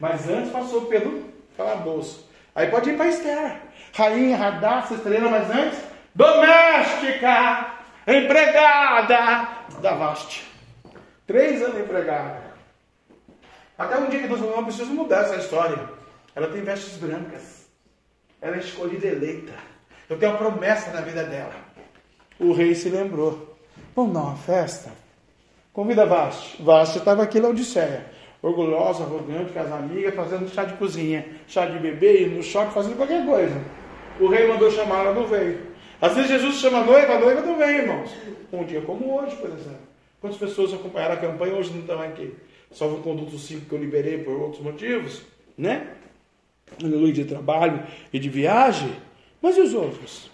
Mas 0.00 0.28
antes 0.28 0.50
passou 0.50 0.86
pelo 0.86 1.24
calabouço. 1.56 2.28
Aí 2.54 2.68
pode 2.68 2.90
ir 2.90 2.96
para 2.96 3.08
Esther, 3.08 3.60
rainha, 3.92 4.36
radassa, 4.36 4.94
estrela, 4.94 5.28
mas 5.28 5.50
antes 5.50 5.78
doméstica, 6.14 7.74
empregada 8.06 9.48
da 9.80 9.94
Vaste. 9.94 10.50
Três 11.26 11.62
anos 11.62 11.78
empregada. 11.78 12.42
Até 13.76 13.98
um 13.98 14.08
dia 14.08 14.22
que 14.22 14.28
Deus 14.28 14.40
falou, 14.40 14.56
não 14.56 14.64
preciso 14.64 14.92
mudar 14.94 15.22
essa 15.22 15.36
história. 15.36 15.78
Ela 16.34 16.48
tem 16.48 16.62
vestes 16.62 16.96
brancas. 16.96 17.66
Ela 18.40 18.56
é 18.56 18.60
escolhida 18.60 19.06
eleita. 19.06 19.52
Eu 20.08 20.18
tenho 20.18 20.32
uma 20.32 20.38
promessa 20.38 20.90
na 20.92 21.00
vida 21.02 21.24
dela. 21.24 21.54
O 22.38 22.52
rei 22.52 22.74
se 22.74 22.88
lembrou. 22.88 23.56
Vamos 23.94 24.14
dar 24.14 24.20
uma 24.20 24.36
festa? 24.36 24.90
Convida 25.72 26.06
Vaste. 26.06 26.62
Vaste 26.62 26.98
estava 26.98 27.22
aqui 27.22 27.38
na 27.38 27.48
Odisseia. 27.48 28.15
Orgulhosa, 28.46 29.02
arrogante, 29.02 29.52
com 29.52 29.58
as 29.58 29.72
amigas, 29.72 30.14
fazendo 30.14 30.48
chá 30.48 30.62
de 30.62 30.74
cozinha, 30.74 31.26
chá 31.48 31.66
de 31.66 31.80
bebê, 31.80 32.26
no 32.26 32.40
shopping, 32.44 32.70
fazendo 32.70 32.96
qualquer 32.96 33.26
coisa. 33.26 33.60
O 34.20 34.28
rei 34.28 34.46
mandou 34.46 34.70
chamar, 34.70 35.00
ela 35.00 35.14
não 35.14 35.26
veio. 35.26 35.66
Às 36.00 36.14
vezes 36.14 36.30
Jesus 36.30 36.54
chama 36.54 36.78
a 36.78 36.84
noiva, 36.84 37.14
a 37.14 37.18
noiva 37.18 37.40
não 37.40 37.58
vem, 37.58 37.78
irmãos. 37.78 38.08
Um 38.52 38.62
dia 38.62 38.80
como 38.82 39.16
hoje, 39.16 39.34
por 39.34 39.50
exemplo. 39.50 39.80
Quantas 40.20 40.38
pessoas 40.38 40.72
acompanharam 40.72 41.14
a 41.14 41.16
campanha 41.16 41.54
hoje 41.54 41.72
não 41.72 41.80
estão 41.80 42.00
aqui? 42.00 42.34
Só 42.70 42.86
o 42.86 43.02
conduto 43.02 43.36
5 43.36 43.66
que 43.66 43.74
eu 43.74 43.80
liberei 43.80 44.18
por 44.18 44.40
outros 44.40 44.62
motivos, 44.62 45.22
né? 45.58 45.88
Aleluia, 46.80 47.12
de 47.12 47.24
trabalho 47.24 47.82
e 48.12 48.18
de 48.20 48.28
viagem. 48.28 48.92
Mas 49.42 49.56
e 49.56 49.60
os 49.60 49.74
outros? 49.74 50.30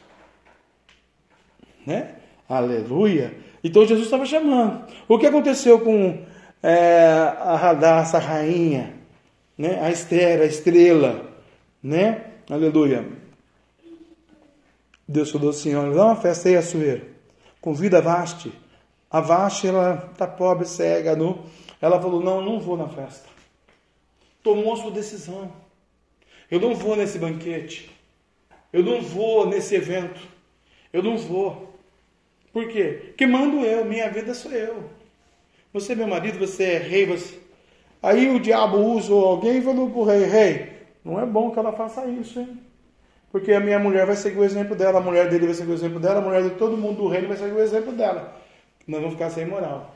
Né? 1.87 2.17
Aleluia. 2.47 3.35
Então 3.65 3.87
Jesus 3.87 4.05
estava 4.05 4.27
chamando. 4.27 4.85
O 5.09 5.19
que 5.19 5.27
aconteceu 5.27 5.81
com 5.81 6.31
é, 6.63 7.05
a 7.41 7.57
Radassa, 7.57 8.19
a 8.19 8.21
rainha, 8.21 8.95
né? 9.59 9.81
a 9.83 9.91
Esther, 9.91 10.41
a 10.41 10.45
estrela, 10.45 11.29
né? 11.83 12.27
Aleluia. 12.49 13.05
Deus 15.09 15.31
falou 15.31 15.51
assim: 15.51 15.75
olha, 15.75 15.95
dá 15.95 16.07
uma 16.07 16.17
festa 16.17 16.49
aí, 16.49 16.57
Açoeiro. 16.57 17.07
Convida 17.61 17.99
a 17.99 18.01
Vaste. 18.01 18.53
A 19.11 19.21
Vaste, 19.21 19.67
ela 19.67 20.09
está 20.13 20.27
pobre, 20.27 20.67
cega, 20.67 21.17
nu. 21.17 21.45
Ela 21.81 22.01
falou: 22.01 22.23
não, 22.23 22.41
não 22.41 22.61
vou 22.61 22.77
na 22.77 22.89
festa. 22.89 23.29
Tomou 24.43 24.77
sua 24.77 24.91
decisão. 24.91 25.53
Eu 26.51 26.61
não 26.61 26.75
vou 26.75 26.97
nesse 26.97 27.19
banquete. 27.19 27.91
Eu 28.73 28.83
não 28.83 29.01
vou 29.03 29.47
nesse 29.47 29.75
evento. 29.75 30.21
Eu 30.93 31.03
não 31.03 31.17
vou. 31.17 31.75
Por 32.53 32.69
quê? 32.69 33.15
Que 33.17 33.27
mando 33.27 33.65
eu, 33.65 33.85
minha 33.85 34.11
vida 34.11 34.35
sou 34.35 34.53
eu. 34.53 34.91
Você 35.73 35.93
é 35.93 35.97
meu 35.97 36.07
marido, 36.07 36.39
você 36.39 36.65
é 36.65 36.79
rei, 36.79 37.07
você. 37.07 37.39
Aí 38.03 38.29
o 38.29 38.41
diabo 38.41 38.79
usou 38.79 39.25
alguém 39.25 39.59
e 39.59 39.63
falou 39.63 39.89
para 39.89 39.99
o 39.99 40.05
rei: 40.05 40.25
Rei, 40.25 40.73
não 41.05 41.21
é 41.21 41.25
bom 41.25 41.51
que 41.51 41.59
ela 41.59 41.73
faça 41.73 42.05
isso, 42.07 42.41
hein? 42.41 42.61
Porque 43.31 43.53
a 43.53 43.61
minha 43.61 43.79
mulher 43.79 44.05
vai 44.05 44.15
seguir 44.15 44.39
o 44.39 44.45
exemplo 44.45 44.77
dela, 44.77 44.99
a 44.99 45.03
mulher 45.03 45.31
dele 45.31 45.47
vai 45.47 45.55
seguir 45.55 45.71
o 45.71 45.75
exemplo 45.75 45.99
dela, 45.99 46.19
a 46.19 46.23
mulher 46.23 46.43
de 46.43 46.51
todo 46.51 46.77
mundo 46.77 46.99
do 46.99 47.09
reino 47.09 47.29
vai 47.29 47.37
seguir 47.37 47.53
o 47.53 47.63
exemplo 47.63 47.93
dela. 47.93 48.37
Nós 48.87 49.01
vamos 49.01 49.15
ficar 49.15 49.31
sem 49.31 49.47
moral. 49.47 49.95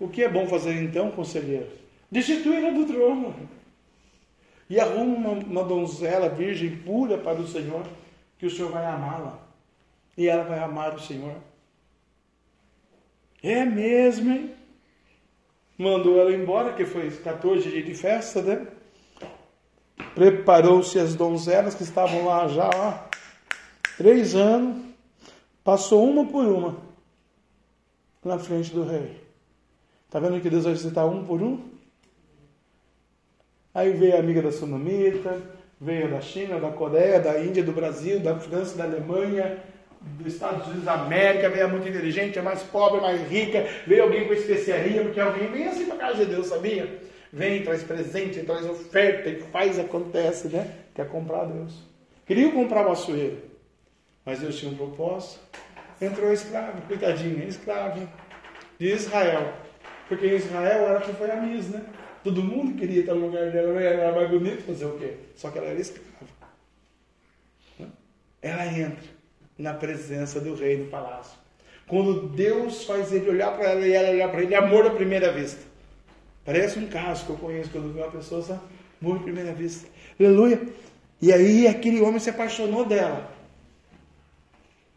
O 0.00 0.08
que 0.08 0.24
é 0.24 0.28
bom 0.28 0.46
fazer 0.48 0.72
então, 0.82 1.10
conselheiro? 1.12 1.68
Destituí-la 2.10 2.70
do 2.70 2.84
trono. 2.84 3.34
E 4.68 4.78
arruma 4.80 5.30
uma, 5.30 5.30
uma 5.30 5.64
donzela 5.64 6.28
virgem 6.28 6.76
pura 6.78 7.16
para 7.16 7.38
o 7.38 7.46
Senhor, 7.46 7.84
que 8.38 8.46
o 8.46 8.50
Senhor 8.50 8.72
vai 8.72 8.84
amá-la. 8.84 9.38
E 10.16 10.26
ela 10.28 10.42
vai 10.42 10.58
amar 10.58 10.94
o 10.94 11.00
Senhor. 11.00 11.34
É 13.42 13.64
mesmo, 13.64 14.32
hein? 14.32 14.57
Mandou 15.78 16.18
ela 16.18 16.32
embora, 16.32 16.72
que 16.72 16.84
foi 16.84 17.08
14 17.08 17.70
dias 17.70 17.86
de 17.86 17.94
festa, 17.94 18.42
né? 18.42 18.66
Preparou-se 20.12 20.98
as 20.98 21.14
donzelas 21.14 21.76
que 21.76 21.84
estavam 21.84 22.26
lá 22.26 22.48
já 22.48 22.68
há 22.68 23.08
três 23.96 24.34
anos, 24.34 24.84
passou 25.62 26.04
uma 26.08 26.26
por 26.26 26.44
uma 26.44 26.76
na 28.24 28.38
frente 28.38 28.74
do 28.74 28.82
rei. 28.82 29.20
Está 30.06 30.18
vendo 30.18 30.40
que 30.40 30.50
Deus 30.50 30.64
vai 30.64 30.72
visitar 30.72 31.04
um 31.06 31.24
por 31.24 31.40
um? 31.40 31.60
Aí 33.72 33.92
veio 33.92 34.16
a 34.16 34.18
amiga 34.18 34.42
da 34.42 34.50
Sunamita, 34.50 35.40
veio 35.80 36.10
da 36.10 36.20
China, 36.20 36.58
da 36.58 36.72
Coreia, 36.72 37.20
da 37.20 37.38
Índia, 37.38 37.62
do 37.62 37.72
Brasil, 37.72 38.18
da 38.18 38.36
França, 38.38 38.76
da 38.76 38.84
Alemanha, 38.84 39.62
dos 40.00 40.34
Estados 40.34 40.66
Unidos 40.66 40.84
da 40.84 40.94
América, 40.94 41.48
venha 41.48 41.68
muito 41.68 41.88
inteligente, 41.88 42.38
é 42.38 42.42
mais 42.42 42.62
pobre, 42.62 43.00
mais 43.00 43.20
rica, 43.28 43.66
veio 43.86 44.04
alguém 44.04 44.26
com 44.26 44.32
especiaria, 44.32 45.02
porque 45.02 45.20
alguém 45.20 45.50
vem 45.50 45.66
assim 45.66 45.86
para 45.86 45.96
casa 45.96 46.24
de 46.24 46.26
Deus, 46.26 46.46
sabia? 46.46 47.00
Vem, 47.32 47.62
traz 47.62 47.82
presente, 47.82 48.40
traz 48.42 48.64
oferta 48.64 49.28
e 49.28 49.40
faz, 49.42 49.78
acontece, 49.78 50.48
né? 50.48 50.70
Quer 50.94 51.08
comprar 51.08 51.44
Deus. 51.44 51.82
Queriam 52.26 52.50
comprar 52.52 52.86
o 52.86 52.92
açoeiro, 52.92 53.38
mas 54.24 54.40
Deus 54.40 54.58
tinha 54.58 54.72
um 54.72 54.76
propósito. 54.76 55.40
Entrou 56.00 56.32
escravo, 56.32 56.80
coitadinha, 56.82 57.44
escravo 57.44 58.08
de 58.78 58.86
Israel. 58.86 59.52
Porque 60.08 60.26
em 60.26 60.36
Israel 60.36 60.88
era 60.88 61.00
que 61.00 61.12
foi 61.12 61.30
a 61.30 61.36
Miss, 61.36 61.68
né? 61.68 61.82
Todo 62.22 62.42
mundo 62.42 62.78
queria 62.78 63.00
estar 63.00 63.14
no 63.14 63.26
lugar 63.26 63.50
dela, 63.50 63.80
era 63.80 64.12
mais 64.12 64.30
bonito 64.30 64.62
fazer 64.64 64.86
o 64.86 64.98
quê? 64.98 65.14
Só 65.34 65.50
que 65.50 65.58
ela 65.58 65.68
era 65.68 65.80
escrava. 65.80 66.08
Ela 68.40 68.66
entra 68.66 69.17
na 69.58 69.74
presença 69.74 70.40
do 70.40 70.54
rei 70.54 70.78
no 70.78 70.86
palácio. 70.86 71.36
Quando 71.86 72.28
Deus 72.28 72.84
faz 72.84 73.12
ele 73.12 73.28
olhar 73.30 73.56
para 73.56 73.70
ela 73.70 73.86
e 73.86 73.92
ela 73.92 74.10
olhar 74.10 74.30
para 74.30 74.42
ele, 74.42 74.54
é 74.54 74.58
amor 74.58 74.86
à 74.86 74.90
primeira 74.90 75.32
vista. 75.32 75.60
Parece 76.44 76.78
um 76.78 76.86
caso 76.86 77.24
que 77.24 77.30
eu 77.30 77.36
conheço 77.36 77.70
quando 77.70 77.92
vi 77.92 77.98
uma 77.98 78.10
pessoa, 78.10 78.42
sabe? 78.42 78.60
amor 79.02 79.18
à 79.18 79.22
primeira 79.22 79.52
vista. 79.52 79.88
Aleluia. 80.18 80.60
E 81.20 81.32
aí 81.32 81.66
aquele 81.66 82.00
homem 82.00 82.20
se 82.20 82.30
apaixonou 82.30 82.84
dela. 82.84 83.32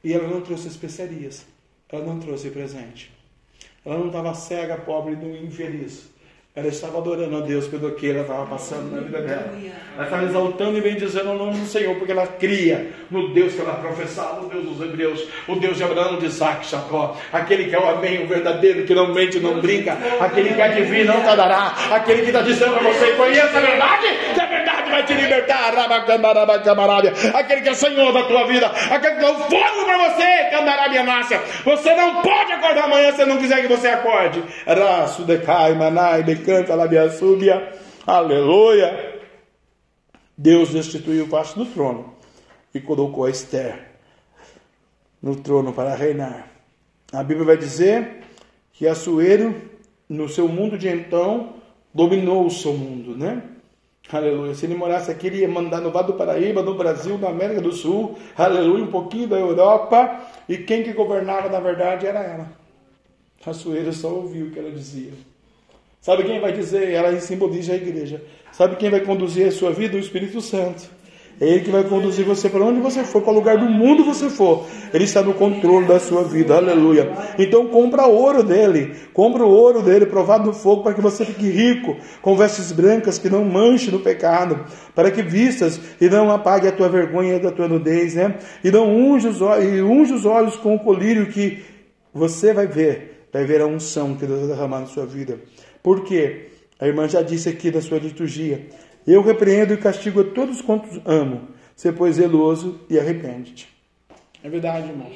E 0.04 0.14
ela 0.14 0.28
não 0.28 0.42
trouxe 0.42 0.68
especiarias. 0.68 1.46
Ela 1.90 2.06
não 2.06 2.20
trouxe 2.20 2.50
presente. 2.50 3.12
Ela 3.86 3.98
não 3.98 4.08
estava 4.08 4.34
cega, 4.34 4.78
pobre 4.78 5.14
e 5.14 5.46
infeliz. 5.46 6.11
Ela 6.54 6.68
estava 6.68 6.98
adorando 6.98 7.38
a 7.38 7.40
Deus 7.40 7.66
pelo 7.70 7.92
que 7.92 8.10
ela 8.10 8.24
estava 8.24 8.46
passando 8.46 8.94
na 8.94 9.00
vida 9.00 9.22
dela. 9.22 9.54
Ela 9.96 10.04
estava 10.04 10.26
exaltando 10.26 10.78
e 10.78 10.82
bendizendo 10.82 11.30
o 11.30 11.38
nome 11.38 11.58
do 11.58 11.66
Senhor, 11.66 11.96
porque 11.96 12.12
ela 12.12 12.28
cria 12.28 12.92
no 13.10 13.34
Deus 13.34 13.54
que 13.54 13.62
ela 13.62 13.76
professava, 13.76 14.42
o 14.42 14.50
Deus 14.50 14.66
dos 14.66 14.82
Hebreus, 14.82 15.26
o 15.48 15.56
Deus 15.56 15.78
de 15.78 15.84
Abraão, 15.86 16.20
de 16.20 16.26
Isaac, 16.26 16.70
Jacó, 16.70 17.16
aquele 17.32 17.70
que 17.70 17.76
é 17.76 17.80
o 17.80 17.90
amém, 17.90 18.26
o 18.26 18.28
verdadeiro, 18.28 18.84
que 18.86 18.94
não 18.94 19.14
mente, 19.14 19.40
não 19.40 19.62
brinca, 19.62 19.98
aquele 20.20 20.54
que 20.54 20.60
é 20.60 20.68
divino, 20.68 21.14
não 21.14 21.24
tardará, 21.24 21.74
aquele 21.90 22.24
que 22.24 22.28
está 22.28 22.42
dizendo 22.42 22.74
para 22.74 22.92
você: 22.92 23.14
conheça 23.14 23.58
a 23.58 23.62
verdade, 23.62 24.08
que 24.34 24.42
a 24.42 24.46
verdade 24.46 24.51
vai 24.92 25.06
te 25.06 25.14
libertar, 25.14 25.74
aquele 27.34 27.62
que 27.62 27.70
é 27.70 27.74
Senhor 27.74 28.14
da 28.14 28.24
tua 28.24 28.46
vida, 28.46 28.68
aquele 28.68 29.16
que 29.16 29.22
dá 29.22 29.32
o 29.32 29.36
fogo 29.36 29.86
para 29.86 30.10
você, 30.10 30.50
Candarabia 30.52 31.04
Nácia. 31.04 31.42
Você 31.66 31.96
não 31.96 32.22
pode 32.22 32.52
acordar 32.52 32.84
amanhã 32.84 33.12
se 33.14 33.26
não 33.26 33.38
quiser 33.38 33.62
que 33.62 33.68
você 33.68 33.88
acorde. 33.88 34.44
Raço 34.68 35.24
decai, 35.24 35.74
manai, 35.74 36.24
canta 36.36 36.76
lá 36.76 36.88
súbia. 37.10 37.74
Aleluia. 38.06 39.20
Deus 40.38 40.70
destituiu 40.70 41.26
o 41.26 41.30
passo 41.30 41.58
do 41.58 41.66
trono 41.66 42.16
e 42.74 42.80
colocou 42.80 43.26
a 43.26 43.30
Esther 43.30 43.92
no 45.22 45.36
trono 45.36 45.72
para 45.72 45.96
reinar. 45.96 46.48
A 47.14 47.24
Bíblia 47.24 47.46
vai 47.46 47.58
dizer 47.58 48.24
que 48.74 48.88
Assuero, 48.88 49.70
no 50.10 50.28
seu 50.28 50.48
mundo 50.48 50.78
de 50.78 50.90
então, 50.90 51.56
dominou 51.94 52.46
o 52.46 52.50
seu 52.50 52.74
mundo, 52.74 53.16
né? 53.16 53.44
Aleluia. 54.10 54.54
Se 54.54 54.66
ele 54.66 54.76
morasse 54.76 55.10
aqui, 55.12 55.28
ele 55.28 55.38
ia 55.38 55.48
mandar 55.48 55.80
no 55.80 55.92
Vado 55.92 56.14
do 56.14 56.18
Paraíba, 56.18 56.62
no 56.62 56.76
Brasil, 56.76 57.18
na 57.18 57.30
América 57.30 57.62
do 57.62 57.72
Sul, 57.72 58.18
aleluia, 58.38 58.84
um 58.84 58.92
pouquinho 58.92 59.28
da 59.28 59.38
Europa, 59.38 60.22
e 60.50 60.58
quem 60.58 60.84
que 60.84 60.94
governava, 60.94 61.50
na 61.50 61.60
verdade, 61.60 62.06
era 62.06 62.20
ela. 62.20 62.52
Assuero 63.46 63.92
só 63.94 64.10
ouviu 64.10 64.48
o 64.48 64.52
que 64.52 64.60
ela 64.60 64.72
dizia. 64.72 65.12
Sabe 66.00 66.24
quem 66.24 66.40
vai 66.40 66.52
dizer? 66.52 66.92
Ela 66.92 67.20
simboliza 67.20 67.74
a 67.74 67.76
igreja. 67.76 68.24
Sabe 68.52 68.76
quem 68.76 68.90
vai 68.90 69.02
conduzir 69.02 69.48
a 69.48 69.52
sua 69.52 69.72
vida? 69.72 69.96
O 69.96 70.00
Espírito 70.00 70.42
Santo. 70.42 70.90
É 71.42 71.48
Ele 71.48 71.62
que 71.62 71.72
vai 71.72 71.84
conduzir 71.84 72.24
você 72.24 72.48
para 72.48 72.64
onde 72.64 72.80
você 72.80 73.04
for, 73.04 73.20
para 73.24 73.32
o 73.32 73.34
lugar 73.34 73.58
do 73.58 73.66
mundo 73.66 74.06
você 74.06 74.30
for. 74.30 74.68
Ele 74.94 75.06
está 75.06 75.24
no 75.24 75.34
controle 75.34 75.88
da 75.88 76.00
sua 76.00 76.24
vida. 76.24 76.56
Aleluia. 76.56 77.12
Então 77.40 77.66
compra 77.66 78.06
ouro 78.06 78.44
dele. 78.44 78.96
Compra 79.12 79.44
o 79.44 79.50
ouro 79.50 79.82
dele 79.82 80.06
provado 80.06 80.46
no 80.46 80.54
fogo 80.54 80.84
para 80.84 80.94
que 80.94 81.02
você 81.02 81.26
fique 81.26 81.50
rico, 81.50 81.98
com 82.22 82.38
vestes 82.38 82.72
brancas 82.72 83.18
que 83.18 83.28
não 83.28 83.44
manche 83.44 83.90
no 83.90 84.00
pecado, 84.02 84.64
para 84.94 85.10
que 85.10 85.24
vistas 85.24 85.82
e 86.00 86.08
não 86.08 86.30
apague 86.30 86.68
a 86.68 86.72
tua 86.72 86.88
vergonha 86.88 87.40
da 87.40 87.52
tua 87.52 87.68
nudez, 87.68 88.14
né? 88.14 88.36
E 88.64 88.70
não 88.70 88.88
unge 88.88 89.28
os 89.28 89.42
olhos, 89.42 89.66
e 89.66 89.82
unge 89.82 90.14
os 90.14 90.26
olhos 90.26 90.56
com 90.58 90.76
o 90.76 90.80
colírio 90.80 91.26
que 91.26 91.64
você 92.14 92.54
vai 92.54 92.68
ver, 92.68 93.26
vai 93.34 93.46
ver 93.46 93.62
a 93.62 93.66
unção 93.66 94.14
que 94.14 94.28
Deus 94.28 94.42
vai 94.42 94.50
derramar 94.50 94.82
na 94.82 94.86
sua 94.86 95.08
vida. 95.08 95.40
Por 95.82 96.04
quê? 96.04 96.50
A 96.80 96.88
irmã 96.88 97.08
já 97.08 97.22
disse 97.22 97.48
aqui 97.48 97.70
da 97.70 97.80
sua 97.80 98.00
liturgia. 98.00 98.68
Eu 99.06 99.22
repreendo 99.22 99.74
e 99.74 99.78
castigo 99.78 100.22
a 100.22 100.24
todos 100.24 100.62
quantos 100.62 101.02
amo. 101.06 101.48
Ser, 101.76 101.94
pois, 101.94 102.16
zeloso 102.16 102.80
e 102.90 103.00
arrepende-te. 103.00 103.68
É 104.44 104.50
verdade, 104.50 104.90
irmão. 104.90 105.12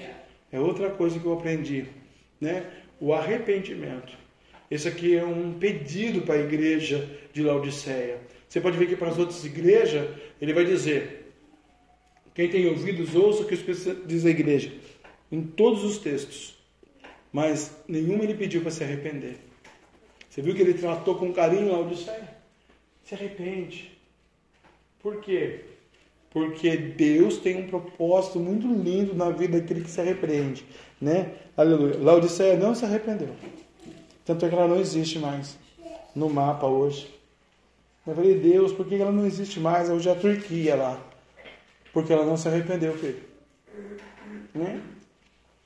É 0.52 0.60
outra 0.60 0.90
coisa 0.90 1.20
que 1.20 1.26
eu 1.26 1.34
aprendi. 1.34 1.86
Né? 2.42 2.66
O 3.00 3.14
arrependimento. 3.14 4.18
Esse 4.70 4.88
aqui 4.88 5.16
é 5.16 5.24
um 5.24 5.54
pedido 5.54 6.22
para 6.22 6.36
a 6.36 6.40
igreja 6.40 7.08
de 7.32 7.44
Laodiceia. 7.44 8.20
Você 8.48 8.60
pode 8.60 8.78
ver 8.78 8.88
que 8.88 8.96
para 8.96 9.10
as 9.10 9.18
outras 9.18 9.46
igrejas, 9.46 10.10
ele 10.42 10.54
vai 10.54 10.66
dizer: 10.66 11.34
quem 12.34 12.50
tem 12.50 12.68
ouvidos, 12.68 13.14
ouça 13.16 13.44
o 13.44 13.46
que 13.46 13.56
diz 14.06 14.26
a 14.26 14.30
igreja. 14.30 14.72
Em 15.32 15.44
todos 15.44 15.84
os 15.84 15.98
textos. 15.98 16.56
Mas 17.32 17.76
nenhum 17.88 18.24
ele 18.24 18.34
pediu 18.34 18.62
para 18.62 18.72
se 18.72 18.84
arrepender. 18.84 19.38
Você 20.30 20.42
viu 20.42 20.56
que 20.56 20.62
ele 20.62 20.74
tratou 20.74 21.16
com 21.16 21.34
carinho 21.34 21.74
a 21.74 21.80
Odisseia? 21.80 22.35
Se 23.06 23.14
arrepende. 23.14 23.98
Por 25.00 25.22
quê? 25.22 25.62
Porque 26.32 26.76
Deus 26.76 27.38
tem 27.38 27.64
um 27.64 27.68
propósito 27.68 28.40
muito 28.40 28.68
lindo 28.68 29.14
na 29.16 29.30
vida 29.30 29.60
daquele 29.60 29.82
que 29.82 29.90
se 29.90 30.02
arrepende. 30.02 30.66
Né? 31.00 31.34
Aleluia. 31.56 31.98
Laodiceia 32.00 32.58
não 32.58 32.74
se 32.74 32.84
arrependeu. 32.84 33.30
Tanto 34.26 34.46
é 34.46 34.50
que 34.50 34.56
ela 34.56 34.68
não 34.68 34.80
existe 34.80 35.20
mais 35.20 35.58
no 36.16 36.30
mapa 36.30 36.66
hoje. 36.66 37.14
Eu 38.08 38.16
falei, 38.16 38.40
Deus, 38.40 38.72
por 38.74 38.88
que 38.88 38.96
ela 38.96 39.12
não 39.12 39.26
existe 39.26 39.60
mais? 39.60 39.90
Hoje 39.90 40.10
é 40.10 40.12
a 40.12 40.16
Turquia 40.16 40.76
lá. 40.76 41.00
Porque 41.94 42.12
ela 42.12 42.26
não 42.26 42.36
se 42.36 42.48
arrependeu, 42.48 42.98
filho. 42.98 43.22
Né? 44.54 44.82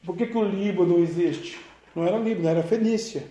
Por 0.06 0.16
que, 0.16 0.28
que 0.28 0.38
o 0.38 0.44
Líbano 0.44 1.00
existe? 1.00 1.58
Não 1.96 2.06
era 2.06 2.18
Líbano, 2.18 2.50
era 2.50 2.64
Fenícia. 2.64 3.24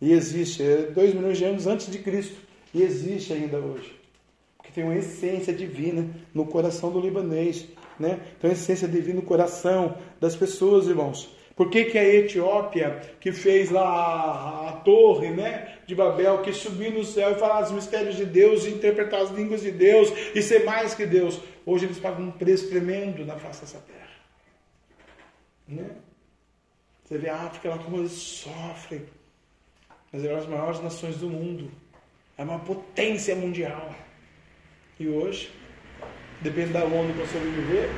E 0.00 0.12
existe, 0.12 0.62
é 0.62 0.82
dois 0.82 1.14
milhões 1.14 1.38
de 1.38 1.44
anos 1.44 1.66
antes 1.66 1.90
de 1.90 1.98
Cristo. 1.98 2.45
E 2.72 2.82
existe 2.82 3.32
ainda 3.32 3.58
hoje. 3.58 3.94
Porque 4.56 4.72
tem 4.72 4.84
uma 4.84 4.96
essência 4.96 5.52
divina 5.52 6.08
no 6.34 6.46
coração 6.46 6.90
do 6.90 7.00
libanês. 7.00 7.66
Né? 7.98 8.20
Tem 8.40 8.50
uma 8.50 8.54
essência 8.54 8.86
divina 8.86 9.16
no 9.16 9.26
coração 9.26 9.96
das 10.20 10.36
pessoas, 10.36 10.86
irmãos. 10.86 11.34
Por 11.56 11.70
que, 11.70 11.86
que 11.86 11.96
a 11.96 12.04
Etiópia, 12.04 13.00
que 13.18 13.32
fez 13.32 13.70
lá 13.70 13.82
a, 13.82 14.68
a, 14.68 14.72
torre 14.72 15.30
né, 15.30 15.78
de 15.86 15.94
Babel, 15.94 16.42
que 16.42 16.52
subiu 16.52 16.90
no 16.90 17.02
céu 17.02 17.32
e 17.32 17.38
falar 17.38 17.62
os 17.62 17.72
mistérios 17.72 18.16
de 18.16 18.26
Deus, 18.26 18.66
interpretar 18.66 19.22
as 19.22 19.30
línguas 19.30 19.62
de 19.62 19.70
Deus 19.70 20.12
e 20.34 20.42
ser 20.42 20.64
mais 20.64 20.94
que 20.94 21.06
Deus, 21.06 21.40
hoje 21.64 21.86
eles 21.86 21.98
pagam 21.98 22.26
um 22.26 22.30
preço 22.30 22.68
tremendo 22.68 23.24
na 23.24 23.36
face 23.38 23.62
dessa 23.62 23.78
terra. 23.78 24.06
Né? 25.66 25.90
Você 27.02 27.16
vê 27.16 27.30
a 27.30 27.36
África 27.36 27.70
lá 27.70 27.78
como 27.78 27.98
eles 27.98 28.12
sofrem 28.12 29.06
das 30.12 30.46
maiores 30.46 30.82
nações 30.82 31.16
do 31.16 31.28
mundo. 31.28 31.70
É 32.38 32.42
uma 32.42 32.58
potência 32.58 33.34
mundial. 33.34 33.94
E 34.98 35.08
hoje, 35.08 35.50
depende 36.40 36.72
da 36.72 36.84
onde 36.84 37.12
para 37.12 37.26
sobreviver, 37.26 37.90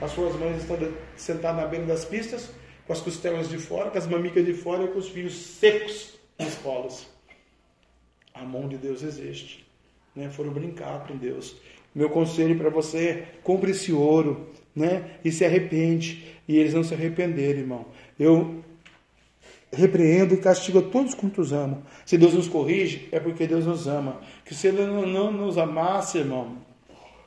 as 0.00 0.12
suas 0.12 0.34
mães 0.36 0.58
estão 0.58 0.76
sentadas 1.16 1.62
na 1.62 1.66
beira 1.66 1.86
das 1.86 2.04
pistas, 2.04 2.50
com 2.86 2.92
as 2.92 3.00
costelas 3.00 3.48
de 3.48 3.58
fora, 3.58 3.90
com 3.90 3.98
as 3.98 4.06
mamicas 4.06 4.44
de 4.44 4.54
fora 4.54 4.84
e 4.84 4.88
com 4.88 4.98
os 4.98 5.08
filhos 5.08 5.34
secos 5.34 6.18
nos 6.38 6.54
polos. 6.56 7.06
A 8.32 8.42
mão 8.42 8.68
de 8.68 8.76
Deus 8.76 9.02
existe. 9.02 9.66
Né? 10.14 10.30
Foram 10.30 10.52
brincar 10.52 11.06
com 11.06 11.16
Deus. 11.16 11.56
Meu 11.94 12.08
conselho 12.08 12.56
para 12.56 12.70
você 12.70 13.08
é 13.08 13.34
compre 13.42 13.72
esse 13.72 13.92
ouro 13.92 14.48
né? 14.74 15.18
e 15.24 15.30
se 15.30 15.44
arrepende. 15.44 16.36
E 16.48 16.56
eles 16.56 16.74
não 16.74 16.82
se 16.82 16.94
arrependeram, 16.94 17.60
irmão. 17.60 17.86
Eu 18.18 18.62
repreendo 19.72 20.34
e 20.34 20.38
castigo 20.38 20.80
a 20.80 20.82
todos 20.82 21.14
quantos 21.14 21.52
amam. 21.52 21.82
Se 22.04 22.18
Deus 22.18 22.34
nos 22.34 22.48
corrige, 22.48 23.08
é 23.12 23.20
porque 23.20 23.46
Deus 23.46 23.66
nos 23.66 23.86
ama. 23.86 24.20
Que 24.44 24.54
se 24.54 24.68
Ele 24.68 24.84
não, 24.84 25.06
não 25.06 25.32
nos 25.32 25.56
amasse, 25.56 26.18
irmão, 26.18 26.56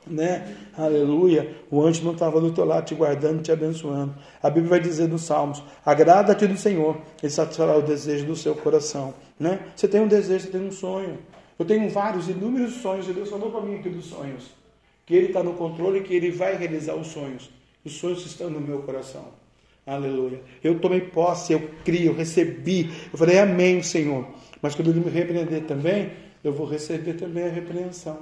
né? 0.06 0.54
Aleluia. 0.76 1.56
O 1.70 1.82
anjo 1.82 2.04
não 2.04 2.12
estava 2.12 2.40
do 2.40 2.52
teu 2.52 2.64
lado 2.64 2.84
te 2.84 2.94
guardando, 2.94 3.42
te 3.42 3.50
abençoando. 3.50 4.14
A 4.42 4.50
Bíblia 4.50 4.70
vai 4.70 4.80
dizer 4.80 5.08
nos 5.08 5.22
Salmos: 5.22 5.62
agrada-te 5.84 6.46
do 6.46 6.56
Senhor, 6.56 6.98
Ele 7.22 7.32
satisfará 7.32 7.76
o 7.76 7.82
desejo 7.82 8.26
do 8.26 8.36
seu 8.36 8.54
coração. 8.54 9.14
Né? 9.38 9.60
Você 9.74 9.88
tem 9.88 10.00
um 10.00 10.08
desejo, 10.08 10.44
você 10.44 10.50
tem 10.50 10.66
um 10.66 10.72
sonho. 10.72 11.18
Eu 11.58 11.64
tenho 11.64 11.88
vários, 11.88 12.28
inúmeros 12.28 12.74
sonhos, 12.74 13.08
e 13.08 13.12
Deus 13.12 13.30
falou 13.30 13.50
para 13.50 13.60
mim 13.60 13.76
aqui 13.76 13.88
dos 13.88 14.06
sonhos. 14.06 14.50
Que 15.06 15.14
Ele 15.14 15.28
está 15.28 15.42
no 15.42 15.54
controle 15.54 16.00
e 16.00 16.02
que 16.02 16.14
Ele 16.14 16.30
vai 16.30 16.56
realizar 16.56 16.94
os 16.94 17.08
sonhos. 17.08 17.50
Os 17.84 17.92
sonhos 17.96 18.24
estão 18.26 18.50
no 18.50 18.60
meu 18.60 18.82
coração. 18.82 19.43
Aleluia. 19.86 20.40
Eu 20.62 20.78
tomei 20.78 21.00
posse, 21.00 21.52
eu 21.52 21.70
crio, 21.84 22.12
eu 22.12 22.14
recebi. 22.14 22.90
Eu 23.12 23.18
falei, 23.18 23.38
Amém, 23.38 23.82
Senhor. 23.82 24.26
Mas 24.62 24.74
quando 24.74 24.90
ele 24.90 25.00
me 25.00 25.10
repreender 25.10 25.64
também, 25.64 26.10
eu 26.42 26.52
vou 26.52 26.66
receber 26.66 27.14
também 27.14 27.44
a 27.44 27.50
repreensão. 27.50 28.18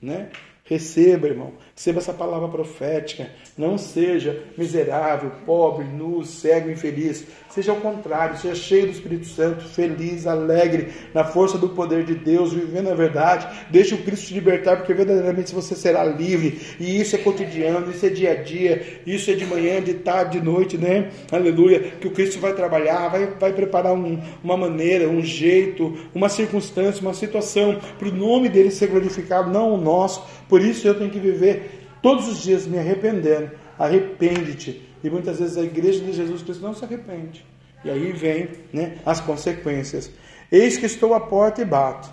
Né? 0.00 0.30
Receba, 0.64 1.26
irmão. 1.26 1.54
Receba 1.74 2.00
essa 2.00 2.12
palavra 2.12 2.48
profética. 2.48 3.30
Não 3.56 3.78
seja 3.78 4.42
miserável, 4.58 5.32
pobre, 5.46 5.84
nu, 5.84 6.24
cego, 6.24 6.70
infeliz. 6.70 7.24
Seja 7.50 7.72
ao 7.72 7.78
contrário, 7.78 8.38
seja 8.38 8.54
cheio 8.54 8.86
do 8.86 8.92
Espírito 8.92 9.26
Santo, 9.26 9.64
feliz, 9.64 10.26
alegre, 10.26 10.88
na 11.12 11.24
força 11.24 11.58
do 11.58 11.70
poder 11.70 12.04
de 12.04 12.14
Deus, 12.14 12.52
vivendo 12.52 12.90
a 12.90 12.94
verdade. 12.94 13.46
Deixe 13.70 13.94
o 13.94 13.98
Cristo 13.98 14.28
te 14.28 14.34
libertar, 14.34 14.76
porque 14.76 14.94
verdadeiramente 14.94 15.54
você 15.54 15.74
será 15.74 16.04
livre. 16.04 16.60
E 16.78 17.00
isso 17.00 17.16
é 17.16 17.18
cotidiano, 17.18 17.90
isso 17.90 18.04
é 18.04 18.10
dia 18.10 18.32
a 18.32 18.34
dia, 18.42 19.00
isso 19.06 19.30
é 19.30 19.34
de 19.34 19.46
manhã, 19.46 19.82
de 19.82 19.94
tarde, 19.94 20.38
de 20.38 20.44
noite, 20.44 20.78
né? 20.78 21.10
Aleluia. 21.30 21.80
Que 22.00 22.06
o 22.06 22.12
Cristo 22.12 22.38
vai 22.38 22.54
trabalhar, 22.54 23.08
vai, 23.08 23.26
vai 23.26 23.52
preparar 23.52 23.92
um, 23.94 24.18
uma 24.44 24.56
maneira, 24.56 25.08
um 25.08 25.22
jeito, 25.22 25.96
uma 26.14 26.28
circunstância, 26.28 27.02
uma 27.02 27.14
situação, 27.14 27.78
para 27.98 28.08
o 28.08 28.12
nome 28.12 28.48
dele 28.48 28.70
ser 28.70 28.88
glorificado, 28.88 29.50
não 29.50 29.74
o 29.74 29.76
nosso. 29.76 30.22
Por 30.48 30.60
isso 30.60 30.86
eu 30.86 30.94
tenho 30.94 31.10
que 31.10 31.18
viver 31.18 31.71
todos 32.02 32.28
os 32.28 32.42
dias 32.42 32.66
me 32.66 32.78
arrependendo. 32.78 33.52
Arrepende-te. 33.78 34.88
E 35.02 35.08
muitas 35.08 35.38
vezes 35.38 35.56
a 35.56 35.62
igreja 35.62 36.00
de 36.04 36.12
Jesus 36.12 36.42
Cristo 36.42 36.62
não 36.62 36.74
se 36.74 36.84
arrepende. 36.84 37.44
E 37.84 37.90
aí 37.90 38.12
vem 38.12 38.50
né, 38.72 38.98
as 39.06 39.20
consequências. 39.20 40.10
Eis 40.50 40.76
que 40.76 40.86
estou 40.86 41.14
à 41.14 41.20
porta 41.20 41.62
e 41.62 41.64
bato. 41.64 42.12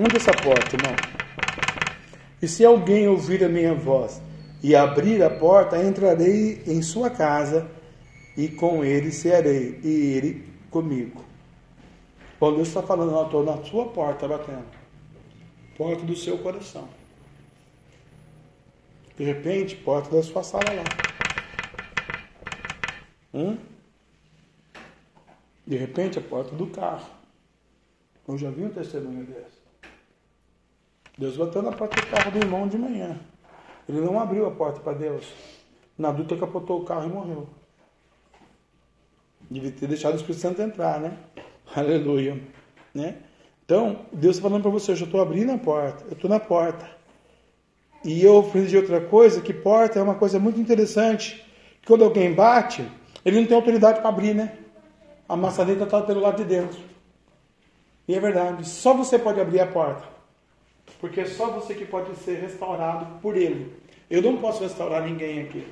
Onde 0.00 0.16
é 0.16 0.18
essa 0.18 0.32
porta, 0.32 0.74
irmão? 0.74 0.96
E 2.42 2.48
se 2.48 2.64
alguém 2.64 3.06
ouvir 3.08 3.44
a 3.44 3.48
minha 3.48 3.74
voz 3.74 4.20
e 4.62 4.74
abrir 4.74 5.22
a 5.22 5.30
porta, 5.30 5.82
entrarei 5.82 6.62
em 6.66 6.82
sua 6.82 7.10
casa 7.10 7.70
e 8.36 8.48
com 8.48 8.84
ele 8.84 9.12
cearei, 9.12 9.78
e 9.84 9.88
ele 10.16 10.44
comigo. 10.70 11.24
Paulo 12.40 12.62
está 12.62 12.82
falando, 12.82 13.12
eu 13.12 13.24
estou 13.24 13.44
na 13.44 13.62
sua 13.64 13.86
porta 13.86 14.26
batendo. 14.26 14.64
Porta 15.78 16.02
do 16.04 16.16
seu 16.16 16.38
coração. 16.38 16.88
De 19.16 19.24
repente, 19.24 19.76
porta 19.76 20.14
da 20.14 20.22
sua 20.22 20.42
sala 20.42 20.64
lá. 20.72 20.84
Hum? 23.32 23.58
De 25.66 25.76
repente, 25.76 26.18
a 26.18 26.22
porta 26.22 26.54
do 26.54 26.66
carro. 26.66 27.10
Eu 28.26 28.38
já 28.38 28.50
vi 28.50 28.64
um 28.64 28.70
testemunho 28.70 29.24
desse. 29.26 29.62
Deus 31.16 31.36
bateu 31.36 31.62
na 31.62 31.72
porta 31.72 32.00
do 32.00 32.06
carro 32.08 32.30
do 32.32 32.38
irmão 32.38 32.66
de 32.66 32.76
manhã. 32.76 33.20
Ele 33.88 34.00
não 34.00 34.18
abriu 34.18 34.46
a 34.46 34.50
porta 34.50 34.80
para 34.80 34.94
Deus. 34.94 35.32
Na 35.96 36.08
adulta 36.08 36.36
capotou 36.36 36.80
o 36.80 36.84
carro 36.84 37.08
e 37.08 37.12
morreu. 37.12 37.48
Devia 39.48 39.70
ter 39.70 39.86
deixado 39.86 40.14
o 40.14 40.16
Espírito 40.16 40.40
Santo 40.40 40.62
entrar, 40.62 40.98
né? 40.98 41.16
Aleluia. 41.76 42.40
Né? 42.92 43.22
Então, 43.64 44.06
Deus 44.12 44.36
está 44.36 44.48
falando 44.48 44.62
para 44.62 44.70
você, 44.70 44.92
eu 44.92 44.96
estou 44.96 45.20
abrindo 45.20 45.52
a 45.52 45.58
porta, 45.58 46.04
eu 46.04 46.12
estou 46.12 46.28
na 46.28 46.40
porta. 46.40 47.03
E 48.04 48.22
eu 48.22 48.38
aprendi 48.38 48.76
outra 48.76 49.00
coisa, 49.00 49.40
que 49.40 49.52
porta 49.52 49.98
é 49.98 50.02
uma 50.02 50.14
coisa 50.14 50.38
muito 50.38 50.60
interessante. 50.60 51.42
Quando 51.86 52.04
alguém 52.04 52.34
bate, 52.34 52.86
ele 53.24 53.40
não 53.40 53.46
tem 53.46 53.56
autoridade 53.56 54.00
para 54.00 54.10
abrir, 54.10 54.34
né? 54.34 54.52
A 55.26 55.34
maçaneta 55.34 55.84
está 55.84 56.02
pelo 56.02 56.20
lado 56.20 56.36
de 56.36 56.44
dentro. 56.44 56.78
E 58.06 58.14
é 58.14 58.20
verdade, 58.20 58.68
só 58.68 58.92
você 58.92 59.18
pode 59.18 59.40
abrir 59.40 59.60
a 59.60 59.66
porta. 59.66 60.04
Porque 61.00 61.22
é 61.22 61.24
só 61.24 61.46
você 61.46 61.74
que 61.74 61.86
pode 61.86 62.14
ser 62.16 62.40
restaurado 62.40 63.06
por 63.22 63.36
ele. 63.36 63.72
Eu 64.10 64.20
não 64.20 64.36
posso 64.36 64.62
restaurar 64.62 65.02
ninguém 65.02 65.40
aqui. 65.40 65.66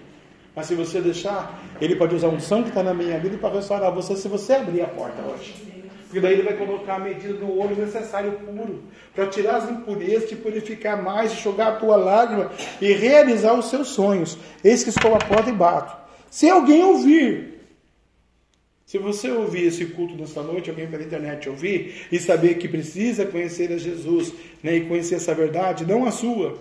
Mas 0.56 0.66
se 0.66 0.74
você 0.74 1.00
deixar, 1.00 1.62
ele 1.80 1.96
pode 1.96 2.14
usar 2.14 2.28
um 2.28 2.40
sangue 2.40 2.64
que 2.64 2.68
está 2.70 2.82
na 2.82 2.94
minha 2.94 3.18
vida 3.18 3.36
para 3.36 3.54
restaurar 3.54 3.92
você 3.92 4.16
se 4.16 4.28
você 4.28 4.54
abrir 4.54 4.82
a 4.82 4.88
porta 4.88 5.20
hoje. 5.22 5.71
Porque 6.12 6.20
daí 6.20 6.34
ele 6.34 6.42
vai 6.42 6.58
colocar 6.58 6.96
a 6.96 6.98
medida 6.98 7.32
no 7.32 7.58
olho 7.58 7.74
necessário 7.74 8.32
puro, 8.32 8.82
para 9.14 9.28
tirar 9.28 9.56
as 9.56 9.70
impurezas, 9.70 10.28
te 10.28 10.36
purificar 10.36 11.02
mais, 11.02 11.32
enxugar 11.32 11.68
a 11.68 11.76
tua 11.76 11.96
lágrima 11.96 12.52
e 12.82 12.92
realizar 12.92 13.54
os 13.54 13.70
seus 13.70 13.88
sonhos. 13.88 14.36
Eis 14.62 14.84
que 14.84 14.90
estou 14.90 15.14
à 15.14 15.18
porta 15.18 15.48
e 15.48 15.54
bato. 15.54 15.96
Se 16.30 16.50
alguém 16.50 16.84
ouvir, 16.84 17.60
se 18.84 18.98
você 18.98 19.30
ouvir 19.30 19.68
esse 19.68 19.86
culto 19.86 20.14
nesta 20.14 20.42
noite, 20.42 20.68
alguém 20.68 20.86
pela 20.86 21.02
internet 21.02 21.48
ouvir 21.48 22.08
e 22.12 22.20
saber 22.20 22.56
que 22.56 22.68
precisa 22.68 23.24
conhecer 23.24 23.72
a 23.72 23.78
Jesus 23.78 24.34
né, 24.62 24.76
e 24.76 24.84
conhecer 24.84 25.14
essa 25.14 25.34
verdade, 25.34 25.86
não 25.86 26.04
a 26.04 26.10
sua, 26.10 26.58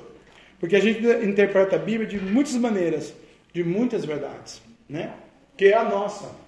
porque 0.61 0.77
a 0.77 0.79
gente 0.79 1.05
interpreta 1.27 1.75
a 1.75 1.79
Bíblia 1.79 2.07
de 2.07 2.17
muitas 2.17 2.55
maneiras, 2.55 3.13
de 3.51 3.65
muitas 3.65 4.05
verdades, 4.05 4.61
né? 4.87 5.11
Que 5.57 5.65
é 5.65 5.75
a 5.75 5.83
nossa. 5.83 6.40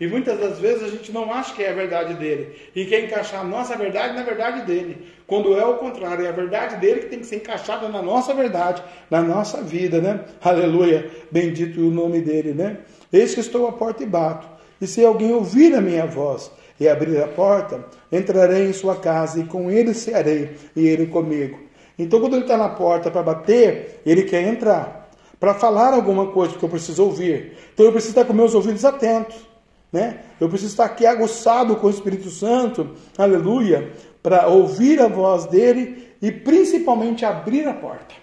E 0.00 0.06
muitas 0.06 0.38
das 0.38 0.58
vezes 0.58 0.82
a 0.82 0.88
gente 0.88 1.12
não 1.12 1.32
acha 1.32 1.54
que 1.54 1.62
é 1.62 1.70
a 1.70 1.74
verdade 1.74 2.14
dele 2.14 2.56
e 2.74 2.84
quer 2.86 3.04
encaixar 3.04 3.40
a 3.40 3.44
nossa 3.44 3.76
verdade 3.76 4.14
na 4.14 4.22
verdade 4.22 4.66
dele, 4.66 5.06
quando 5.26 5.56
é 5.56 5.64
o 5.64 5.74
contrário, 5.74 6.26
é 6.26 6.28
a 6.28 6.32
verdade 6.32 6.76
dele 6.76 7.00
que 7.00 7.08
tem 7.08 7.20
que 7.20 7.26
ser 7.26 7.36
encaixada 7.36 7.88
na 7.88 8.02
nossa 8.02 8.34
verdade, 8.34 8.82
na 9.10 9.22
nossa 9.22 9.62
vida, 9.62 10.00
né? 10.00 10.24
Aleluia, 10.40 11.08
bendito 11.30 11.80
o 11.80 11.90
nome 11.90 12.20
dele, 12.20 12.52
né? 12.52 12.78
Eis 13.12 13.34
que 13.34 13.40
estou 13.40 13.66
à 13.68 13.72
porta 13.72 14.02
e 14.02 14.06
bato, 14.06 14.46
e 14.80 14.86
se 14.86 15.04
alguém 15.04 15.32
ouvir 15.32 15.74
a 15.74 15.80
minha 15.80 16.06
voz 16.06 16.50
e 16.80 16.88
abrir 16.88 17.22
a 17.22 17.28
porta, 17.28 17.84
entrarei 18.10 18.68
em 18.68 18.72
sua 18.72 18.96
casa 18.96 19.38
e 19.38 19.44
com 19.44 19.70
ele 19.70 19.94
cearei 19.94 20.56
e 20.74 20.88
ele 20.88 21.06
comigo. 21.06 21.60
Então, 21.96 22.20
quando 22.20 22.34
ele 22.34 22.42
está 22.42 22.56
na 22.56 22.68
porta 22.68 23.10
para 23.10 23.22
bater, 23.22 24.00
ele 24.04 24.24
quer 24.24 24.42
entrar, 24.42 25.08
para 25.38 25.54
falar 25.54 25.94
alguma 25.94 26.32
coisa 26.32 26.56
que 26.56 26.62
eu 26.64 26.68
preciso 26.68 27.04
ouvir. 27.04 27.56
Então, 27.72 27.86
eu 27.86 27.92
preciso 27.92 28.12
estar 28.12 28.24
com 28.24 28.32
meus 28.32 28.54
ouvidos 28.54 28.84
atentos. 28.84 29.51
Né? 29.92 30.24
Eu 30.40 30.48
preciso 30.48 30.70
estar 30.70 30.86
aqui 30.86 31.04
aguçado 31.04 31.76
com 31.76 31.86
o 31.86 31.90
Espírito 31.90 32.30
Santo, 32.30 32.96
aleluia, 33.18 33.92
para 34.22 34.48
ouvir 34.48 35.00
a 35.00 35.06
voz 35.06 35.44
dele 35.46 36.08
e 36.22 36.32
principalmente 36.32 37.24
abrir 37.24 37.68
a 37.68 37.74
porta. 37.74 38.14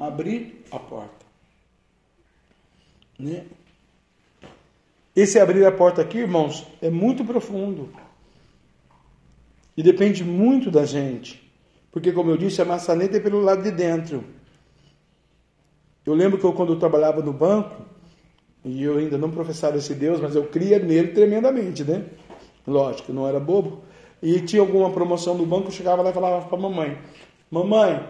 Abrir 0.00 0.64
a 0.72 0.78
porta. 0.78 1.24
Né? 3.16 3.44
Esse 5.14 5.38
abrir 5.38 5.64
a 5.64 5.70
porta 5.70 6.02
aqui, 6.02 6.18
irmãos, 6.18 6.66
é 6.80 6.90
muito 6.90 7.24
profundo. 7.24 7.92
E 9.76 9.82
depende 9.82 10.24
muito 10.24 10.70
da 10.70 10.84
gente. 10.84 11.40
Porque, 11.92 12.10
como 12.10 12.30
eu 12.30 12.36
disse, 12.36 12.60
a 12.60 12.64
maçaneta 12.64 13.18
é 13.18 13.20
pelo 13.20 13.40
lado 13.40 13.62
de 13.62 13.70
dentro. 13.70 14.24
Eu 16.04 16.14
lembro 16.14 16.38
que 16.38 16.44
eu, 16.44 16.52
quando 16.52 16.72
eu 16.72 16.78
trabalhava 16.78 17.22
no 17.22 17.32
banco, 17.32 17.84
e 18.64 18.82
eu 18.82 18.98
ainda 18.98 19.18
não 19.18 19.30
professava 19.30 19.76
esse 19.76 19.94
Deus, 19.94 20.20
mas 20.20 20.34
eu 20.36 20.44
cria 20.44 20.78
nele 20.78 21.08
tremendamente, 21.08 21.82
né? 21.82 22.04
Lógico, 22.66 23.12
não 23.12 23.26
era 23.26 23.40
bobo. 23.40 23.82
E 24.22 24.40
tinha 24.40 24.62
alguma 24.62 24.90
promoção 24.90 25.34
no 25.34 25.44
banco, 25.44 25.68
eu 25.68 25.72
chegava 25.72 26.00
lá 26.00 26.10
e 26.10 26.12
falava 26.12 26.46
para 26.46 26.56
a 26.56 26.60
mamãe: 26.60 26.96
Mamãe, 27.50 28.06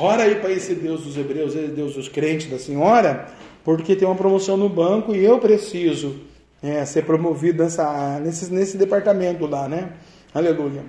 ora 0.00 0.24
aí 0.24 0.34
para 0.36 0.50
esse 0.50 0.74
Deus 0.74 1.02
dos 1.04 1.16
hebreus, 1.16 1.54
esse 1.54 1.68
Deus 1.68 1.94
dos 1.94 2.08
crentes 2.08 2.50
da 2.50 2.58
senhora, 2.58 3.28
porque 3.64 3.94
tem 3.94 4.06
uma 4.06 4.16
promoção 4.16 4.56
no 4.56 4.68
banco 4.68 5.14
e 5.14 5.24
eu 5.24 5.38
preciso 5.38 6.16
é, 6.60 6.84
ser 6.84 7.04
promovido 7.04 7.62
nessa, 7.62 8.18
nesse, 8.18 8.52
nesse 8.52 8.76
departamento 8.76 9.46
lá, 9.46 9.68
né? 9.68 9.92
Aleluia. 10.34 10.82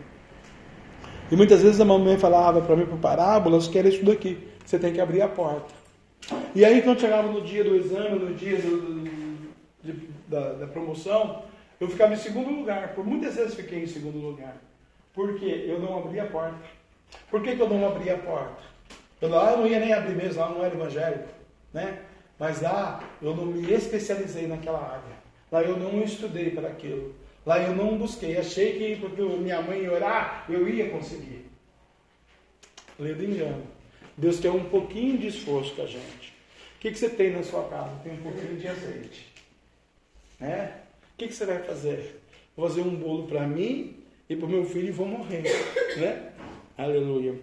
E 1.32 1.36
muitas 1.36 1.62
vezes 1.62 1.80
a 1.80 1.86
mamãe 1.86 2.18
falava 2.18 2.62
para 2.62 2.76
mim 2.76 2.88
por 2.88 2.98
parábolas 2.98 3.68
que 3.68 3.78
era 3.78 3.88
isso 3.88 4.04
daqui: 4.04 4.38
você 4.66 4.80
tem 4.80 4.92
que 4.92 5.00
abrir 5.00 5.22
a 5.22 5.28
porta. 5.28 5.85
E 6.54 6.64
aí, 6.66 6.82
quando 6.82 7.02
chegava 7.02 7.32
no 7.32 7.42
dia 7.42 7.64
do 7.64 7.76
exame, 7.76 8.20
no 8.20 8.34
dia 8.34 8.58
do, 8.58 9.04
de, 9.84 10.10
da, 10.28 10.54
da, 10.54 10.68
promoção, 10.68 11.44
eu 11.80 11.88
ficava 11.88 12.14
em 12.14 12.18
segundo 12.18 12.50
lugar. 12.50 12.96
Por 12.96 13.06
muitas 13.06 13.36
vezes 13.36 13.56
fiquei 13.56 13.84
em 13.84 13.88
segundo 13.88 14.18
lugar. 14.18 14.58
Porque 15.14 15.46
eu 15.46 15.80
não 15.80 16.00
abria 16.00 16.24
a 16.24 16.28
porta. 16.28 16.58
Por 17.30 17.42
que, 17.42 17.56
que 17.56 17.62
eu 17.62 17.70
não 17.70 17.88
abria 17.88 18.16
a 18.16 18.18
porta? 18.18 18.64
Eu 19.22 19.30
lá 19.30 19.52
eu 19.52 19.58
não 19.60 19.68
ia 19.68 19.80
nem 19.80 19.94
abrir 19.94 20.16
mesmo, 20.16 20.42
lá 20.42 20.50
não 20.50 20.64
era 20.64 20.74
evangélico. 20.74 21.30
Né? 21.74 22.00
Mas 22.40 22.62
lá 22.62 23.04
eu 23.22 23.36
não 23.36 23.46
me 23.46 23.72
especializei 23.72 24.48
naquela 24.48 24.82
área. 24.82 25.16
Lá 25.52 25.62
eu 25.62 25.78
não 25.78 26.02
estudei 26.02 26.52
para 26.52 26.70
aquilo. 26.70 27.14
Lá 27.46 27.62
eu 27.62 27.76
não 27.76 27.98
busquei. 27.98 28.38
Achei 28.38 28.78
que 28.78 28.96
porque 29.00 29.22
minha 29.22 29.62
mãe 29.62 29.82
ia 29.82 29.94
orar, 29.94 30.46
eu 30.50 30.68
ia 30.68 30.90
conseguir. 30.90 31.46
Lendo 32.98 33.24
engano. 33.24 33.75
Deus 34.18 34.40
quer 34.40 34.52
um 34.52 34.66
pouquinho 34.66 35.18
de 35.18 35.28
esforço 35.28 35.76
com 35.76 35.82
a 35.82 35.88
gente. 35.88 36.34
O 36.78 36.80
que, 36.80 36.92
que 36.92 36.98
você 36.98 37.10
tem 37.10 37.32
na 37.32 37.44
sua 37.44 37.64
casa? 37.68 37.92
Tem 38.04 38.14
um 38.14 38.22
pouquinho 38.22 38.58
de 38.58 38.68
azeite. 38.68 39.34
Né? 40.40 40.74
O 41.14 41.18
que, 41.18 41.28
que 41.28 41.34
você 41.34 41.46
vai 41.46 41.60
fazer? 41.60 42.22
Vou 42.56 42.68
fazer 42.68 42.82
um 42.82 42.96
bolo 42.96 43.28
para 43.28 43.48
mim 43.48 43.98
e 44.30 44.36
para 44.36 44.46
o 44.46 44.50
meu 44.50 44.66
filho 44.66 44.90
e 44.90 44.92
vou 44.92 45.08
morrer. 45.08 45.44
Né? 45.98 46.32
Aleluia. 46.78 47.36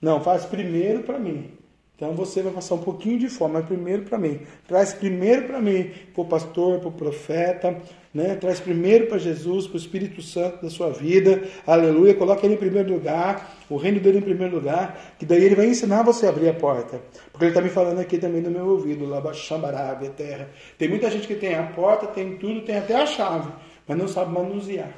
Não, 0.00 0.22
faz 0.22 0.44
primeiro 0.44 1.02
para 1.02 1.18
mim. 1.18 1.52
Então 1.96 2.12
você 2.12 2.42
vai 2.42 2.52
passar 2.52 2.74
um 2.74 2.82
pouquinho 2.82 3.18
de 3.18 3.28
fome, 3.28 3.54
mas 3.54 3.66
primeiro 3.66 4.02
para 4.02 4.18
mim. 4.18 4.40
Traz 4.66 4.92
primeiro 4.92 5.46
para 5.46 5.60
mim, 5.60 5.92
para 6.12 6.22
o 6.22 6.26
pastor, 6.26 6.80
para 6.80 6.88
o 6.88 6.92
profeta, 6.92 7.80
né? 8.14 8.36
Traz 8.36 8.60
primeiro 8.60 9.08
para 9.08 9.18
Jesus, 9.18 9.66
para 9.66 9.74
o 9.74 9.78
Espírito 9.78 10.22
Santo 10.22 10.62
da 10.62 10.70
sua 10.70 10.90
vida. 10.90 11.42
Aleluia. 11.66 12.14
Coloca 12.14 12.46
ele 12.46 12.54
em 12.54 12.58
primeiro 12.58 12.94
lugar, 12.94 13.56
o 13.68 13.76
reino 13.76 13.98
dele 13.98 14.18
em 14.18 14.22
primeiro 14.22 14.54
lugar, 14.54 15.14
que 15.18 15.26
daí 15.26 15.42
ele 15.42 15.56
vai 15.56 15.66
ensinar 15.66 16.04
você 16.04 16.26
a 16.26 16.28
abrir 16.28 16.48
a 16.48 16.54
porta. 16.54 17.02
Porque 17.32 17.46
ele 17.46 17.50
está 17.50 17.60
me 17.60 17.68
falando 17.68 17.98
aqui 17.98 18.16
também 18.16 18.40
no 18.40 18.50
meu 18.50 18.68
ouvido, 18.68 19.04
lá 19.04 19.20
Xambarávia, 19.34 20.10
terra. 20.10 20.48
Tem 20.78 20.88
muita 20.88 21.10
gente 21.10 21.26
que 21.26 21.34
tem 21.34 21.56
a 21.56 21.64
porta, 21.64 22.06
tem 22.06 22.36
tudo, 22.36 22.60
tem 22.60 22.78
até 22.78 22.94
a 22.94 23.06
chave, 23.06 23.50
mas 23.88 23.98
não 23.98 24.06
sabe 24.06 24.32
manusear 24.32 24.94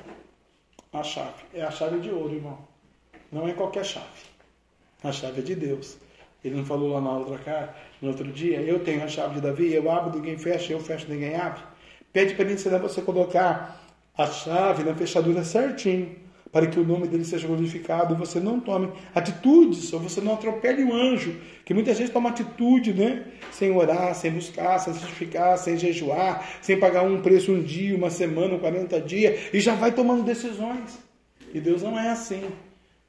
a 0.93 1.03
chave. 1.03 1.45
É 1.55 1.63
a 1.63 1.71
chave 1.71 2.01
de 2.01 2.11
ouro, 2.11 2.35
irmão. 2.35 2.59
Não 3.33 3.49
é 3.49 3.53
qualquer 3.55 3.85
chave. 3.85 4.07
A 5.03 5.11
chave 5.11 5.41
é 5.41 5.43
de 5.43 5.55
Deus. 5.55 5.97
Ele 6.45 6.57
não 6.57 6.65
falou 6.65 6.93
lá 6.93 7.01
na 7.01 7.13
outra 7.13 7.39
cara, 7.39 7.75
no 8.01 8.09
outro 8.09 8.31
dia, 8.31 8.61
eu 8.61 8.79
tenho 8.81 9.03
a 9.03 9.09
chave 9.09 9.37
de 9.37 9.41
Davi, 9.41 9.73
eu 9.73 9.91
abro, 9.91 10.15
ninguém 10.15 10.39
fecha, 10.39 10.73
eu 10.73 10.81
fecho, 10.81 11.07
ninguém 11.09 11.35
abre. 11.35 11.61
Pede 12.17 12.33
para 12.33 12.47
ele 12.47 12.55
ensinar 12.55 12.79
você 12.79 13.03
colocar 13.03 13.79
a 14.17 14.27
chave 14.27 14.83
na 14.83 14.95
fechadura 14.95 15.45
certinho, 15.45 16.17
para 16.51 16.67
que 16.67 16.81
o 16.81 16.83
nome 16.83 17.07
dele 17.07 17.27
seja 17.27 17.47
glorificado 17.47 18.17
você 18.17 18.41
não 18.41 18.59
tome 18.59 18.91
atitudes, 19.15 19.93
ou 19.93 20.01
você 20.01 20.23
não 20.23 20.33
atropele 20.33 20.83
o 20.83 20.95
anjo, 20.95 21.37
que 21.63 21.75
muita 21.75 21.95
gente 21.95 22.11
toma 22.11 22.31
atitude, 22.31 22.95
né? 22.95 23.25
Sem 23.53 23.71
orar, 23.71 24.15
sem 24.15 24.31
buscar, 24.31 24.79
sem 24.79 24.95
justificar, 24.95 25.59
sem 25.59 25.77
jejuar, 25.77 26.43
sem 26.63 26.81
pagar 26.81 27.03
um 27.03 27.21
preço 27.21 27.53
um 27.53 27.63
dia, 27.63 27.95
uma 27.95 28.09
semana, 28.09 28.59
40 28.59 28.99
dias, 29.03 29.39
e 29.53 29.61
já 29.61 29.75
vai 29.75 29.93
tomando 29.93 30.23
decisões. 30.23 30.99
E 31.53 31.61
Deus 31.61 31.83
não 31.83 31.99
é 31.99 32.09
assim. 32.09 32.45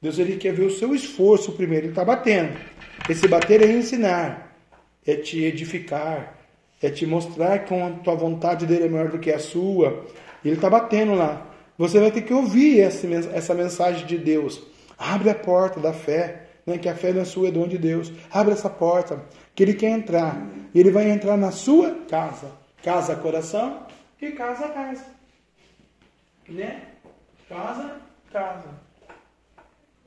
Deus 0.02 0.18
ele 0.18 0.36
quer 0.36 0.52
ver 0.52 0.66
o 0.66 0.70
seu 0.70 0.94
esforço 0.94 1.52
primeiro, 1.52 1.86
ele 1.86 1.92
está 1.92 2.04
batendo. 2.04 2.58
Esse 3.08 3.26
bater 3.26 3.62
é 3.62 3.72
ensinar, 3.72 4.54
é 5.06 5.16
te 5.16 5.42
edificar, 5.42 6.37
é 6.82 6.90
te 6.90 7.06
mostrar 7.06 7.60
que 7.60 7.74
a 7.74 7.90
tua 7.90 8.14
vontade 8.14 8.66
dele 8.66 8.84
é 8.84 8.88
maior 8.88 9.08
do 9.08 9.18
que 9.18 9.30
a 9.32 9.38
sua. 9.38 10.04
Ele 10.44 10.54
está 10.54 10.70
batendo 10.70 11.14
lá. 11.14 11.46
Você 11.76 12.00
vai 12.00 12.10
ter 12.10 12.22
que 12.22 12.34
ouvir 12.34 12.80
essa 12.80 13.54
mensagem 13.54 14.06
de 14.06 14.18
Deus. 14.18 14.62
Abre 14.96 15.30
a 15.30 15.34
porta 15.34 15.80
da 15.80 15.92
fé, 15.92 16.48
né? 16.66 16.78
que 16.78 16.88
a 16.88 16.94
fé 16.94 17.12
não 17.12 17.22
é 17.22 17.24
sua, 17.24 17.48
é 17.48 17.50
dom 17.50 17.68
de 17.68 17.78
Deus. 17.78 18.12
Abre 18.30 18.52
essa 18.52 18.68
porta, 18.68 19.22
que 19.54 19.62
ele 19.62 19.74
quer 19.74 19.90
entrar. 19.90 20.44
Ele 20.74 20.90
vai 20.90 21.10
entrar 21.10 21.36
na 21.36 21.50
sua 21.50 21.94
casa. 22.08 22.50
Casa, 22.82 23.16
coração 23.16 23.86
e 24.20 24.32
casa, 24.32 24.68
casa. 24.68 25.04
Né? 26.48 26.82
Casa, 27.48 28.00
casa. 28.32 28.68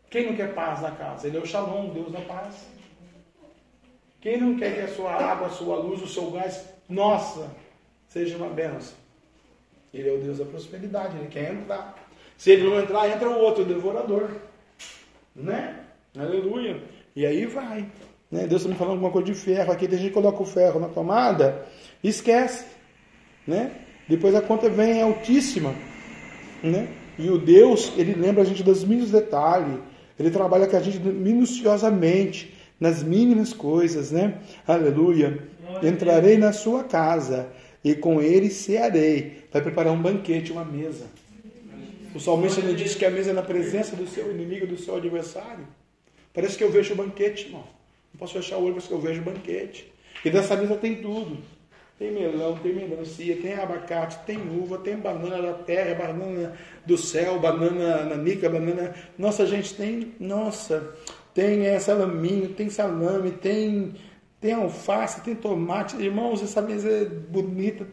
Quem 0.09 0.27
não 0.27 0.35
quer 0.35 0.53
paz 0.53 0.81
na 0.81 0.91
casa? 0.91 1.27
Ele 1.27 1.37
é 1.37 1.39
o 1.39 1.45
Shalom, 1.45 1.89
Deus 1.93 2.11
da 2.11 2.21
paz. 2.21 2.67
Quem 4.21 4.39
não 4.39 4.55
quer 4.55 4.75
que 4.75 4.81
a 4.81 4.87
sua 4.87 5.13
água, 5.13 5.47
a 5.47 5.49
sua 5.49 5.77
luz, 5.77 6.01
o 6.01 6.07
seu 6.07 6.29
gás, 6.29 6.63
nossa, 6.87 7.49
seja 8.07 8.37
uma 8.37 8.49
benção? 8.49 8.93
Ele 9.91 10.09
é 10.09 10.13
o 10.13 10.19
Deus 10.19 10.37
da 10.37 10.45
prosperidade, 10.45 11.17
ele 11.17 11.27
quer 11.27 11.51
entrar. 11.51 11.95
Se 12.37 12.51
ele 12.51 12.63
não 12.63 12.79
entrar, 12.79 13.09
entra 13.09 13.29
o 13.29 13.39
outro, 13.39 13.63
o 13.63 13.65
devorador. 13.65 14.29
Né? 15.35 15.75
Aleluia. 16.17 16.81
E 17.15 17.25
aí 17.25 17.45
vai. 17.47 17.89
Né? 18.29 18.45
Deus 18.47 18.61
está 18.61 18.69
me 18.69 18.75
falando 18.75 18.93
alguma 18.93 19.11
coisa 19.11 19.25
de 19.25 19.33
ferro. 19.33 19.71
Aqui 19.71 19.87
tem 19.87 19.97
gente 19.97 20.09
que 20.09 20.13
coloca 20.13 20.41
o 20.41 20.45
ferro 20.45 20.79
na 20.79 20.87
tomada 20.87 21.65
e 22.03 22.09
esquece. 22.09 22.65
Né? 23.45 23.71
Depois 24.07 24.35
a 24.35 24.41
conta 24.41 24.69
vem 24.69 25.01
altíssima. 25.01 25.73
Né? 26.63 26.87
E 27.17 27.29
o 27.29 27.39
Deus, 27.39 27.91
ele 27.97 28.13
lembra 28.13 28.43
a 28.43 28.45
gente 28.45 28.63
dos 28.63 28.83
mínimos 28.83 29.11
detalhes. 29.11 29.79
Ele 30.17 30.29
trabalha 30.29 30.67
com 30.67 30.77
a 30.77 30.79
gente 30.79 30.99
minuciosamente 30.99 32.60
nas 32.81 33.03
mínimas 33.03 33.53
coisas, 33.53 34.11
né? 34.11 34.39
Aleluia. 34.67 35.47
Entrarei 35.83 36.35
na 36.35 36.51
sua 36.51 36.83
casa 36.83 37.47
e 37.83 37.93
com 37.93 38.19
ele 38.19 38.49
cearei. 38.49 39.43
Vai 39.53 39.61
preparar 39.61 39.93
um 39.93 40.01
banquete, 40.01 40.51
uma 40.51 40.65
mesa. 40.65 41.05
O 42.15 42.19
salmista 42.19 42.59
ele 42.59 42.73
diz 42.73 42.95
que 42.95 43.05
a 43.05 43.11
mesa 43.11 43.29
é 43.29 43.33
na 43.33 43.43
presença 43.43 43.95
do 43.95 44.07
seu 44.07 44.31
inimigo, 44.31 44.65
do 44.65 44.77
seu 44.77 44.95
adversário. 44.95 45.65
Parece 46.33 46.57
que 46.57 46.63
eu 46.63 46.71
vejo 46.71 46.93
o 46.93 46.97
banquete, 46.97 47.45
irmão. 47.45 47.63
Não 48.11 48.19
posso 48.19 48.33
fechar 48.33 48.57
o 48.57 48.63
olho, 48.63 48.75
mas 48.75 48.87
que 48.87 48.93
eu 48.93 48.99
vejo 48.99 49.21
o 49.21 49.25
banquete. 49.25 49.91
E 50.25 50.29
dessa 50.29 50.55
mesa 50.57 50.75
tem 50.75 50.95
tudo. 50.95 51.37
Tem 51.99 52.11
melão, 52.11 52.57
tem 52.57 52.73
melancia, 52.73 53.37
tem 53.37 53.53
abacate, 53.53 54.25
tem 54.25 54.37
uva, 54.37 54.79
tem 54.79 54.97
banana 54.97 55.39
da 55.39 55.53
terra, 55.53 55.93
banana 55.93 56.57
do 56.83 56.97
céu, 56.97 57.39
banana 57.39 58.05
nanica, 58.05 58.49
banana. 58.49 58.95
Nossa, 59.19 59.45
gente, 59.45 59.75
tem. 59.75 60.13
Nossa, 60.19 60.95
tem 61.33 61.79
salaminho, 61.79 62.49
tem 62.49 62.69
salame, 62.69 63.31
tem, 63.31 63.93
tem 64.39 64.53
alface, 64.53 65.21
tem 65.21 65.35
tomate. 65.35 65.95
Irmãos, 66.01 66.43
essa 66.43 66.61
mesa 66.61 66.89
é 66.89 67.05
bonita. 67.05 67.87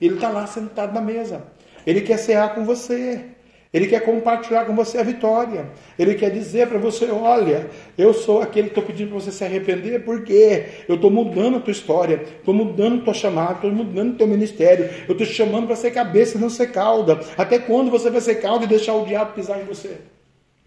Ele 0.00 0.14
está 0.14 0.28
lá 0.28 0.46
sentado 0.46 0.92
na 0.92 1.00
mesa. 1.00 1.44
Ele 1.86 2.00
quer 2.00 2.16
cear 2.16 2.54
com 2.54 2.64
você. 2.64 3.24
Ele 3.72 3.86
quer 3.86 4.00
compartilhar 4.00 4.64
com 4.64 4.74
você 4.74 4.98
a 4.98 5.02
vitória. 5.04 5.70
Ele 5.96 6.14
quer 6.14 6.30
dizer 6.30 6.66
para 6.66 6.78
você: 6.78 7.08
olha, 7.10 7.70
eu 7.96 8.12
sou 8.12 8.42
aquele 8.42 8.68
que 8.68 8.72
estou 8.72 8.82
pedindo 8.82 9.10
para 9.10 9.20
você 9.20 9.30
se 9.30 9.44
arrepender, 9.44 10.04
porque 10.04 10.66
eu 10.88 10.96
estou 10.96 11.10
mudando 11.10 11.58
a 11.58 11.60
tua 11.60 11.70
história, 11.70 12.20
estou 12.38 12.52
mudando 12.52 13.00
a 13.00 13.04
tua 13.04 13.14
chamada, 13.14 13.54
estou 13.54 13.70
mudando 13.70 14.14
o 14.14 14.16
teu 14.16 14.26
ministério. 14.26 14.86
Eu 15.06 15.12
estou 15.12 15.26
te 15.26 15.32
chamando 15.32 15.68
para 15.68 15.76
ser 15.76 15.92
cabeça 15.92 16.36
e 16.36 16.40
não 16.40 16.50
ser 16.50 16.72
cauda. 16.72 17.20
Até 17.38 17.60
quando 17.60 17.92
você 17.92 18.10
vai 18.10 18.20
ser 18.20 18.36
cauda 18.36 18.64
e 18.64 18.68
deixar 18.68 18.94
o 18.94 19.06
diabo 19.06 19.34
pisar 19.34 19.60
em 19.60 19.64
você? 19.64 19.98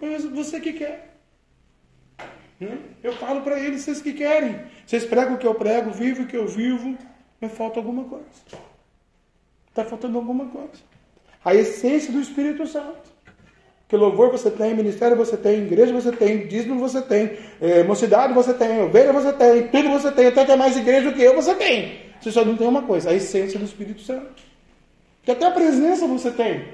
Mas 0.02 0.24
você 0.24 0.62
que 0.62 0.72
quer. 0.72 1.13
Né? 2.60 2.78
Eu 3.04 3.14
falo 3.14 3.42
para 3.42 3.60
eles, 3.60 3.82
vocês 3.82 4.02
que 4.02 4.14
querem. 4.14 4.60
Vocês 4.86 5.06
pregam 5.06 5.36
o 5.36 5.38
que 5.38 5.48
eu 5.48 5.56
prego, 5.56 5.92
vivem 5.92 6.26
o 6.26 6.28
que 6.28 6.38
eu 6.38 6.48
vivo, 6.48 6.98
mas 7.40 7.52
falta 7.52 7.80
alguma 7.80 8.04
coisa. 8.04 8.26
Está 9.70 9.84
faltando 9.84 10.18
alguma 10.18 10.46
coisa. 10.46 10.84
A 11.44 11.54
essência 11.56 12.12
do 12.12 12.22
Espírito 12.22 12.66
Santo. 12.68 13.14
Que 13.88 13.98
louvor 13.98 14.32
você 14.32 14.50
tem, 14.50 14.74
ministério 14.74 15.16
você 15.16 15.38
tem, 15.38 15.64
igreja 15.66 15.94
você 15.94 16.12
tem, 16.12 16.48
dízimo 16.48 16.80
você 16.80 17.02
tem, 17.02 17.38
é, 17.62 17.84
mocidade 17.84 18.34
você 18.34 18.52
tem, 18.54 18.82
ovelha 18.82 19.14
você 19.14 19.32
tem, 19.34 19.68
tudo 19.68 19.90
você 19.90 20.12
tem, 20.12 20.28
até 20.28 20.46
que 20.46 20.52
é 20.52 20.56
mais 20.56 20.76
igreja 20.76 21.12
do 21.12 21.16
que 21.16 21.22
eu 21.22 21.36
você 21.36 21.54
tem. 21.54 22.00
Você 22.20 22.32
só 22.32 22.44
não 22.44 22.58
tem 22.58 22.68
uma 22.68 22.82
coisa, 22.82 23.12
a 23.12 23.14
essência 23.14 23.60
do 23.60 23.66
Espírito 23.66 24.02
Santo. 24.02 24.42
Que 25.24 25.32
até 25.32 25.46
a 25.46 25.52
presença 25.52 26.08
você 26.08 26.32
tem. 26.32 26.66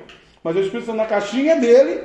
Mas 0.43 0.55
o 0.55 0.59
Espírito 0.59 0.85
Santo 0.85 0.97
na 0.97 1.05
caixinha 1.05 1.55
dele, 1.55 2.03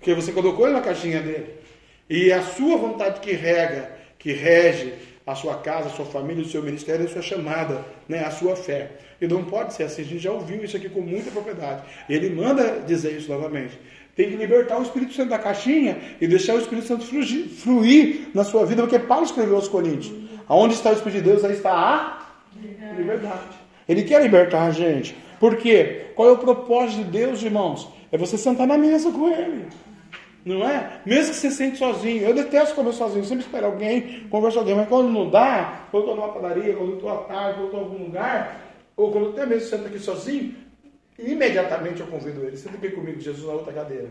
que 0.00 0.14
você 0.14 0.30
colocou 0.30 0.66
ele 0.66 0.74
na 0.74 0.82
caixinha 0.82 1.20
dele. 1.20 1.61
E 2.08 2.32
a 2.32 2.42
sua 2.42 2.76
vontade 2.76 3.20
que 3.20 3.32
rega, 3.32 3.90
que 4.18 4.32
rege 4.32 4.94
a 5.26 5.34
sua 5.34 5.56
casa, 5.56 5.88
a 5.88 5.90
sua 5.90 6.04
família, 6.04 6.42
o 6.42 6.48
seu 6.48 6.62
ministério, 6.62 7.06
a 7.06 7.08
sua 7.08 7.22
chamada, 7.22 7.84
né, 8.08 8.24
a 8.24 8.30
sua 8.30 8.56
fé. 8.56 8.90
E 9.20 9.26
não 9.26 9.44
pode 9.44 9.74
ser 9.74 9.84
assim, 9.84 10.02
a 10.02 10.04
gente 10.04 10.18
já 10.18 10.32
ouviu 10.32 10.64
isso 10.64 10.76
aqui 10.76 10.88
com 10.88 11.00
muita 11.00 11.30
propriedade. 11.30 11.82
Ele 12.08 12.28
manda 12.30 12.80
dizer 12.86 13.12
isso 13.12 13.30
novamente. 13.30 13.78
Tem 14.16 14.28
que 14.28 14.36
libertar 14.36 14.78
o 14.78 14.82
Espírito 14.82 15.14
Santo 15.14 15.30
da 15.30 15.38
caixinha 15.38 15.96
e 16.20 16.26
deixar 16.26 16.54
o 16.54 16.58
Espírito 16.58 16.86
Santo 16.86 17.04
fluir, 17.04 17.48
fluir 17.48 18.28
na 18.34 18.44
sua 18.44 18.66
vida, 18.66 18.82
porque 18.82 18.98
Paulo 18.98 19.24
escreveu 19.24 19.56
aos 19.56 19.68
Coríntios: 19.68 20.12
aonde 20.46 20.74
está 20.74 20.90
o 20.90 20.94
Espírito 20.94 21.22
de 21.22 21.30
Deus, 21.30 21.44
aí 21.44 21.52
está 21.52 21.72
a 21.72 22.94
liberdade. 22.96 23.56
Ele 23.88 24.02
quer 24.02 24.22
libertar 24.22 24.64
a 24.64 24.70
gente. 24.70 25.16
Por 25.40 25.56
quê? 25.56 26.06
Qual 26.14 26.28
é 26.28 26.32
o 26.32 26.38
propósito 26.38 27.04
de 27.04 27.10
Deus, 27.10 27.42
irmãos? 27.42 27.88
É 28.10 28.18
você 28.18 28.36
sentar 28.36 28.66
na 28.66 28.76
mesa 28.76 29.10
com 29.10 29.28
Ele. 29.28 29.66
Não 30.44 30.68
é? 30.68 31.00
Mesmo 31.06 31.30
que 31.30 31.36
você 31.36 31.50
se 31.50 31.56
sente 31.56 31.78
sozinho. 31.78 32.22
Eu 32.22 32.34
detesto 32.34 32.74
comer 32.74 32.92
sozinho. 32.92 33.24
sempre 33.24 33.44
espero 33.44 33.66
alguém, 33.66 34.26
conversar 34.28 34.56
com 34.56 34.60
alguém. 34.60 34.74
Mas 34.74 34.88
quando 34.88 35.08
não 35.08 35.30
dá, 35.30 35.86
quando 35.90 36.06
eu 36.06 36.10
estou 36.10 36.16
numa 36.16 36.34
padaria, 36.34 36.74
quando 36.74 36.90
eu 36.90 36.96
estou 36.96 37.10
à 37.10 37.16
tarde, 37.24 37.54
quando 37.54 37.60
eu 37.60 37.66
estou 37.66 37.80
em 37.80 37.84
algum 37.84 38.04
lugar, 38.04 38.60
ou 38.96 39.12
quando 39.12 39.30
até 39.30 39.46
mesmo 39.46 39.68
sento 39.68 39.86
aqui 39.86 39.98
sozinho, 39.98 40.54
imediatamente 41.18 42.00
eu 42.00 42.06
convido 42.08 42.44
ele. 42.44 42.56
Senta 42.56 42.76
aqui 42.76 42.90
comigo, 42.90 43.20
Jesus, 43.20 43.46
na 43.46 43.52
outra 43.52 43.72
cadeira. 43.72 44.08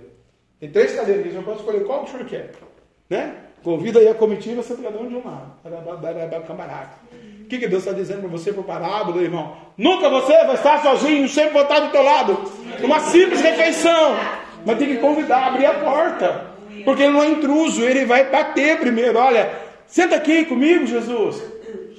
Tem 0.59 0.69
três 0.69 0.95
cadeiras 0.95 1.25
aqui, 1.25 1.35
eu 1.35 1.43
posso 1.43 1.59
escolher 1.59 1.83
qual 1.83 2.03
que 2.03 2.09
o 2.09 2.11
senhor 2.13 2.27
quer. 2.27 2.51
Né? 3.09 3.35
Convida 3.63 3.99
aí 3.99 4.07
a 4.07 4.15
comitiva, 4.15 4.63
senta 4.63 4.83
cada 4.83 4.97
um 4.99 5.07
de 5.07 5.15
um 5.15 5.25
lado. 5.25 5.53
O 7.41 7.45
que, 7.47 7.59
que 7.59 7.67
Deus 7.67 7.83
está 7.83 7.93
dizendo 7.93 8.21
para 8.21 8.29
você 8.29 8.53
por 8.53 8.63
parábola, 8.63 9.21
irmão? 9.21 9.57
Nunca 9.77 10.09
você 10.09 10.31
vai 10.45 10.55
estar 10.55 10.81
sozinho, 10.81 11.27
sempre 11.27 11.51
vou 11.51 11.63
estar 11.63 11.79
do 11.81 11.91
teu 11.91 12.01
lado. 12.01 12.37
Uma 12.81 12.99
simples 13.01 13.41
refeição. 13.41 14.15
Mas 14.65 14.77
tem 14.77 14.87
que 14.87 14.97
convidar, 14.97 15.47
abrir 15.47 15.65
a 15.65 15.73
porta. 15.73 16.51
Porque 16.83 17.03
ele 17.03 17.13
não 17.13 17.23
é 17.23 17.29
intruso, 17.29 17.83
ele 17.83 18.05
vai 18.05 18.29
bater 18.29 18.79
primeiro. 18.79 19.17
Olha, 19.17 19.51
senta 19.87 20.15
aqui 20.15 20.45
comigo, 20.45 20.85
Jesus. 20.85 21.41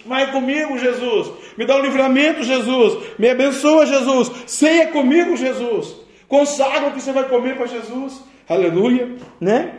Vai 0.07 0.33
comigo, 0.33 0.79
Jesus. 0.79 1.31
Me 1.57 1.65
dá 1.65 1.77
um 1.77 1.83
livramento, 1.83 2.43
Jesus. 2.43 3.05
Me 3.19 3.29
abençoa, 3.29 3.87
Jesus. 3.87 4.31
Ceia 4.47 4.89
comigo, 4.89 5.37
Jesus. 5.37 5.97
Consagra 6.27 6.89
o 6.89 6.93
que 6.93 7.01
você 7.01 7.13
vai 7.13 7.29
comer 7.29 7.57
para 7.57 7.67
Jesus. 7.67 8.23
Aleluia, 8.49 9.17
né? 9.41 9.79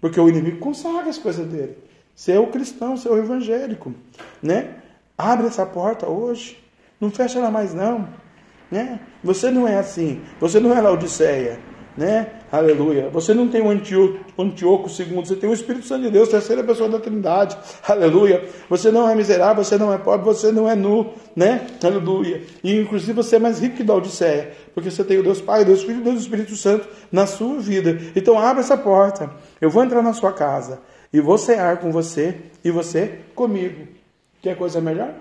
Porque 0.00 0.20
o 0.20 0.28
inimigo 0.28 0.58
consagra 0.58 1.08
as 1.08 1.18
coisas 1.18 1.46
dele. 1.46 1.78
Você 2.14 2.32
é 2.32 2.38
o 2.38 2.48
cristão, 2.48 2.96
você 2.96 3.08
é 3.08 3.10
o 3.10 3.18
evangélico, 3.18 3.94
né? 4.42 4.74
Abre 5.16 5.46
essa 5.46 5.64
porta 5.64 6.08
hoje. 6.08 6.58
Não 7.00 7.10
fecha 7.10 7.38
ela 7.38 7.50
mais 7.50 7.72
não, 7.72 8.08
né? 8.70 9.00
Você 9.24 9.50
não 9.50 9.66
é 9.66 9.76
assim. 9.76 10.20
Você 10.40 10.60
não 10.60 10.76
é 10.76 10.80
Laodiceia 10.80 11.71
né? 11.96 12.32
Aleluia. 12.50 13.08
Você 13.10 13.34
não 13.34 13.48
tem 13.48 13.62
o 13.62 13.70
Antioco, 13.70 14.18
Antioco 14.38 14.88
segundo, 14.88 15.26
você 15.26 15.36
tem 15.36 15.48
o 15.48 15.52
Espírito 15.52 15.86
Santo 15.86 16.02
de 16.02 16.10
Deus, 16.10 16.28
terceira 16.28 16.62
pessoa 16.64 16.88
da 16.88 16.98
Trindade. 16.98 17.56
Aleluia. 17.86 18.48
Você 18.68 18.90
não 18.90 19.08
é 19.08 19.14
miserável, 19.14 19.62
você 19.62 19.76
não 19.76 19.92
é 19.92 19.98
pobre, 19.98 20.24
você 20.24 20.50
não 20.50 20.68
é 20.68 20.74
nu, 20.74 21.12
né? 21.34 21.66
Aleluia. 21.82 22.42
E 22.62 22.78
inclusive 22.78 23.12
você 23.12 23.36
é 23.36 23.38
mais 23.38 23.60
rico 23.60 23.76
que 23.76 23.84
da 23.84 23.94
Odisseia, 23.94 24.52
porque 24.74 24.90
você 24.90 25.04
tem 25.04 25.18
o 25.18 25.22
Deus 25.22 25.40
Pai, 25.40 25.64
Deus 25.64 25.82
Filho 25.82 26.02
Deus 26.02 26.20
Espírito 26.20 26.56
Santo 26.56 26.88
na 27.10 27.26
sua 27.26 27.58
vida. 27.58 27.98
Então 28.16 28.38
abra 28.38 28.60
essa 28.60 28.76
porta. 28.76 29.30
Eu 29.60 29.70
vou 29.70 29.84
entrar 29.84 30.02
na 30.02 30.12
sua 30.12 30.32
casa 30.32 30.80
e 31.12 31.20
vou 31.20 31.36
cear 31.36 31.78
com 31.78 31.90
você 31.90 32.36
e 32.64 32.70
você 32.70 33.20
comigo. 33.34 33.86
Quer 34.40 34.56
coisa 34.56 34.80
melhor? 34.80 35.14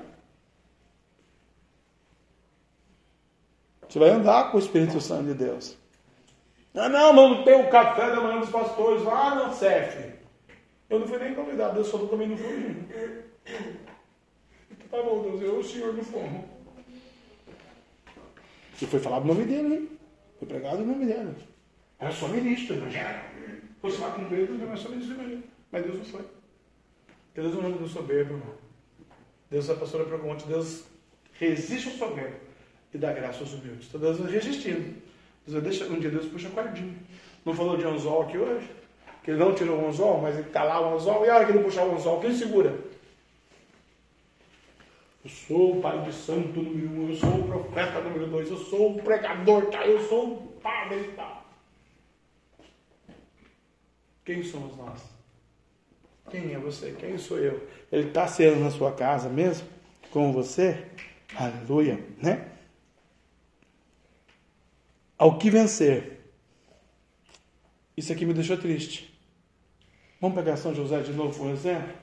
Você 3.88 4.00
vai 4.00 4.10
andar 4.10 4.52
com 4.52 4.58
o 4.58 4.60
Espírito 4.60 5.02
Santo 5.02 5.26
de 5.26 5.34
Deus. 5.34 5.81
Ah, 6.74 6.88
não, 6.88 7.14
não 7.14 7.44
tem 7.44 7.54
o 7.54 7.70
café 7.70 8.10
da 8.12 8.22
manhã 8.22 8.40
dos 8.40 8.50
pastores 8.50 9.04
lá 9.04 9.36
no 9.36 9.54
CEF. 9.54 10.14
Eu 10.90 11.00
não 11.00 11.08
fui 11.08 11.18
nem 11.20 11.36
convidado, 11.36 11.80
eu 11.80 11.84
só 11.84 11.98
também 12.00 12.30
não 12.30 12.38
fui. 12.38 12.84
Tá 14.90 15.02
bom, 15.02 15.22
Deus, 15.22 15.42
eu 15.42 15.60
o 15.60 15.64
senhor 15.64 15.94
não 15.94 16.04
fomos. 16.04 16.46
E 18.82 18.86
foi 18.86 19.00
falado 19.00 19.24
o 19.24 19.28
nome 19.28 19.46
dele, 19.46 19.76
hein? 19.76 19.90
Foi 20.40 20.48
pregado 20.48 20.82
o 20.82 20.86
nome 20.86 21.06
dele. 21.06 21.36
Era 22.00 22.12
só 22.12 22.28
ministro 22.28 22.76
do 22.76 22.82
evangelho. 22.82 23.20
Fosse 23.82 24.02
lá 24.02 24.12
com 24.12 24.26
Pedro, 24.26 24.56
não 24.56 24.68
era 24.68 24.78
só 24.78 24.90
ministro 24.90 25.16
do 25.16 25.22
evangelho. 25.22 25.44
Mas 25.72 25.84
Deus 25.84 25.98
não 25.98 26.06
foi. 26.06 26.26
Deus 27.36 27.54
não 27.54 27.68
anda 27.68 27.78
do 27.78 27.88
soberbo, 27.88 28.34
irmão. 28.34 28.56
Deus, 29.50 29.70
a 29.70 29.76
pastora 29.76 30.06
pregou 30.06 30.32
ontem, 30.32 30.48
Deus 30.48 30.86
resiste 31.34 31.90
ao 31.90 31.96
soberbo 31.96 32.38
e 32.94 32.98
dá 32.98 33.14
graça 33.14 33.40
aos 33.40 33.54
humildes. 33.54 33.88
Então 33.88 34.00
Deus 34.02 34.18
vai 34.18 34.32
resistindo. 34.32 35.02
Deixa, 35.48 35.86
um 35.86 36.00
dia 36.00 36.10
Deus 36.10 36.28
puxa 36.28 36.48
a 36.48 36.52
cordinha. 36.52 36.96
Não 37.44 37.54
falou 37.54 37.76
de 37.76 37.84
anzol 37.84 38.24
aqui 38.24 38.38
hoje? 38.38 38.70
Que 39.24 39.32
ele 39.32 39.40
não 39.40 39.54
tirou 39.54 39.80
o 39.80 39.88
anzol, 39.88 40.22
mas 40.22 40.38
ele 40.38 40.48
está 40.48 40.64
lá 40.64 40.82
o 40.82 40.96
anzol. 40.96 41.26
E 41.26 41.30
a 41.30 41.36
hora 41.36 41.46
que 41.46 41.52
ele 41.52 41.64
puxar 41.64 41.86
o 41.86 41.96
anzol, 41.96 42.20
quem 42.20 42.34
segura? 42.34 42.78
Eu 45.24 45.30
sou 45.30 45.78
o 45.78 45.82
pai 45.82 46.02
de 46.02 46.12
santo 46.14 46.62
número 46.62 46.90
um, 46.90 47.10
eu 47.10 47.16
sou 47.16 47.30
o 47.30 47.44
profeta 47.44 48.02
número 48.02 48.28
dois, 48.28 48.50
eu 48.50 48.58
sou 48.58 48.96
o 48.96 49.04
pregador, 49.04 49.68
tá? 49.68 49.86
eu 49.86 50.02
sou 50.02 50.34
o 50.34 50.48
padre, 50.60 51.04
tá? 51.16 51.44
Quem 54.26 54.42
somos 54.42 54.76
nós? 54.78 55.00
Quem 56.32 56.54
é 56.54 56.58
você? 56.58 56.96
Quem 57.00 57.18
sou 57.18 57.38
eu? 57.38 57.68
Ele 57.92 58.08
está 58.08 58.26
sendo 58.28 58.62
na 58.62 58.72
sua 58.72 58.94
casa 58.94 59.30
mesmo? 59.30 59.68
Com 60.12 60.32
você? 60.32 60.86
Aleluia, 61.36 62.04
né? 62.18 62.51
Ao 65.22 65.38
que 65.38 65.50
vencer. 65.52 66.20
Isso 67.96 68.12
aqui 68.12 68.26
me 68.26 68.34
deixou 68.34 68.58
triste. 68.58 69.16
Vamos 70.20 70.36
pegar 70.36 70.58
São 70.58 70.74
José 70.74 71.00
de 71.02 71.14
novo 71.14 71.38
por 71.38 71.52
exemplo? 71.52 71.94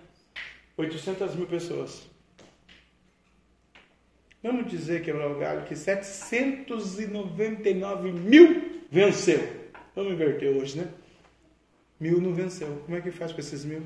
800 0.77 1.35
mil 1.35 1.49
pessoas. 1.49 2.07
Vamos 4.41 4.71
dizer, 4.71 5.03
quebrar 5.03 5.33
o 5.33 5.37
galho, 5.37 5.65
que 5.65 5.75
799 5.75 8.13
mil 8.13 8.85
venceu. 8.89 9.41
Vamos 9.97 10.13
inverter 10.13 10.57
hoje, 10.57 10.79
né? 10.79 10.89
Mil 11.99 12.21
não 12.21 12.33
venceu. 12.33 12.83
Como 12.85 12.97
é 12.97 13.01
que 13.01 13.11
faz 13.11 13.33
com 13.33 13.41
esses 13.41 13.65
mil? 13.65 13.83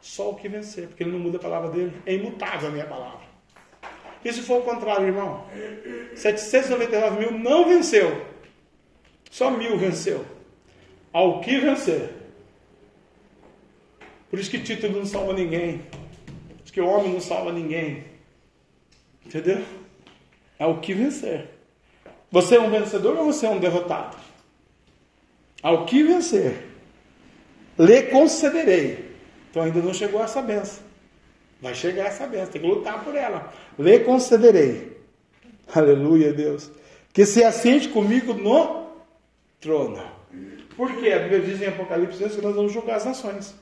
Só 0.00 0.30
o 0.30 0.36
que 0.36 0.48
vencer, 0.48 0.86
porque 0.86 1.02
ele 1.02 1.10
não 1.10 1.18
muda 1.18 1.38
a 1.38 1.40
palavra 1.40 1.70
dele. 1.70 2.00
É 2.06 2.14
imutável 2.14 2.68
a 2.68 2.72
minha 2.72 2.86
palavra. 2.86 3.29
E 4.24 4.32
se 4.32 4.42
for 4.42 4.60
o 4.60 4.62
contrário, 4.62 5.06
irmão? 5.06 5.46
799 6.14 7.18
mil 7.18 7.38
não 7.38 7.68
venceu. 7.68 8.26
Só 9.30 9.50
mil 9.50 9.78
venceu. 9.78 10.24
Ao 11.12 11.40
que 11.40 11.58
vencer. 11.58 12.10
Por 14.28 14.38
isso 14.38 14.50
que 14.50 14.58
título 14.58 14.98
não 14.98 15.06
salva 15.06 15.32
ninguém. 15.32 15.78
Por 15.78 16.64
isso 16.64 16.72
que 16.72 16.80
o 16.80 16.86
homem 16.86 17.12
não 17.12 17.20
salva 17.20 17.52
ninguém. 17.52 18.04
Entendeu? 19.24 19.64
É 20.58 20.66
o 20.66 20.78
que 20.78 20.92
vencer. 20.92 21.48
Você 22.30 22.56
é 22.56 22.60
um 22.60 22.70
vencedor 22.70 23.16
ou 23.16 23.24
você 23.24 23.46
é 23.46 23.50
um 23.50 23.58
derrotado? 23.58 24.16
Ao 25.62 25.84
que 25.84 26.02
vencer, 26.02 26.66
lhe 27.78 28.02
concederei. 28.04 29.16
Então 29.50 29.62
ainda 29.62 29.80
não 29.80 29.92
chegou 29.92 30.22
essa 30.22 30.40
benção. 30.40 30.89
Vai 31.60 31.74
chegar 31.74 32.06
essa 32.06 32.26
benção, 32.26 32.52
tem 32.52 32.62
que 32.62 32.66
lutar 32.66 33.04
por 33.04 33.14
ela. 33.14 33.52
Lhe 33.78 33.98
concederei. 34.00 34.98
Aleluia, 35.74 36.32
Deus. 36.32 36.70
Que 37.12 37.26
se 37.26 37.44
assente 37.44 37.88
comigo 37.88 38.32
no 38.32 38.86
trono. 39.60 40.02
Por 40.76 40.96
quê? 40.96 41.12
A 41.12 41.18
Bíblia 41.18 41.40
diz 41.40 41.60
em 41.60 41.66
Apocalipse 41.66 42.16
que 42.16 42.40
nós 42.40 42.54
vamos 42.54 42.72
julgar 42.72 42.96
as 42.96 43.04
nações. 43.04 43.54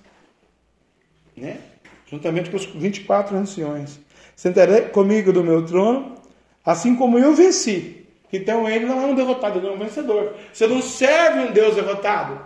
Né? 1.37 1.59
Juntamente 2.07 2.51
com 2.51 2.57
os 2.57 2.67
24 2.67 3.37
anciões. 3.37 3.99
Sentarei 4.37 4.83
comigo 4.83 5.33
do 5.33 5.43
meu 5.43 5.67
trono, 5.67 6.15
assim 6.65 6.95
como 6.95 7.19
eu 7.19 7.35
venci. 7.35 8.07
Então 8.33 8.69
ele 8.69 8.87
não 8.87 9.01
é 9.01 9.07
um 9.07 9.15
derrotado, 9.15 9.59
ele 9.59 9.67
é 9.67 9.71
um 9.71 9.79
vencedor. 9.79 10.35
Você 10.53 10.67
não 10.67 10.81
serve 10.81 11.41
um 11.41 11.53
Deus 11.53 11.75
derrotado. 11.75 12.41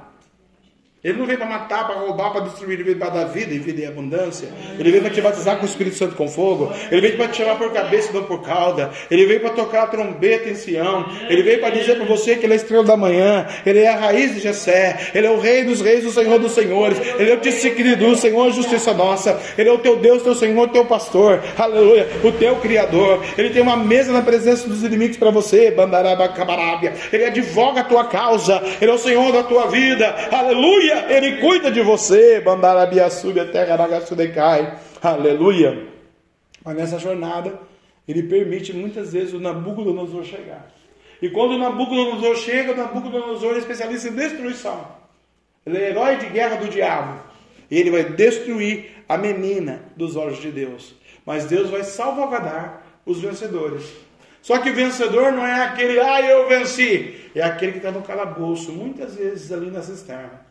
Ele 1.05 1.18
não 1.18 1.26
veio 1.26 1.36
para 1.36 1.48
matar, 1.48 1.84
para 1.84 1.96
roubar, 1.96 2.30
para 2.30 2.42
destruir, 2.42 2.74
ele 2.74 2.84
veio 2.84 2.96
para 2.96 3.09
dar 3.09 3.24
vida 3.24 3.53
e 3.53 3.59
vida 3.59 3.82
em 3.82 3.86
abundância. 3.86 4.48
Ele 4.78 4.88
veio 4.88 5.03
para 5.03 5.12
te 5.12 5.20
batizar 5.20 5.57
com 5.57 5.62
o 5.62 5.68
Espírito 5.68 5.96
Santo 5.96 6.14
com 6.14 6.28
fogo. 6.28 6.72
Ele 6.92 7.00
veio 7.00 7.16
para 7.16 7.26
te 7.26 7.38
chamar 7.38 7.57
por 7.57 7.72
cabeça 7.72 8.11
e 8.11 8.14
não 8.14 8.22
por 8.22 8.40
cauda. 8.40 8.88
Ele 9.11 9.26
veio 9.26 9.40
para 9.40 9.50
tocar 9.50 9.82
a 9.82 9.86
trombeta 9.88 10.48
em 10.48 10.55
Sião. 10.55 11.05
Ele 11.28 11.42
veio 11.42 11.59
para 11.59 11.70
dizer 11.70 11.96
para 11.96 12.05
você 12.05 12.36
que 12.36 12.46
ele 12.46 12.53
é 12.53 12.57
a 12.57 12.61
estrela 12.61 12.84
da 12.84 12.96
manhã. 12.96 13.48
Ele 13.66 13.80
é 13.80 13.88
a 13.88 13.96
raiz 13.96 14.32
de 14.32 14.38
Jessé. 14.38 15.11
Ele 15.12 15.26
é 15.26 15.30
o 15.30 15.40
rei 15.40 15.64
dos 15.64 15.80
reis, 15.80 16.07
o 16.07 16.12
Senhor 16.12 16.38
dos 16.38 16.53
senhores. 16.53 16.96
Ele 17.18 17.32
é 17.32 17.34
o 17.34 17.40
disciplino 17.40 18.12
o 18.12 18.16
Senhor, 18.16 18.46
a 18.46 18.50
justiça 18.50 18.94
nossa. 18.94 19.40
Ele 19.59 19.68
é 19.68 19.72
o 19.72 19.78
teu 19.78 19.96
Deus, 19.96 20.22
teu 20.22 20.36
Senhor, 20.36 20.68
teu 20.68 20.84
pastor. 20.84 21.42
Aleluia. 21.59 22.07
O 22.22 22.30
teu 22.30 22.55
Criador. 22.61 23.24
Ele 23.36 23.50
tem 23.50 23.61
uma 23.61 23.76
mesa 23.76 24.12
na 24.12 24.22
presença 24.22 24.68
dos 24.68 24.84
inimigos 24.84 25.16
para 25.16 25.32
você. 25.32 25.72
Bandaraba, 25.72 26.28
cabarábia. 26.28 26.92
Ele 27.12 27.24
advoga 27.24 27.80
a 27.80 27.84
tua 27.84 28.05
causa. 28.05 28.62
Ele 28.80 28.88
é 28.88 28.94
o 28.94 28.98
Senhor 28.98 29.32
da 29.32 29.42
tua 29.42 29.66
vida. 29.66 30.14
Aleluia. 30.30 30.91
Ele 31.09 31.40
cuida 31.40 31.70
de 31.70 31.80
você. 31.80 32.40
Bandarabia 32.40 33.09
sube 33.11 33.40
a 33.40 33.47
terra 33.51 33.76
decai. 34.16 34.78
Aleluia. 35.03 35.88
Mas 36.64 36.76
nessa 36.76 36.99
jornada, 36.99 37.59
ele 38.07 38.22
permite 38.22 38.72
muitas 38.72 39.12
vezes 39.12 39.34
o 39.34 39.40
Nabucodonosor 39.40 40.24
chegar. 40.24 40.70
E 41.20 41.28
quando 41.30 41.53
o 41.53 41.59
Nabucodonosor 41.59 42.36
chega, 42.36 42.72
o 42.72 42.76
Nabucodonosor 42.76 43.55
é 43.55 43.59
especialista 43.59 44.09
em 44.09 44.12
destruição. 44.12 44.86
Ele 45.64 45.78
é 45.78 45.90
herói 45.90 46.16
de 46.16 46.26
guerra 46.26 46.57
do 46.57 46.68
diabo. 46.68 47.20
E 47.70 47.78
ele 47.78 47.90
vai 47.90 48.05
destruir 48.05 48.90
a 49.09 49.16
menina 49.16 49.82
dos 49.97 50.16
olhos 50.16 50.40
de 50.40 50.51
Deus. 50.51 50.95
Mas 51.24 51.47
Deus 51.47 51.70
vai 51.70 51.84
salvaguardar 51.84 52.82
os 53.07 53.20
vencedores. 53.20 53.84
Só 54.43 54.59
que 54.59 54.70
vencedor 54.70 55.32
não 55.32 55.47
é 55.47 55.64
aquele, 55.64 56.01
ah, 56.01 56.20
eu 56.20 56.49
venci. 56.49 57.14
É 57.34 57.43
aquele 57.43 57.72
que 57.72 57.78
está 57.78 57.93
no 57.93 58.03
calabouço, 58.03 58.72
muitas 58.72 59.14
vezes 59.14 59.53
ali 59.53 59.70
na 59.70 59.80
cisterna. 59.80 60.41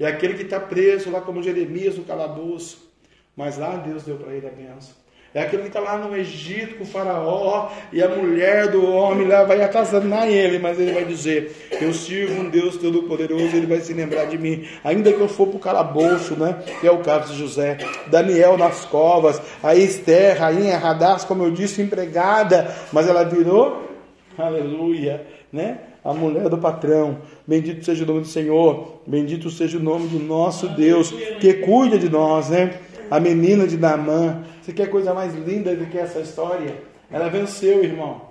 É 0.00 0.06
aquele 0.06 0.34
que 0.34 0.42
está 0.42 0.58
preso 0.58 1.10
lá 1.10 1.20
como 1.20 1.42
Jeremias 1.42 1.96
no 1.96 2.04
calabouço. 2.04 2.90
Mas 3.36 3.58
lá 3.58 3.76
Deus 3.76 4.02
deu 4.02 4.16
para 4.16 4.32
ele 4.32 4.46
a 4.46 4.50
benção. 4.50 4.98
É 5.32 5.42
aquele 5.42 5.62
que 5.62 5.68
está 5.68 5.78
lá 5.78 5.96
no 5.96 6.16
Egito 6.16 6.76
com 6.76 6.82
o 6.82 6.86
faraó 6.86 7.70
e 7.92 8.02
a 8.02 8.08
mulher 8.08 8.68
do 8.68 8.84
homem 8.84 9.28
lá 9.28 9.44
vai 9.44 9.62
atazanar 9.62 10.26
ele, 10.28 10.58
mas 10.58 10.80
ele 10.80 10.92
vai 10.92 11.04
dizer: 11.04 11.68
Eu 11.80 11.92
sirvo 11.92 12.40
um 12.40 12.50
Deus 12.50 12.76
Todo-Poderoso, 12.78 13.56
ele 13.56 13.66
vai 13.66 13.78
se 13.78 13.94
lembrar 13.94 14.24
de 14.24 14.36
mim, 14.36 14.66
ainda 14.82 15.12
que 15.12 15.20
eu 15.20 15.28
for 15.28 15.46
para 15.46 15.56
o 15.56 15.60
calabouço, 15.60 16.34
né? 16.34 16.60
Que 16.80 16.86
é 16.88 16.90
o 16.90 16.98
caso 16.98 17.32
de 17.32 17.38
José, 17.38 17.78
Daniel 18.08 18.58
nas 18.58 18.84
covas, 18.86 19.40
a 19.62 19.76
Esther, 19.76 20.36
rainha 20.36 20.76
Radaz, 20.76 21.22
como 21.22 21.44
eu 21.44 21.52
disse, 21.52 21.80
empregada, 21.80 22.74
mas 22.92 23.08
ela 23.08 23.22
virou, 23.22 23.88
aleluia, 24.36 25.24
né? 25.52 25.78
A 26.04 26.12
mulher 26.12 26.48
do 26.48 26.58
patrão. 26.58 27.18
Bendito 27.46 27.84
seja 27.84 28.04
o 28.04 28.06
nome 28.06 28.20
do 28.20 28.26
Senhor, 28.26 29.00
bendito 29.06 29.50
seja 29.50 29.78
o 29.78 29.82
nome 29.82 30.08
do 30.08 30.18
nosso 30.18 30.68
Deus, 30.68 31.10
que 31.40 31.54
cuida 31.54 31.98
de 31.98 32.08
nós, 32.08 32.48
né? 32.48 32.78
a 33.10 33.18
menina 33.18 33.66
de 33.66 33.76
Naamã. 33.76 34.44
Você 34.62 34.72
quer 34.72 34.88
coisa 34.88 35.12
mais 35.12 35.34
linda 35.34 35.74
do 35.74 35.86
que 35.86 35.98
essa 35.98 36.20
história? 36.20 36.76
Ela 37.10 37.28
venceu, 37.28 37.82
irmão. 37.82 38.30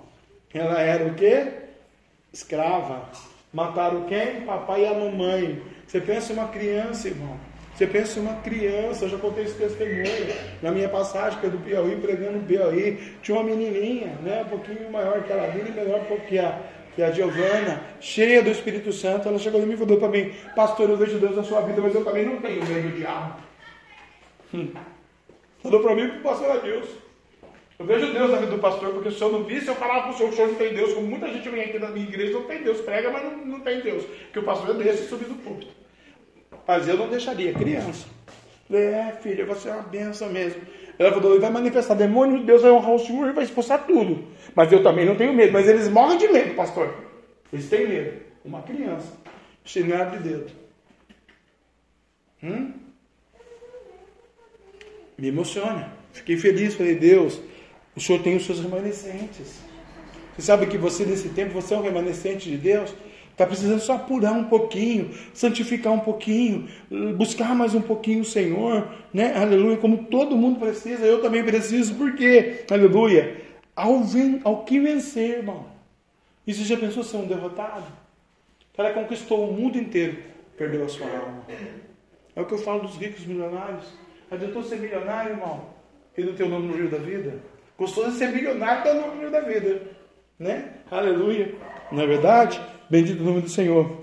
Ela 0.54 0.80
era 0.80 1.06
o 1.06 1.14
quê? 1.14 1.48
Escrava. 2.32 3.02
Mataram 3.52 4.04
quem? 4.04 4.40
Papai 4.42 4.82
e 4.82 4.86
a 4.86 4.94
mamãe. 4.94 5.60
Você 5.86 6.00
pensa 6.00 6.32
uma 6.32 6.48
criança, 6.48 7.08
irmão. 7.08 7.36
Você 7.74 7.86
pensa 7.86 8.20
uma 8.20 8.34
criança, 8.36 9.04
eu 9.04 9.08
já 9.08 9.18
contei 9.18 9.44
esse 9.44 9.54
testemunho 9.54 10.34
na 10.62 10.70
minha 10.70 10.88
passagem, 10.88 11.38
que 11.40 11.46
é 11.46 11.50
do 11.50 11.58
Piauí, 11.58 11.96
pregando 11.96 12.38
no 12.38 12.44
Piauí. 12.44 12.98
Tinha 13.22 13.38
uma 13.38 13.44
menininha, 13.44 14.18
né, 14.22 14.42
um 14.44 14.48
pouquinho 14.48 14.90
maior 14.90 15.22
que 15.22 15.32
ela, 15.32 15.48
e 15.48 15.72
melhor 15.72 16.00
que 16.28 16.38
a, 16.38 16.58
que 16.94 17.02
a 17.02 17.10
Giovana, 17.10 17.82
cheia 18.00 18.42
do 18.42 18.50
Espírito 18.50 18.92
Santo. 18.92 19.28
Ela 19.28 19.38
chegou 19.38 19.62
e 19.62 19.66
me 19.66 19.76
falou 19.76 19.98
para 19.98 20.08
mim: 20.08 20.32
Pastor, 20.54 20.90
eu 20.90 20.96
vejo 20.96 21.18
Deus 21.18 21.36
na 21.36 21.42
sua 21.42 21.60
vida, 21.62 21.80
mas 21.80 21.94
eu 21.94 22.04
também 22.04 22.26
não 22.26 22.40
tenho 22.40 22.64
medo 22.64 22.88
do 22.88 22.96
diabo. 22.96 23.40
Hum. 24.54 24.68
Falou 25.62 25.80
para 25.80 25.94
mim 25.94 26.10
que 26.10 26.18
o 26.18 26.22
pastor 26.22 26.56
é 26.56 26.60
Deus. 26.60 26.88
Eu 27.78 27.86
vejo 27.86 28.12
Deus 28.12 28.30
na 28.30 28.36
vida 28.36 28.52
do 28.52 28.58
pastor, 28.58 28.92
porque 28.92 29.10
se 29.10 29.22
eu 29.22 29.32
não 29.32 29.44
visse, 29.44 29.68
eu 29.68 29.74
falava 29.74 30.02
para 30.02 30.10
o 30.10 30.14
senhor 30.14 30.28
que 30.28 30.34
o 30.34 30.36
senhor 30.36 30.48
não 30.50 30.58
tem 30.58 30.74
Deus, 30.74 30.92
como 30.92 31.06
muita 31.06 31.28
gente 31.28 31.48
vem 31.48 31.64
aqui 31.64 31.78
na 31.78 31.88
minha 31.88 32.06
igreja, 32.06 32.34
não 32.34 32.42
tem 32.42 32.62
Deus, 32.62 32.80
prega, 32.82 33.10
mas 33.10 33.24
não, 33.24 33.46
não 33.46 33.60
tem 33.60 33.80
Deus. 33.80 34.04
Que 34.32 34.38
o 34.38 34.42
pastor 34.42 34.78
é 34.78 34.84
desse 34.84 35.08
subir 35.08 35.24
do 35.24 35.36
púlpito. 35.36 35.72
Mas 36.66 36.86
eu 36.86 36.96
não 36.98 37.08
deixaria, 37.08 37.54
criança. 37.54 38.06
É, 38.70 39.12
filha, 39.22 39.46
você 39.46 39.68
é 39.68 39.72
uma 39.72 39.82
benção 39.82 40.28
mesmo. 40.28 40.60
Ela 40.98 41.10
falou, 41.10 41.40
vai 41.40 41.50
manifestar 41.50 41.94
demônio, 41.94 42.44
Deus 42.44 42.60
vai 42.60 42.70
honrar 42.70 42.94
o 42.94 42.98
Senhor 42.98 43.28
e 43.28 43.32
vai 43.32 43.44
expulsar 43.44 43.86
tudo. 43.86 44.24
Mas 44.54 44.72
eu 44.72 44.82
também 44.82 45.06
não 45.06 45.16
tenho 45.16 45.32
medo. 45.32 45.52
Mas 45.52 45.68
eles 45.68 45.88
morrem 45.88 46.18
de 46.18 46.28
medo, 46.28 46.54
pastor. 46.54 46.94
Eles 47.52 47.68
têm 47.68 47.88
medo. 47.88 48.20
Uma 48.44 48.62
criança, 48.62 49.12
chinelo 49.64 50.10
de 50.12 50.28
dedo. 50.28 50.50
Hum? 52.42 52.72
me 55.20 55.28
emociona. 55.28 55.92
Fiquei 56.12 56.36
feliz, 56.36 56.74
falei, 56.74 56.94
Deus, 56.94 57.40
o 57.94 58.00
Senhor 58.00 58.22
tem 58.22 58.36
os 58.36 58.46
seus 58.46 58.60
remanescentes. 58.60 59.60
Você 60.34 60.42
sabe 60.42 60.66
que 60.66 60.78
você, 60.78 61.04
nesse 61.04 61.28
tempo, 61.28 61.52
você 61.52 61.74
é 61.74 61.76
um 61.76 61.82
remanescente 61.82 62.48
de 62.48 62.56
Deus? 62.56 62.94
Está 63.30 63.46
precisando 63.46 63.80
só 63.80 63.94
apurar 63.94 64.32
um 64.32 64.44
pouquinho, 64.44 65.10
santificar 65.32 65.92
um 65.92 66.00
pouquinho, 66.00 66.68
buscar 67.16 67.54
mais 67.54 67.74
um 67.74 67.80
pouquinho 67.80 68.20
o 68.20 68.24
Senhor, 68.24 68.88
né? 69.14 69.34
Aleluia, 69.36 69.76
como 69.76 70.04
todo 70.04 70.36
mundo 70.36 70.58
precisa, 70.58 71.04
eu 71.04 71.22
também 71.22 71.44
preciso, 71.44 71.94
por 71.94 72.14
quê? 72.14 72.64
Aleluia. 72.70 73.36
Ao, 73.80 74.04
ven 74.04 74.42
ao 74.44 74.62
que 74.64 74.78
vencer, 74.78 75.38
irmão. 75.38 75.64
E 76.46 76.52
você 76.52 76.64
já 76.64 76.76
pensou 76.76 77.02
ser 77.02 77.16
um 77.16 77.26
derrotado? 77.26 77.86
O 78.74 78.76
cara 78.76 78.92
conquistou 78.92 79.48
o 79.48 79.54
mundo 79.54 79.78
inteiro, 79.78 80.18
perdeu 80.54 80.84
a 80.84 80.88
sua 80.88 81.06
alma. 81.06 81.42
É 82.36 82.42
o 82.42 82.44
que 82.44 82.52
eu 82.52 82.58
falo 82.58 82.82
dos 82.82 82.96
ricos 82.96 83.24
milionários. 83.24 83.86
Adiantou 84.30 84.62
ser 84.62 84.76
milionário, 84.76 85.32
irmão, 85.32 85.64
e 86.14 86.22
não 86.22 86.34
ter 86.34 86.42
o 86.42 86.48
nome 86.50 86.68
no 86.68 86.76
livro 86.76 86.90
da 86.90 87.02
vida? 87.02 87.38
Gostou 87.78 88.10
de 88.10 88.18
ser 88.18 88.28
milionário, 88.28 88.80
está 88.80 88.92
no 88.92 89.00
nome 89.00 89.14
no 89.14 89.22
livro 89.22 89.32
da 89.32 89.40
vida. 89.40 89.82
Né? 90.38 90.74
Aleluia. 90.90 91.54
Não 91.90 92.02
é 92.02 92.06
verdade? 92.06 92.60
Bendito 92.90 93.22
o 93.22 93.24
nome 93.24 93.40
do 93.40 93.48
Senhor. 93.48 93.98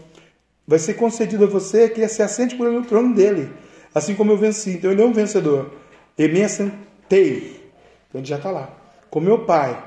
Vai 0.65 0.80
ser 0.80 0.95
concedido 0.95 1.43
a 1.43 1.47
você 1.47 1.88
que 1.88 2.05
se 2.07 2.23
assente 2.23 2.55
por 2.55 2.65
ele 2.65 2.78
no 2.78 2.86
trono 2.86 3.13
dele. 3.13 3.53
Assim 3.93 4.15
como 4.15 4.32
eu 4.32 4.38
venci. 4.38 4.71
Então 4.71 4.91
ele 4.91 5.03
é 5.03 5.05
um 5.05 5.13
vencedor. 5.13 5.71
E 6.17 6.28
me 6.28 6.43
assentei. 6.43 7.61
Então 8.09 8.21
ele 8.21 8.25
já 8.25 8.38
está 8.38 8.49
lá. 8.49 8.76
Com 9.10 9.20
meu 9.20 9.45
pai 9.45 9.84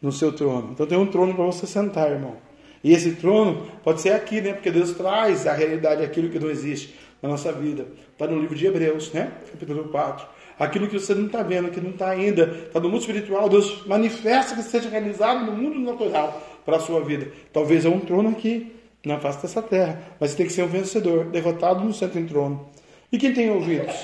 no 0.00 0.12
seu 0.12 0.32
trono. 0.32 0.70
Então 0.72 0.86
tem 0.86 0.98
um 0.98 1.06
trono 1.06 1.34
para 1.34 1.44
você 1.44 1.66
sentar, 1.66 2.10
irmão. 2.10 2.36
E 2.82 2.92
esse 2.92 3.12
trono 3.12 3.66
pode 3.82 4.00
ser 4.00 4.10
aqui, 4.10 4.40
né? 4.40 4.52
Porque 4.52 4.70
Deus 4.70 4.92
traz 4.92 5.46
a 5.46 5.54
realidade, 5.54 6.02
aquilo 6.02 6.28
que 6.28 6.38
não 6.38 6.50
existe 6.50 6.94
na 7.22 7.30
nossa 7.30 7.50
vida. 7.50 7.86
Está 8.12 8.26
no 8.26 8.38
livro 8.38 8.54
de 8.54 8.66
Hebreus, 8.66 9.10
né? 9.12 9.32
Capítulo 9.50 9.88
4. 9.88 10.26
Aquilo 10.58 10.86
que 10.86 10.98
você 10.98 11.14
não 11.14 11.26
está 11.26 11.42
vendo, 11.42 11.70
que 11.70 11.80
não 11.80 11.90
está 11.90 12.10
ainda, 12.10 12.44
está 12.66 12.78
no 12.78 12.88
mundo 12.88 13.00
espiritual, 13.00 13.48
Deus 13.48 13.84
manifesta 13.86 14.54
que 14.54 14.62
seja 14.62 14.88
realizado 14.88 15.46
no 15.46 15.52
mundo 15.52 15.80
natural 15.80 16.40
para 16.64 16.76
a 16.76 16.80
sua 16.80 17.02
vida. 17.02 17.32
Talvez 17.52 17.84
é 17.84 17.88
um 17.88 18.00
trono 18.00 18.28
aqui, 18.28 18.76
na 19.04 19.18
face 19.18 19.42
dessa 19.42 19.60
terra, 19.62 20.00
mas 20.20 20.30
você 20.30 20.36
tem 20.36 20.46
que 20.46 20.52
ser 20.52 20.62
um 20.62 20.68
vencedor, 20.68 21.24
derrotado 21.26 21.84
no 21.84 21.92
centro 21.92 22.18
em 22.18 22.26
trono. 22.26 22.68
E 23.10 23.18
quem 23.18 23.32
tem 23.32 23.50
ouvidos? 23.50 23.94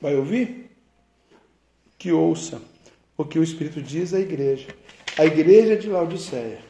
Vai 0.00 0.14
ouvir? 0.14 0.67
Que 1.98 2.12
ouça 2.12 2.62
o 3.16 3.24
que 3.24 3.40
o 3.40 3.42
Espírito 3.42 3.82
diz 3.82 4.14
à 4.14 4.20
igreja. 4.20 4.68
A 5.18 5.26
igreja 5.26 5.76
de 5.76 5.88
Laodiceia, 5.88 6.60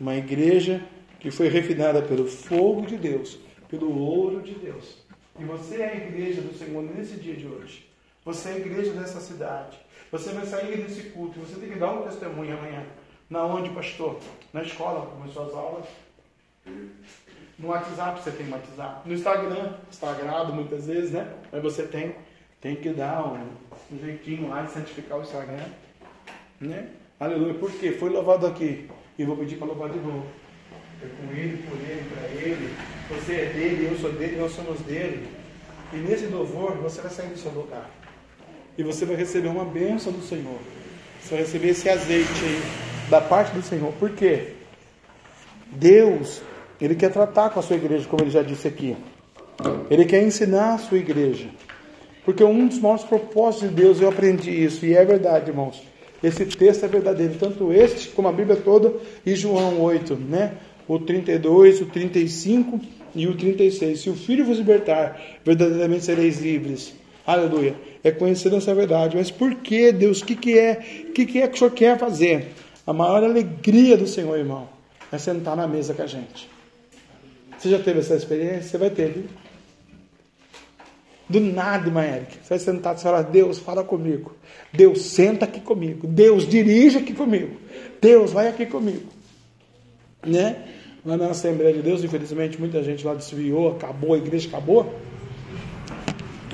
uma 0.00 0.16
igreja 0.16 0.82
que 1.20 1.30
foi 1.30 1.48
refinada 1.48 2.02
pelo 2.02 2.26
fogo 2.26 2.84
de 2.84 2.96
Deus, 2.96 3.38
pelo 3.68 3.96
ouro 3.96 4.42
de 4.42 4.54
Deus. 4.54 5.04
E 5.38 5.44
você 5.44 5.76
é 5.82 5.92
a 5.92 5.96
igreja 5.96 6.40
do 6.40 6.52
Senhor 6.58 6.82
nesse 6.82 7.14
dia 7.14 7.36
de 7.36 7.46
hoje. 7.46 7.88
Você 8.24 8.48
é 8.48 8.52
a 8.54 8.58
igreja 8.58 8.90
dessa 8.92 9.20
cidade. 9.20 9.78
Você 10.10 10.32
vai 10.32 10.44
sair 10.44 10.78
desse 10.78 11.10
culto. 11.10 11.38
Você 11.38 11.60
tem 11.60 11.70
que 11.70 11.78
dar 11.78 11.92
um 11.92 12.02
testemunho 12.02 12.58
amanhã. 12.58 12.84
Na 13.30 13.44
onde, 13.44 13.70
pastor? 13.70 14.18
Na 14.52 14.62
escola, 14.62 15.06
começou 15.06 15.46
as 15.46 15.54
aulas. 15.54 15.86
No 17.56 17.68
WhatsApp 17.68 18.20
você 18.20 18.32
tem 18.32 18.50
WhatsApp. 18.50 19.08
No 19.08 19.14
Instagram, 19.14 19.74
Instagram 19.88 20.44
muitas 20.46 20.86
vezes, 20.86 21.12
né? 21.12 21.32
Mas 21.52 21.62
você 21.62 21.84
tem, 21.84 22.16
tem 22.60 22.74
que 22.74 22.90
dar 22.90 23.24
um, 23.26 23.48
um 23.92 23.98
jeitinho 23.98 24.48
lá 24.48 24.62
de 24.62 24.72
santificar 24.72 25.18
o 25.18 25.22
Instagram. 25.22 25.64
Né? 26.60 26.88
Aleluia. 27.18 27.54
Por 27.54 27.70
quê? 27.72 27.92
Foi 27.92 28.10
louvado 28.10 28.46
aqui. 28.46 28.88
E 29.18 29.24
vou 29.24 29.36
pedir 29.36 29.56
para 29.56 29.68
louvar 29.68 29.90
de 29.90 29.98
novo. 29.98 30.26
É 31.02 31.06
com 31.06 31.32
ele, 31.32 31.62
por 31.68 31.78
ele, 31.78 32.10
para 32.10 32.28
ele. 32.28 32.74
Você 33.10 33.32
é 33.34 33.44
dele, 33.52 33.88
eu 33.90 33.98
sou 33.98 34.12
dele, 34.12 34.36
nós 34.36 34.52
somos 34.52 34.80
dele. 34.80 35.28
E 35.92 35.96
nesse 35.96 36.26
louvor 36.26 36.72
você 36.76 37.00
vai 37.00 37.10
sair 37.10 37.28
do 37.28 37.38
seu 37.38 37.52
lugar. 37.52 37.88
E 38.76 38.82
você 38.82 39.04
vai 39.04 39.16
receber 39.16 39.48
uma 39.48 39.64
bênção 39.64 40.12
do 40.12 40.22
Senhor. 40.22 40.58
Você 41.20 41.30
vai 41.30 41.44
receber 41.44 41.68
esse 41.68 41.88
azeite 41.88 42.44
aí 42.44 42.62
da 43.10 43.20
parte 43.20 43.54
do 43.54 43.62
Senhor. 43.62 43.92
Por 43.94 44.10
quê? 44.10 44.54
Deus, 45.66 46.42
Ele 46.80 46.94
quer 46.94 47.10
tratar 47.10 47.50
com 47.50 47.60
a 47.60 47.62
sua 47.62 47.76
igreja, 47.76 48.08
como 48.08 48.22
Ele 48.22 48.30
já 48.30 48.42
disse 48.42 48.66
aqui. 48.68 48.96
Ele 49.90 50.04
quer 50.04 50.22
ensinar 50.22 50.74
a 50.74 50.78
sua 50.78 50.98
igreja. 50.98 51.48
Porque 52.26 52.44
um 52.44 52.66
dos 52.66 52.78
maiores 52.78 53.04
propósitos 53.04 53.70
de 53.70 53.74
Deus, 53.74 54.00
eu 54.00 54.08
aprendi 54.10 54.50
isso, 54.50 54.84
e 54.84 54.94
é 54.94 55.02
verdade, 55.02 55.48
irmãos. 55.50 55.82
Esse 56.22 56.44
texto 56.44 56.84
é 56.84 56.88
verdadeiro, 56.88 57.36
tanto 57.38 57.72
este 57.72 58.10
como 58.10 58.28
a 58.28 58.32
Bíblia 58.32 58.56
toda 58.56 58.92
e 59.24 59.34
João 59.34 59.80
8, 59.80 60.14
né? 60.16 60.52
o 60.88 60.98
32, 60.98 61.80
o 61.80 61.86
35 61.86 62.80
e 63.14 63.26
o 63.26 63.36
36. 63.36 64.00
Se 64.00 64.10
o 64.10 64.14
Filho 64.14 64.44
vos 64.44 64.58
libertar, 64.58 65.20
verdadeiramente 65.44 66.04
sereis 66.04 66.40
livres. 66.40 66.94
Aleluia. 67.26 67.74
É 68.04 68.10
conhecendo 68.10 68.56
essa 68.56 68.74
verdade. 68.74 69.16
Mas 69.16 69.30
por 69.30 69.54
que, 69.56 69.90
Deus? 69.90 70.20
O 70.20 70.24
que, 70.24 70.36
que 70.36 70.58
é? 70.58 71.04
O 71.08 71.12
que, 71.12 71.26
que 71.26 71.42
é 71.42 71.48
que 71.48 71.54
o 71.54 71.58
Senhor 71.58 71.70
quer 71.72 71.98
fazer? 71.98 72.52
A 72.86 72.92
maior 72.92 73.24
alegria 73.24 73.96
do 73.96 74.06
Senhor, 74.06 74.38
irmão, 74.38 74.68
é 75.10 75.18
sentar 75.18 75.56
na 75.56 75.66
mesa 75.66 75.92
com 75.92 76.02
a 76.02 76.06
gente. 76.06 76.48
Você 77.58 77.68
já 77.68 77.78
teve 77.80 77.98
essa 77.98 78.14
experiência? 78.14 78.62
Você 78.62 78.78
vai 78.78 78.90
ter, 78.90 79.10
viu? 79.10 79.24
Do 81.28 81.40
nada, 81.40 81.88
irmã 81.88 82.02
Érica. 82.02 82.34
Você 82.42 82.50
vai 82.50 82.58
sentar 82.58 82.96
e 82.96 83.00
falar, 83.00 83.22
Deus, 83.22 83.58
fala 83.58 83.82
comigo. 83.82 84.36
Deus, 84.72 85.02
senta 85.02 85.44
aqui 85.44 85.60
comigo. 85.60 86.06
Deus, 86.06 86.46
dirige 86.46 86.98
aqui 86.98 87.12
comigo. 87.12 87.56
Deus, 88.00 88.32
vai 88.32 88.48
aqui 88.48 88.64
comigo. 88.66 89.08
Né? 90.24 90.56
Lá 91.04 91.16
na 91.16 91.30
Assembleia 91.30 91.72
de 91.72 91.82
Deus, 91.82 92.04
infelizmente, 92.04 92.58
muita 92.60 92.82
gente 92.82 93.04
lá 93.04 93.14
desviou, 93.14 93.72
acabou, 93.72 94.14
a 94.14 94.18
igreja 94.18 94.48
acabou. 94.48 94.94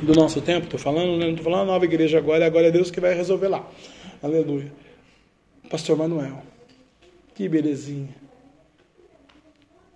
Do 0.02 0.14
nosso 0.14 0.40
tempo, 0.40 0.64
estou 0.64 0.80
falando, 0.80 1.18
né? 1.18 1.26
não 1.26 1.30
estou 1.30 1.44
falando 1.44 1.68
nova 1.68 1.84
igreja 1.84 2.18
agora, 2.18 2.44
agora 2.44 2.66
é 2.66 2.70
Deus 2.70 2.90
que 2.90 3.00
vai 3.00 3.14
resolver 3.14 3.48
lá. 3.48 3.68
Aleluia. 4.22 4.72
Pastor 5.70 5.96
Manuel, 5.96 6.42
que 7.34 7.48
belezinha. 7.48 8.08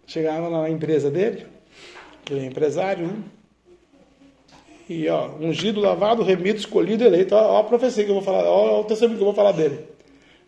Chegava 0.06 0.48
lá 0.48 0.62
na 0.62 0.70
empresa 0.70 1.10
dele, 1.10 1.46
ele 2.30 2.40
é 2.40 2.46
empresário, 2.46 3.06
né? 3.06 3.16
E 4.88 5.08
ó, 5.08 5.30
ungido, 5.40 5.80
lavado, 5.80 6.22
remido, 6.22 6.58
escolhido, 6.58 7.04
eleito. 7.04 7.34
Ó, 7.34 7.54
ó 7.54 7.60
a 7.60 7.64
profecia 7.64 8.04
que 8.04 8.10
eu 8.10 8.14
vou 8.14 8.22
falar, 8.22 8.44
ó, 8.44 8.76
ó 8.76 8.80
o 8.80 8.84
testemunho 8.84 9.18
que 9.18 9.22
eu 9.22 9.26
vou 9.26 9.34
falar 9.34 9.52
dele. 9.52 9.86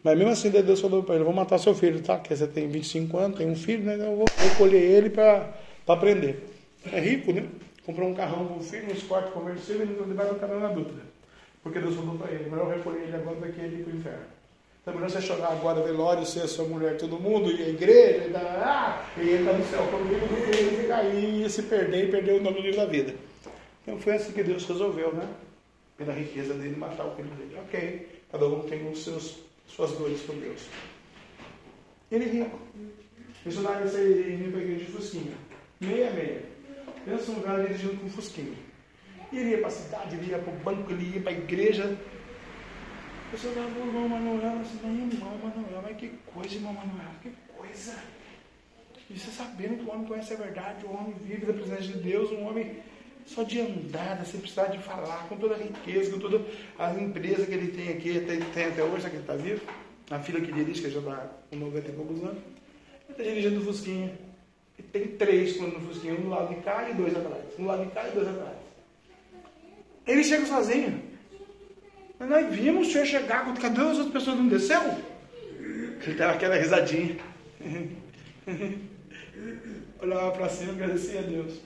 Mas 0.03 0.17
mesmo 0.17 0.31
assim, 0.31 0.51
Deus 0.51 0.81
falou 0.81 1.03
para 1.03 1.17
ele: 1.17 1.25
vou 1.25 1.33
matar 1.33 1.59
seu 1.59 1.75
filho, 1.75 2.01
tá? 2.01 2.17
Porque 2.17 2.35
você 2.35 2.47
tem 2.47 2.69
25 2.69 3.19
anos, 3.19 3.37
tem 3.37 3.51
um 3.51 3.57
filho, 3.57 3.85
né? 3.85 3.95
Eu 3.95 4.17
vou, 4.17 4.27
vou 4.37 4.57
colher 4.57 4.81
ele 4.81 5.11
para 5.11 5.53
aprender. 5.87 6.47
É 6.93 7.01
rico, 7.01 7.33
né? 7.33 7.47
Comprou 7.85 8.09
um 8.09 8.15
carrão 8.15 8.47
com 8.47 8.55
um 8.55 8.63
filho, 8.63 8.87
um 8.89 8.93
esporte 8.93 9.33
comercial 9.33 9.79
e 9.79 9.83
ele 9.83 10.15
vai 10.15 10.29
no 10.29 10.37
canal 10.37 10.61
na 10.61 10.69
dúvida. 10.69 11.03
Porque 11.63 11.81
Deus 11.81 11.97
falou 11.97 12.17
para 12.17 12.31
ele: 12.31 12.49
melhor 12.49 12.69
recolher 12.69 13.03
ele 13.03 13.17
agora 13.17 13.37
do 13.37 13.53
que 13.53 13.61
ele 13.61 13.81
ir 13.81 13.85
para 13.85 13.93
o 13.93 13.97
inferno. 13.97 14.39
Então, 14.81 14.95
melhor 14.95 15.11
você 15.11 15.21
chorar 15.21 15.53
agora, 15.53 15.83
velório, 15.83 16.25
ser 16.25 16.43
a 16.43 16.49
sua 16.49 16.65
mulher, 16.65 16.97
todo 16.97 17.19
mundo, 17.19 17.51
e 17.51 17.63
a 17.63 17.69
igreja, 17.69 18.29
e, 18.29 18.37
ah, 18.37 19.05
e 19.19 19.21
ele 19.21 19.39
está 19.39 19.53
no 19.53 19.65
céu 19.67 19.83
comigo, 19.89 20.27
que 20.29 20.57
ele 20.57 20.93
aí 20.93 21.45
e 21.45 21.51
se 21.51 21.65
perder 21.65 22.05
e 22.05 22.11
perder 22.11 22.41
o 22.41 22.43
nome 22.43 22.57
do 22.57 22.63
livro 22.63 22.79
da 22.79 22.87
vida. 22.87 23.15
Então 23.89 23.99
foi 23.99 24.17
assim 24.17 24.33
que 24.33 24.43
Deus 24.43 24.67
resolveu, 24.67 25.15
né? 25.15 25.27
Pela 25.97 26.13
riqueza 26.13 26.53
dele, 26.53 26.77
matar 26.77 27.07
o 27.07 27.17
filho 27.17 27.31
dele. 27.31 27.57
Ok, 27.65 28.23
cada 28.31 28.47
um 28.47 28.61
tem 28.69 28.87
os 28.87 29.03
seus 29.03 29.39
suas 29.67 29.93
dores 29.93 30.21
com 30.27 30.35
Deus. 30.35 30.69
Ele 32.13 32.25
é 32.25 32.29
rico. 32.29 32.59
Missionário 33.47 33.87
ia 33.87 33.91
sair 33.91 34.35
indo 34.35 34.51
para 34.51 34.61
a 34.61 34.63
igreja 34.63 34.85
de 34.85 34.93
Fusquinha. 34.93 35.33
Meia, 35.81 36.11
meia. 36.11 36.43
Pensa 37.03 37.33
um 37.33 37.41
cara 37.41 37.63
dirigindo 37.65 37.97
com 37.97 38.11
Fusquinha. 38.11 38.59
Ele 39.33 39.51
ia 39.51 39.59
para 39.59 39.69
a 39.69 39.71
cidade, 39.71 40.17
ele 40.17 40.31
ia 40.33 40.39
para 40.39 40.53
o 40.53 40.57
banco, 40.59 40.93
ele 40.93 41.15
ia 41.15 41.23
para 41.23 41.33
a 41.33 41.37
igreja. 41.37 41.99
Eu 43.33 43.39
só 43.39 43.49
falava, 43.49 43.79
irmão 43.79 44.07
Manuel, 44.07 44.61
assim, 44.61 44.77
irmão 44.85 45.39
Manuel, 45.39 45.83
mas 45.83 45.97
que 45.97 46.09
coisa, 46.27 46.55
irmão 46.55 46.75
Manuel, 46.75 47.11
que 47.23 47.33
coisa. 47.57 47.99
E 49.09 49.19
você 49.19 49.31
sabendo 49.31 49.79
que 49.79 49.85
o 49.85 49.95
homem 49.95 50.07
conhece 50.07 50.35
a 50.35 50.37
verdade, 50.37 50.85
o 50.85 50.93
homem 50.93 51.15
vive 51.23 51.47
da 51.47 51.55
presença 51.55 51.83
de 51.83 51.99
Deus, 51.99 52.31
um 52.31 52.47
homem 52.47 52.83
só 53.29 53.43
de 53.43 53.61
andar, 53.61 54.25
sem 54.25 54.41
precisar 54.41 54.67
de 54.67 54.79
falar, 54.79 55.29
com 55.29 55.37
toda 55.37 55.55
a 55.55 55.59
riqueza, 55.59 56.11
com 56.11 56.19
toda 56.19 56.43
a 56.79 56.93
empresa 56.95 57.45
que 57.45 57.53
ele 57.53 57.69
tem 57.69 57.91
aqui, 57.91 58.21
tem, 58.21 58.41
tem 58.41 58.65
até 58.67 58.83
hoje, 58.83 59.09
que 59.09 59.17
ele 59.17 59.19
está 59.19 59.35
vivo, 59.35 59.61
a 60.11 60.19
filha 60.19 60.41
que 60.41 60.51
dirige, 60.51 60.81
que 60.81 60.91
já 60.91 60.99
está 60.99 61.31
com 61.51 61.57
90 61.57 61.89
e 61.89 61.93
poucos 61.93 62.23
anos, 62.25 62.39
ele 62.39 63.11
está 63.11 63.23
dirigindo 63.23 63.61
o 63.61 63.65
Fusquinha. 63.65 64.13
E 64.79 64.83
tem 64.83 65.09
três 65.09 65.61
no 65.61 65.81
Fusquinha, 65.81 66.15
um 66.15 66.23
do 66.23 66.29
lado 66.29 66.55
de 66.55 66.61
cá 66.63 66.89
e 66.89 66.95
dois 66.95 67.15
atrás. 67.15 67.45
Um 67.59 67.63
do 67.63 67.69
lado 67.69 67.85
de 67.85 67.91
cá 67.91 68.09
e 68.09 68.13
dois 68.13 68.29
atrás. 68.29 68.57
Ele 70.07 70.25
chega 70.25 70.47
sozinho. 70.47 71.03
Mas 72.19 72.31
nós 72.31 72.55
vimos 72.55 72.89
o 72.89 72.91
senhor 72.91 73.07
chegar, 73.07 73.55
cadê 73.55 73.81
as 73.81 73.99
outras 73.99 74.13
pessoas 74.13 74.39
não 74.39 74.49
desceu? 74.49 74.81
Ele 75.61 76.15
dava 76.17 76.35
aquela 76.35 76.57
risadinha. 76.57 77.17
Olhava 80.01 80.31
para 80.31 80.49
cima 80.49 80.73
e 80.73 80.75
agradecia 80.77 81.21
a 81.21 81.23
Deus. 81.23 81.61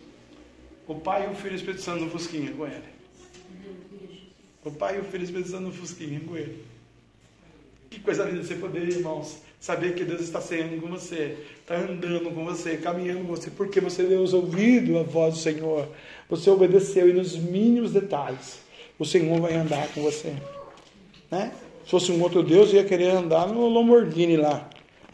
O 0.86 0.96
Pai, 0.96 1.30
o 1.30 1.34
Filho 1.34 1.52
e 1.52 1.56
Espírito 1.56 1.82
Santo 1.82 2.04
no 2.04 2.10
Fusquinha 2.10 2.50
com 2.52 2.66
ele. 2.66 2.82
O 4.64 4.70
Pai, 4.70 4.98
o 4.98 5.04
Filho 5.04 5.22
e 5.22 5.24
Espírito 5.24 5.50
Santo 5.50 5.62
no 5.64 5.72
Fusquinha 5.72 6.20
com 6.20 6.36
ele. 6.36 6.64
Que 7.88 8.00
coisa 8.00 8.24
linda 8.24 8.42
você 8.42 8.54
poder, 8.54 8.88
irmãos, 8.88 9.38
saber 9.60 9.94
que 9.94 10.04
Deus 10.04 10.22
está 10.22 10.40
saindo 10.40 10.80
com 10.80 10.88
você, 10.88 11.36
está 11.60 11.76
andando 11.76 12.32
com 12.32 12.44
você, 12.44 12.78
caminhando 12.78 13.20
com 13.20 13.36
você, 13.36 13.50
porque 13.50 13.80
você 13.80 14.02
deu 14.02 14.22
os 14.22 14.32
ouvidos 14.32 14.96
à 14.96 15.02
voz 15.02 15.34
do 15.34 15.40
Senhor. 15.40 15.88
Você 16.28 16.50
obedeceu 16.50 17.08
e 17.08 17.12
nos 17.12 17.36
mínimos 17.36 17.92
detalhes 17.92 18.60
o 18.98 19.04
Senhor 19.04 19.40
vai 19.40 19.54
andar 19.54 19.86
com 19.88 20.02
você. 20.02 20.34
Né? 21.30 21.52
Se 21.84 21.90
fosse 21.90 22.10
um 22.12 22.22
outro 22.22 22.42
Deus, 22.42 22.72
ia 22.72 22.84
querer 22.84 23.10
andar 23.10 23.46
no 23.48 23.68
Lamborghini 23.68 24.36
lá. 24.36 24.68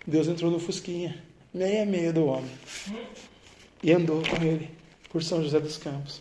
Deus 0.06 0.28
entrou 0.28 0.50
no 0.50 0.58
Fusquinha, 0.58 1.22
meia 1.52 1.84
meia 1.84 2.12
do 2.12 2.26
homem, 2.26 2.50
e 3.82 3.92
andou 3.92 4.22
com 4.22 4.42
ele 4.42 4.77
por 5.08 5.22
São 5.22 5.42
José 5.42 5.60
dos 5.60 5.76
Campos. 5.76 6.20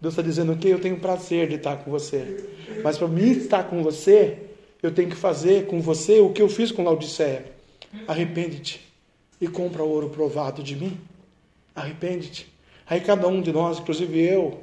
Deus 0.00 0.14
está 0.14 0.22
dizendo 0.22 0.56
que 0.56 0.68
eu 0.68 0.80
tenho 0.80 0.98
prazer 1.00 1.48
de 1.48 1.56
estar 1.56 1.76
com 1.78 1.90
você, 1.90 2.48
mas 2.82 2.96
para 2.96 3.08
mim 3.08 3.30
estar 3.30 3.64
com 3.64 3.82
você, 3.82 4.38
eu 4.82 4.92
tenho 4.92 5.08
que 5.08 5.16
fazer 5.16 5.66
com 5.66 5.80
você 5.80 6.20
o 6.20 6.32
que 6.32 6.40
eu 6.40 6.48
fiz 6.48 6.70
com 6.70 6.84
Laodiceia. 6.84 7.44
Arrepende-te 8.06 8.80
e 9.40 9.48
compra 9.48 9.82
ouro 9.82 10.10
provado 10.10 10.62
de 10.62 10.76
mim. 10.76 10.98
Arrepende-te. 11.74 12.52
Aí 12.86 13.00
cada 13.00 13.26
um 13.28 13.42
de 13.42 13.52
nós, 13.52 13.78
inclusive 13.78 14.20
eu, 14.20 14.60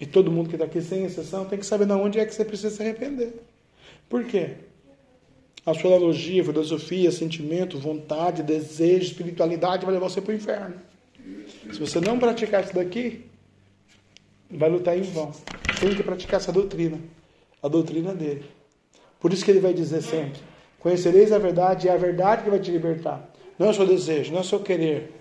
e 0.00 0.06
todo 0.06 0.30
mundo 0.30 0.48
que 0.48 0.54
está 0.54 0.64
aqui 0.64 0.80
sem 0.80 1.04
exceção, 1.04 1.44
tem 1.44 1.58
que 1.58 1.66
saber 1.66 1.86
de 1.86 1.92
onde 1.92 2.18
é 2.18 2.24
que 2.24 2.34
você 2.34 2.44
precisa 2.44 2.74
se 2.74 2.82
arrepender. 2.82 3.34
Por 4.08 4.24
quê? 4.24 4.56
A 5.64 5.74
sua 5.74 5.94
analogia, 5.94 6.44
filosofia, 6.44 7.10
sentimento, 7.12 7.78
vontade, 7.78 8.42
desejo, 8.42 9.04
espiritualidade 9.04 9.84
vai 9.84 9.94
levar 9.94 10.08
você 10.08 10.20
para 10.20 10.32
o 10.32 10.36
inferno. 10.36 10.74
Se 11.70 11.78
você 11.78 12.00
não 12.00 12.18
praticar 12.18 12.64
isso 12.64 12.74
daqui, 12.74 13.24
vai 14.50 14.68
lutar 14.68 14.96
em 14.96 15.02
vão. 15.02 15.32
Tem 15.80 15.94
que 15.94 16.02
praticar 16.02 16.40
essa 16.40 16.52
doutrina, 16.52 16.98
a 17.62 17.68
doutrina 17.68 18.14
dele. 18.14 18.44
Por 19.20 19.32
isso 19.32 19.44
que 19.44 19.50
ele 19.50 19.60
vai 19.60 19.72
dizer 19.72 20.02
sempre: 20.02 20.40
Conhecereis 20.78 21.30
a 21.30 21.38
verdade, 21.38 21.86
e 21.86 21.90
é 21.90 21.92
a 21.92 21.96
verdade 21.96 22.42
que 22.42 22.50
vai 22.50 22.58
te 22.58 22.70
libertar. 22.70 23.32
Não 23.58 23.68
é 23.68 23.70
o 23.70 23.74
seu 23.74 23.86
desejo, 23.86 24.32
não 24.32 24.38
é 24.38 24.40
o 24.40 24.44
seu 24.44 24.60
querer, 24.60 25.12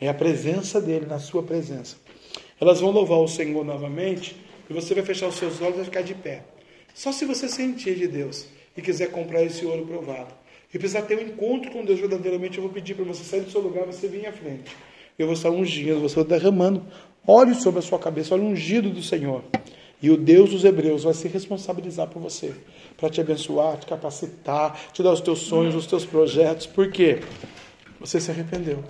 é 0.00 0.08
a 0.08 0.14
presença 0.14 0.80
dele 0.80 1.06
na 1.06 1.18
sua 1.18 1.42
presença. 1.42 1.96
Elas 2.60 2.80
vão 2.80 2.90
louvar 2.90 3.18
o 3.18 3.28
Senhor 3.28 3.64
novamente 3.64 4.36
e 4.68 4.72
você 4.72 4.94
vai 4.94 5.04
fechar 5.04 5.28
os 5.28 5.36
seus 5.36 5.60
olhos 5.60 5.74
e 5.74 5.76
vai 5.76 5.84
ficar 5.84 6.02
de 6.02 6.14
pé. 6.14 6.44
Só 6.94 7.12
se 7.12 7.24
você 7.24 7.48
sentir 7.48 7.94
de 7.94 8.08
Deus 8.08 8.46
e 8.76 8.82
quiser 8.82 9.10
comprar 9.10 9.42
esse 9.42 9.64
ouro 9.64 9.86
provado. 9.86 10.34
E 10.72 10.78
precisar 10.78 11.02
ter 11.02 11.18
um 11.18 11.22
encontro 11.22 11.70
com 11.70 11.84
Deus 11.84 11.98
verdadeiramente, 11.98 12.58
eu 12.58 12.64
vou 12.64 12.72
pedir 12.72 12.94
para 12.94 13.04
você 13.04 13.24
sair 13.24 13.40
do 13.40 13.50
seu 13.50 13.60
lugar, 13.60 13.86
você 13.86 14.06
vir 14.06 14.26
à 14.26 14.32
frente. 14.32 14.74
Eu 15.18 15.26
vou 15.26 15.34
estar 15.34 15.50
ungindo, 15.50 16.00
você 16.00 16.14
vai 16.14 16.24
derramando 16.24 16.82
óleo 17.26 17.54
sobre 17.54 17.80
a 17.80 17.82
sua 17.82 17.98
cabeça, 17.98 18.34
óleo 18.34 18.44
ungido 18.44 18.88
do 18.88 19.02
Senhor. 19.02 19.42
E 20.00 20.10
o 20.10 20.16
Deus 20.16 20.50
dos 20.50 20.64
Hebreus 20.64 21.02
vai 21.02 21.12
se 21.12 21.26
responsabilizar 21.26 22.06
por 22.06 22.22
você, 22.22 22.54
para 22.96 23.10
te 23.10 23.20
abençoar, 23.20 23.78
te 23.78 23.86
capacitar, 23.86 24.78
te 24.92 25.02
dar 25.02 25.12
os 25.12 25.20
teus 25.20 25.40
sonhos, 25.40 25.74
os 25.74 25.86
teus 25.86 26.04
projetos. 26.04 26.66
Por 26.66 26.92
quê? 26.92 27.18
Você 27.98 28.20
se 28.20 28.30
arrependeu. 28.30 28.84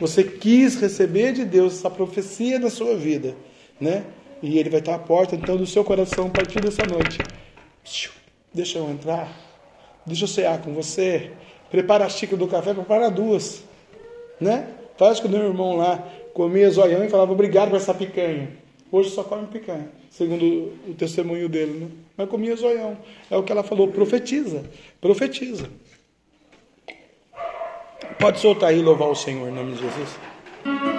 Você 0.00 0.24
quis 0.24 0.74
receber 0.74 1.32
de 1.32 1.44
Deus 1.44 1.74
essa 1.74 1.88
profecia 1.88 2.58
na 2.58 2.68
sua 2.68 2.96
vida, 2.96 3.36
né? 3.80 4.04
E 4.42 4.58
ele 4.58 4.68
vai 4.68 4.80
estar 4.80 4.96
à 4.96 4.98
porta, 4.98 5.36
então, 5.36 5.56
do 5.56 5.66
seu 5.66 5.84
coração 5.84 6.26
a 6.26 6.30
partir 6.30 6.60
dessa 6.60 6.82
noite. 6.84 7.18
Deixa 8.52 8.78
eu 8.78 8.90
entrar. 8.90 9.32
Deixa 10.04 10.24
eu 10.24 10.28
cear 10.28 10.60
com 10.60 10.74
você. 10.74 11.30
Prepara 11.70 12.04
a 12.04 12.08
xícara 12.08 12.36
do 12.38 12.48
café, 12.48 12.74
prepara 12.74 13.08
duas. 13.08 13.62
Né? 14.40 14.66
Faz 14.96 15.20
que 15.20 15.26
o 15.26 15.30
meu 15.30 15.42
irmão 15.42 15.76
lá 15.76 16.06
comia 16.32 16.70
zoião 16.70 17.04
e 17.04 17.08
falava 17.08 17.32
obrigado 17.32 17.70
por 17.70 17.76
essa 17.76 17.94
picanha. 17.94 18.50
Hoje 18.90 19.10
só 19.10 19.24
come 19.24 19.46
picanha, 19.46 19.88
segundo 20.10 20.72
o 20.88 20.94
testemunho 20.94 21.48
dele. 21.48 21.80
Né? 21.80 21.88
Mas 22.16 22.28
comia 22.28 22.54
zoião. 22.54 22.96
É 23.30 23.36
o 23.36 23.42
que 23.42 23.50
ela 23.50 23.64
falou. 23.64 23.88
Profetiza. 23.88 24.64
Profetiza. 25.00 25.68
Pode 28.18 28.38
soltar 28.38 28.72
e 28.74 28.80
louvar 28.80 29.08
o 29.08 29.14
Senhor 29.14 29.48
em 29.48 29.52
nome 29.52 29.72
de 29.72 29.80
Jesus. 29.80 30.93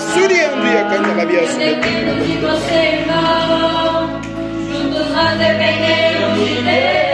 Suriandia 0.00 0.84
canta 0.88 1.14
la 1.14 1.24
via 1.24 1.40
Dependendo 1.42 2.24
de 2.24 2.36
você, 2.38 3.00
irmão. 3.00 4.20
Juntos 4.72 5.10
nós 5.14 5.38
dependemos 5.38 6.38
de 6.38 6.62
Deus. 6.62 7.09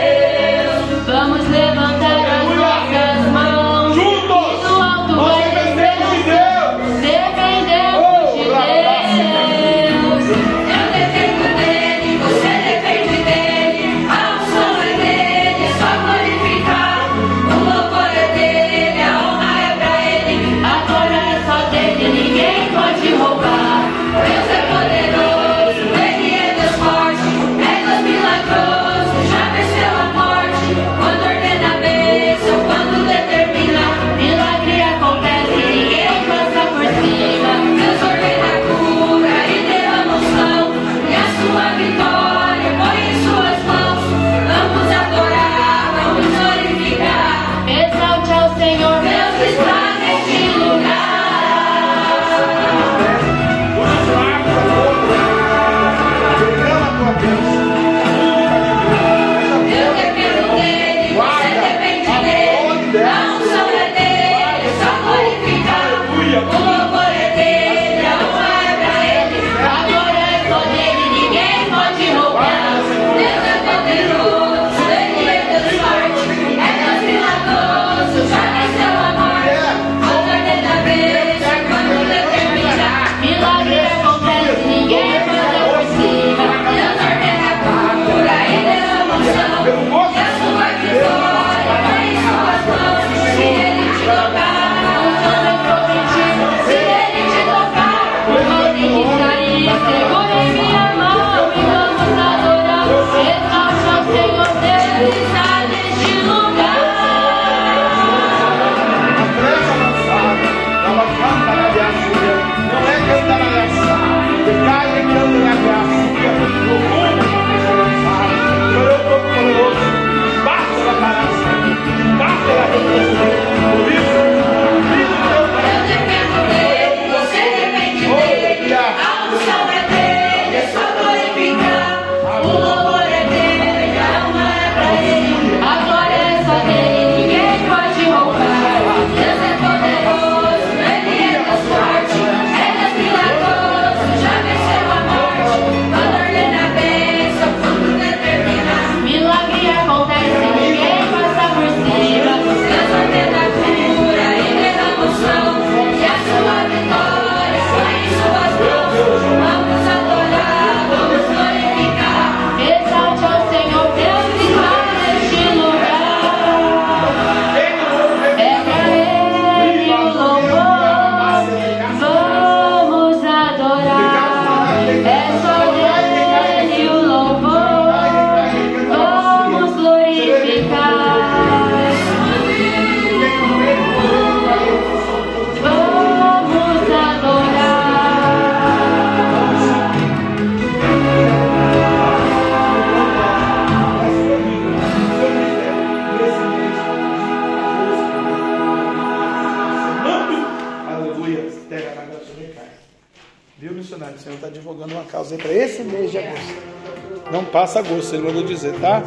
Passa 207.57 207.81
gosto, 207.81 208.13
ele 208.13 208.21
mandou 208.21 208.43
dizer, 208.43 208.79
tá? 208.79 209.01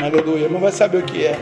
Aleluia. 0.00 0.48
Não 0.48 0.60
vai 0.60 0.70
saber 0.70 0.98
o 0.98 1.02
que 1.02 1.26
é. 1.26 1.36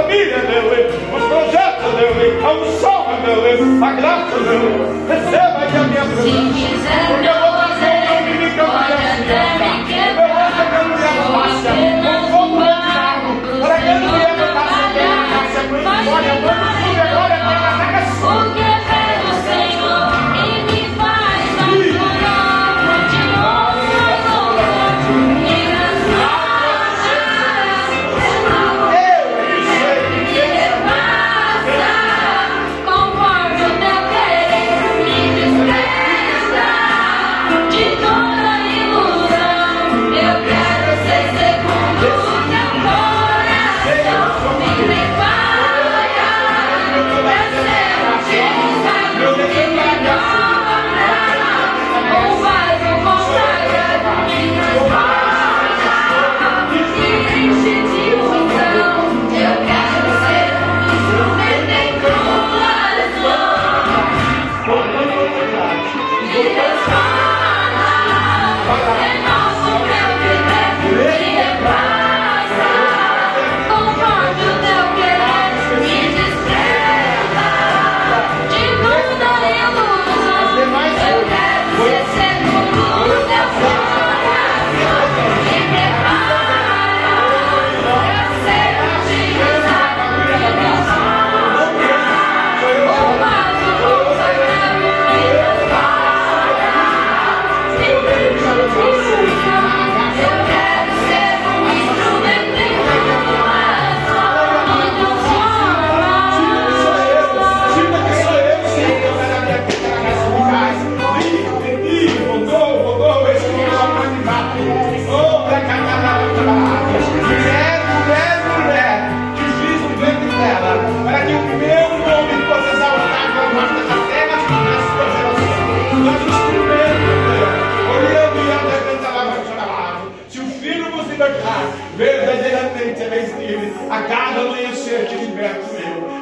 família, 0.00 0.38
meu 0.38 0.70
rei, 0.70 0.86
o 0.86 1.28
projeto, 1.28 1.82
meu 1.96 2.14
rei, 2.14 2.40
a 2.42 2.52
unção, 2.52 3.20
meu 3.22 3.42
rei, 3.42 3.58
a 3.82 3.92
graça, 3.92 4.36
meu 4.36 4.60
rei. 4.60 4.70
Receba 5.08 5.58
aqui 5.58 5.76
a 5.76 5.82
minha 5.82 6.04
presença. 6.04 6.90
Porque 7.08 7.28
eu 7.28 7.34
vou 7.34 7.52
trazer 7.52 7.96
um 8.10 8.24
menino 8.24 8.50
que 8.54 8.60
eu 8.60 8.66
conheço. 8.66 8.94
Assim, 9.00 9.98
eu 9.98 10.14
vou 10.14 10.24
trazer 10.24 10.60
assim, 10.60 10.68
uma 10.70 10.84
mulher 10.84 11.16
fácil, 11.32 11.72
um 11.80 12.28
fogo 12.32 12.58
retirado, 12.60 13.28
para 13.60 13.76
que 13.78 13.88
ele 13.88 14.06
venha 14.08 14.32
botar 14.40 14.60
a 14.60 14.88
sua 15.52 16.14
olha, 16.14 16.34
vamos. 16.40 16.69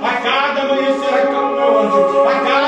A 0.03 0.13
cada 0.23 0.65
manhã 0.69 0.99
será 1.01 1.27
calmante. 1.27 2.19
A 2.29 2.41
cada 2.41 2.68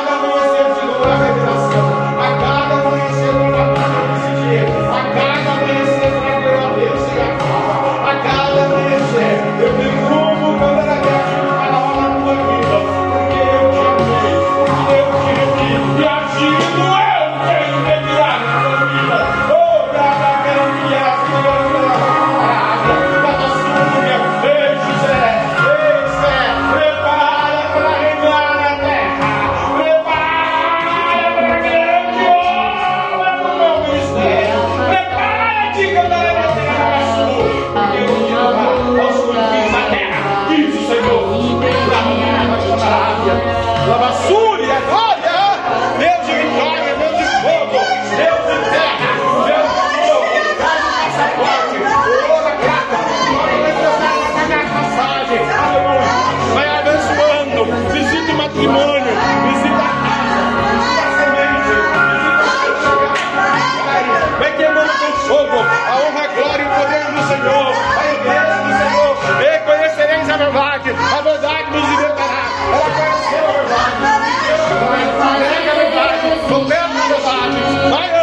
Fire! 77.88 78.19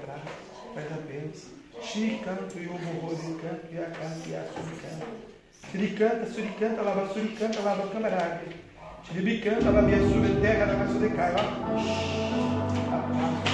pra 0.00 0.18
Parabéns. 0.74 1.46
o 1.74 2.18
canto, 2.24 2.58
yogo, 2.58 2.78
e 3.70 3.78
a 3.78 3.80
yakanto, 3.82 4.28
e 4.28 4.34
a 4.34 4.44
suricanta, 4.44 5.06
Suricanta, 5.70 6.26
suricanta, 6.26 6.82
lava, 6.82 7.12
suricanta, 7.12 7.60
lava, 7.60 7.88
camarada. 7.88 8.40
Tiribicanta, 9.04 9.64
lava, 9.64 9.82
minha 9.82 9.98
yasuri, 9.98 10.40
terra, 10.40 10.66
lava, 10.66 10.92
suricai. 10.92 11.34
Ó. 11.34 11.40
Apaga. 12.94 13.48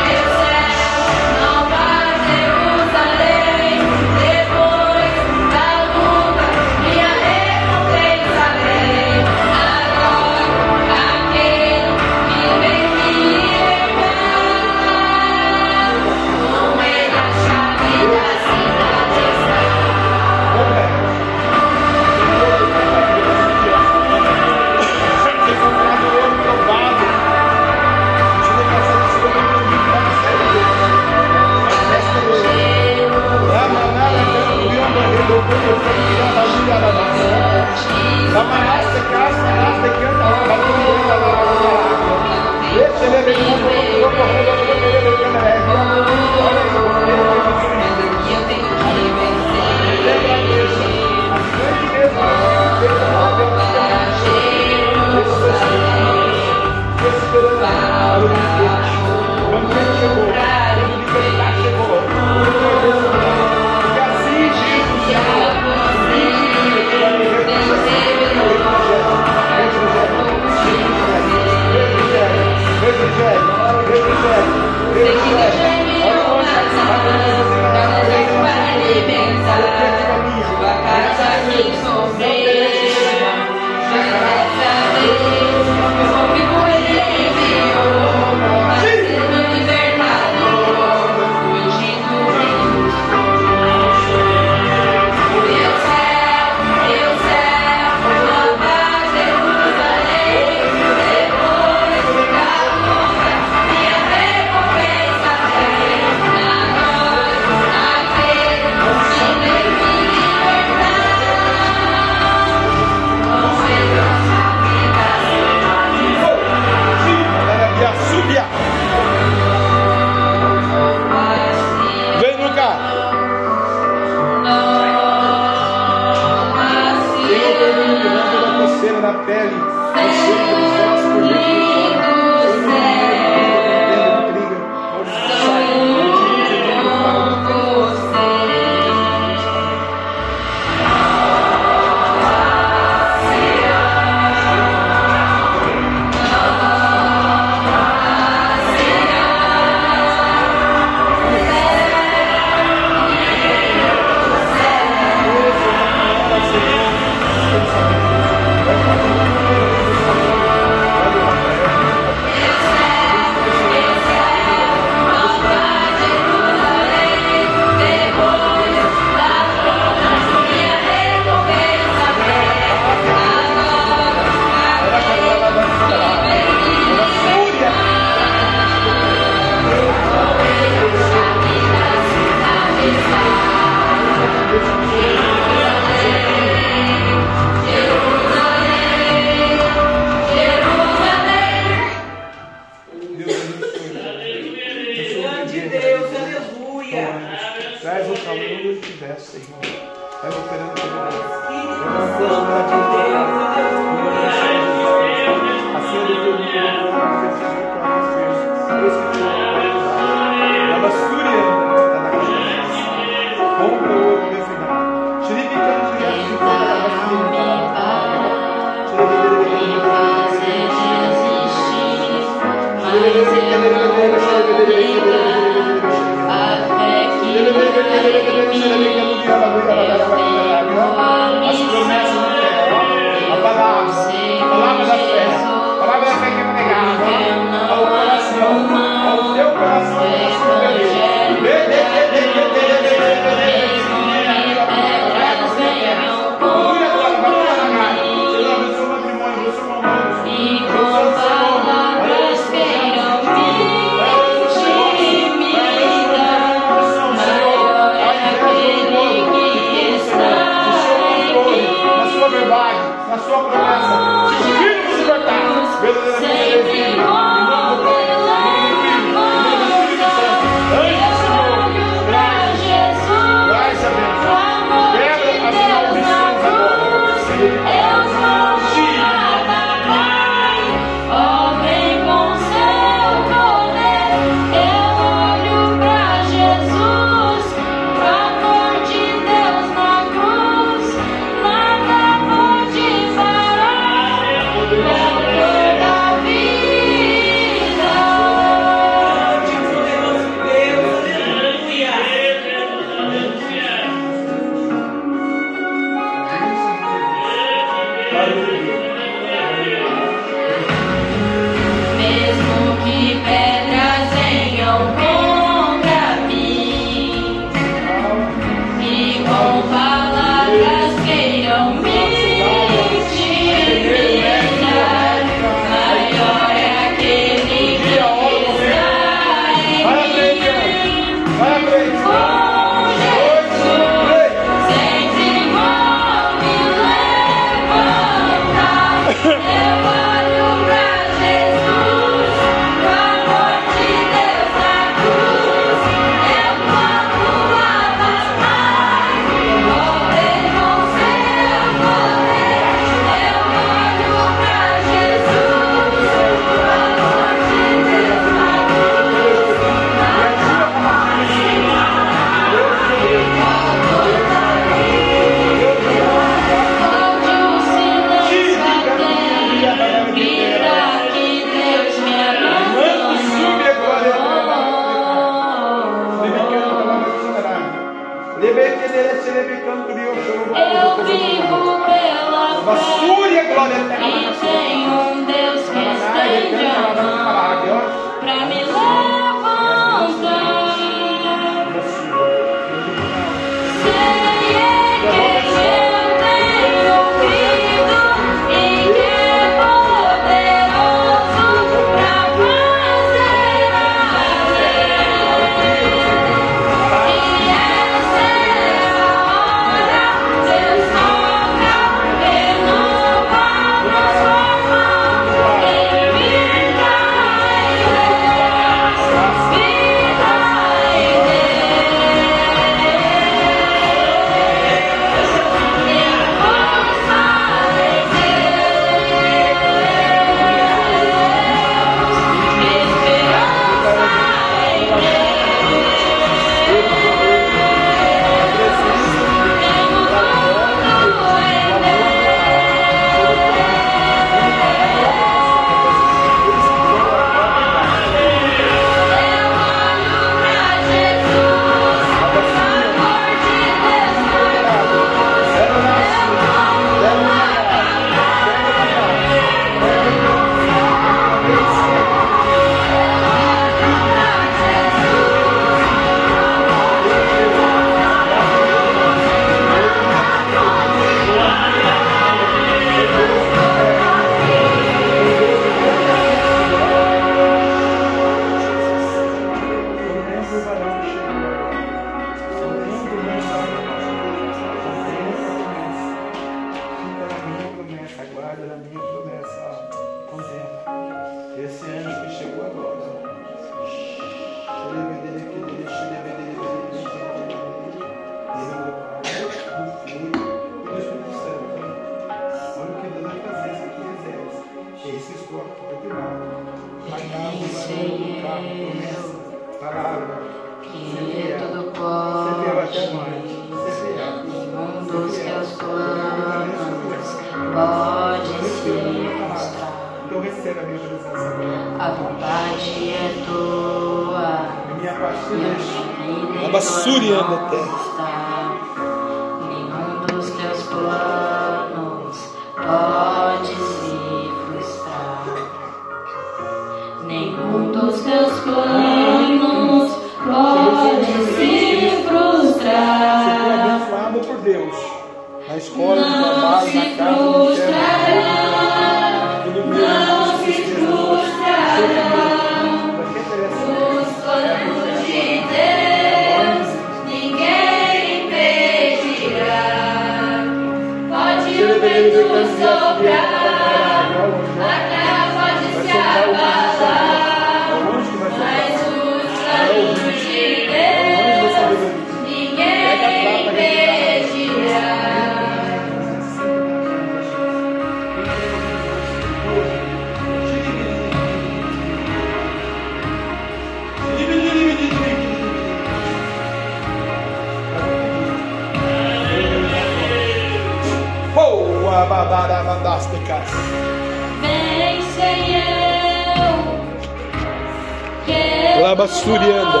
Calaba 599.06 599.28
Surianda. 599.28 600.00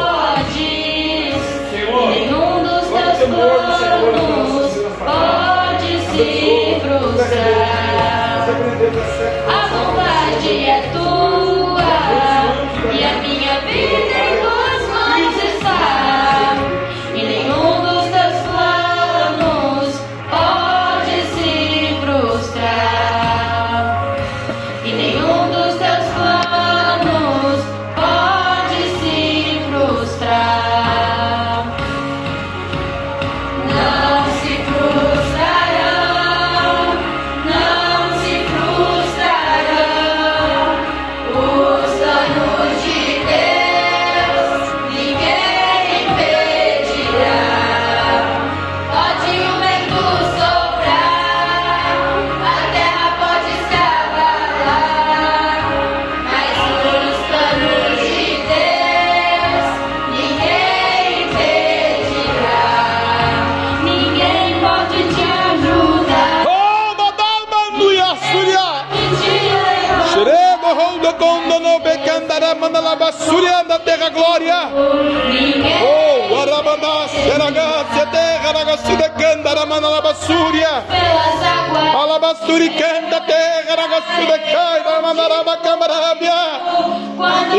Senhor, 1.70 2.10
nenhum 2.10 2.64
dos 2.64 2.88
teus 2.88 3.18
planos 3.28 4.72
pode 4.98 5.92
se 6.10 6.80
frustrar. 6.80 8.50
A 9.46 9.62
vontade 9.68 10.50
é 10.66 10.90
tua. 10.92 11.25
terra 73.86 74.08
glória. 74.10 74.68
Oh, 75.86 76.42
Arabanás, 76.42 77.10
Seragás, 77.12 77.86
Terra, 78.10 78.48
Aragassuda, 78.50 79.08
Canda, 79.10 79.50
Aramana, 79.52 79.86
Alabassúria. 79.86 80.82
Alabassuri, 82.02 82.70
canta, 82.70 83.20
Terra, 83.20 83.72
Aragassuda, 83.72 84.38
Cai, 84.38 84.80
Aramanaraba, 84.80 85.56
Camarábia. 85.58 86.34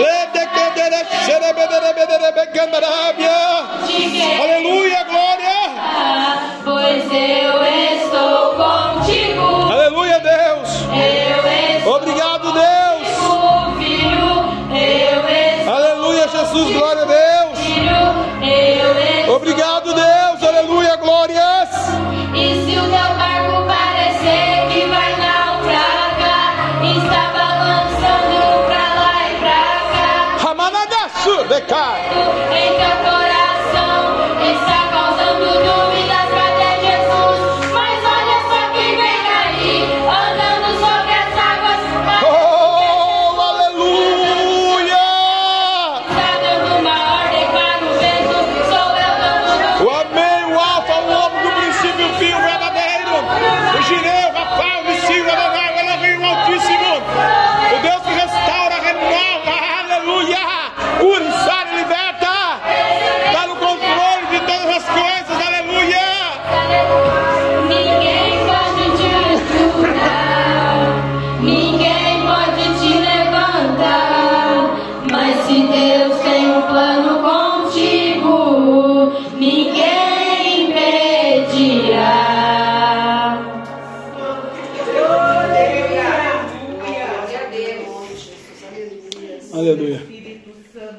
Lede, 0.03 0.43
Candere, 0.55 1.01
Xerebedere, 1.25 1.93
Bedere, 1.93 2.47
Candarábia. 2.47 3.37
Aleluia, 4.43 5.03
glória. 5.05 5.57
Pois 6.63 7.05
eu 7.11 7.57
estou 8.03 8.55
contigo. 8.61 9.71
Aleluia, 9.71 10.19
Deus. 10.19 10.69
Eu 10.91 11.77
estou 11.77 11.95
Obrigado, 11.95 12.51
Deus. 12.51 12.86
Jesus, 16.57 16.73
glória 16.73 17.03
a 17.03 17.05
Deus. 17.05 17.59
Obrigado, 19.35 19.93
Deus, 19.93 20.43
aleluia, 20.43 20.95
glórias. 20.95 21.69
E 22.33 22.65
se 22.65 22.77
o 22.77 22.81
teu 22.81 22.89
barco 22.89 23.67
parecer 23.67 24.67
que 24.71 24.87
vai 24.87 25.11
naufragar, 25.17 26.81
está 26.83 27.31
balançando 27.37 28.65
pra 28.65 28.85
lá 28.95 29.29
e 29.29 29.35
pra 29.39 29.61
cá. 29.93 30.37
Ramanadasu, 30.39 31.43
decai. 31.47 32.06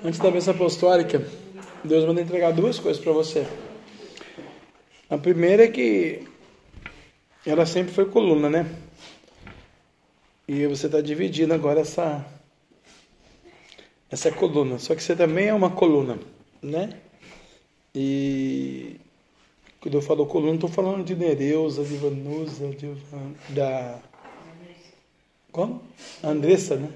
antes 0.09 0.20
da 0.20 0.30
bênção 0.30 0.55
apostólica, 0.55 1.22
Deus 1.85 2.06
manda 2.06 2.22
entregar 2.22 2.51
duas 2.52 2.78
coisas 2.78 3.02
para 3.02 3.12
você. 3.12 3.47
A 5.10 5.18
primeira 5.18 5.64
é 5.64 5.68
que 5.68 6.26
ela 7.44 7.66
sempre 7.66 7.93
foi 7.93 8.06
coluna, 8.06 8.48
né? 8.48 8.74
E 10.47 10.66
você 10.66 10.86
está 10.86 11.02
dividindo 11.02 11.52
agora 11.52 11.80
essa 11.80 12.26
essa 14.10 14.32
coluna. 14.32 14.78
Só 14.78 14.94
que 14.94 15.02
você 15.02 15.14
também 15.14 15.48
é 15.48 15.55
uma 15.55 15.70
coluna, 15.70 16.18
né? 16.62 16.89
E 17.94 18.97
quando 19.78 19.94
eu 19.94 20.02
falo 20.02 20.24
coluna, 20.24 20.55
estou 20.55 20.70
falando 20.70 21.05
de 21.05 21.14
Nereuza, 21.14 21.85
de 21.85 21.97
Vanusa, 21.98 22.68
de, 22.68 22.94
da. 23.51 23.98
Como? 25.52 25.82
Andressa, 26.24 26.76
né? 26.76 26.89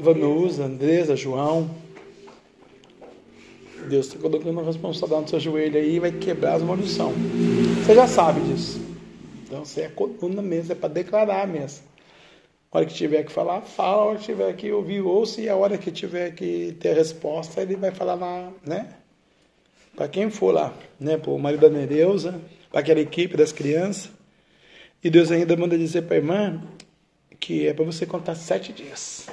Vanusa. 0.00 0.64
Andresa, 0.64 1.16
João. 1.16 1.70
Deus 3.88 4.06
está 4.06 4.18
colocando 4.18 4.50
uma 4.50 4.62
responsabilidade 4.62 5.22
no 5.22 5.28
seu 5.28 5.40
joelho 5.40 5.76
aí 5.76 5.96
e 5.96 6.00
vai 6.00 6.12
quebrar 6.12 6.54
as 6.54 6.62
maldições. 6.62 7.16
Você 7.84 7.94
já 7.94 8.06
sabe 8.06 8.40
disso. 8.40 8.80
Então 9.44 9.64
você 9.64 9.82
é 9.82 9.88
coluna 9.88 10.42
mesmo, 10.42 10.72
é 10.72 10.74
para 10.74 10.88
declarar 10.88 11.46
mesmo. 11.46 11.84
A 12.70 12.78
hora 12.78 12.86
que 12.86 12.94
tiver 12.94 13.24
que 13.24 13.32
falar, 13.32 13.62
fala. 13.62 14.02
A 14.02 14.04
hora 14.06 14.18
que 14.18 14.24
tiver 14.24 14.52
que 14.54 14.70
ouvir, 14.70 15.00
ouça. 15.00 15.40
E 15.40 15.48
a 15.48 15.56
hora 15.56 15.76
que 15.76 15.90
tiver 15.90 16.30
que 16.34 16.76
ter 16.78 16.90
a 16.90 16.94
resposta, 16.94 17.60
ele 17.60 17.74
vai 17.74 17.90
falar 17.90 18.14
lá, 18.14 18.52
né? 18.64 18.94
Para 19.96 20.06
quem 20.06 20.30
for 20.30 20.54
lá, 20.54 20.72
né? 20.98 21.16
Para 21.16 21.32
o 21.32 21.38
marido 21.38 21.62
da 21.62 21.68
Nereusa, 21.68 22.40
para 22.70 22.80
aquela 22.80 23.00
equipe 23.00 23.36
das 23.36 23.50
crianças. 23.50 24.10
E 25.02 25.10
Deus 25.10 25.32
ainda 25.32 25.56
manda 25.56 25.76
dizer 25.76 26.02
para 26.02 26.14
a 26.14 26.18
irmã 26.18 26.62
que 27.40 27.66
é 27.66 27.72
para 27.72 27.84
você 27.84 28.04
contar 28.04 28.34
sete 28.34 28.72
dias. 28.72 29.26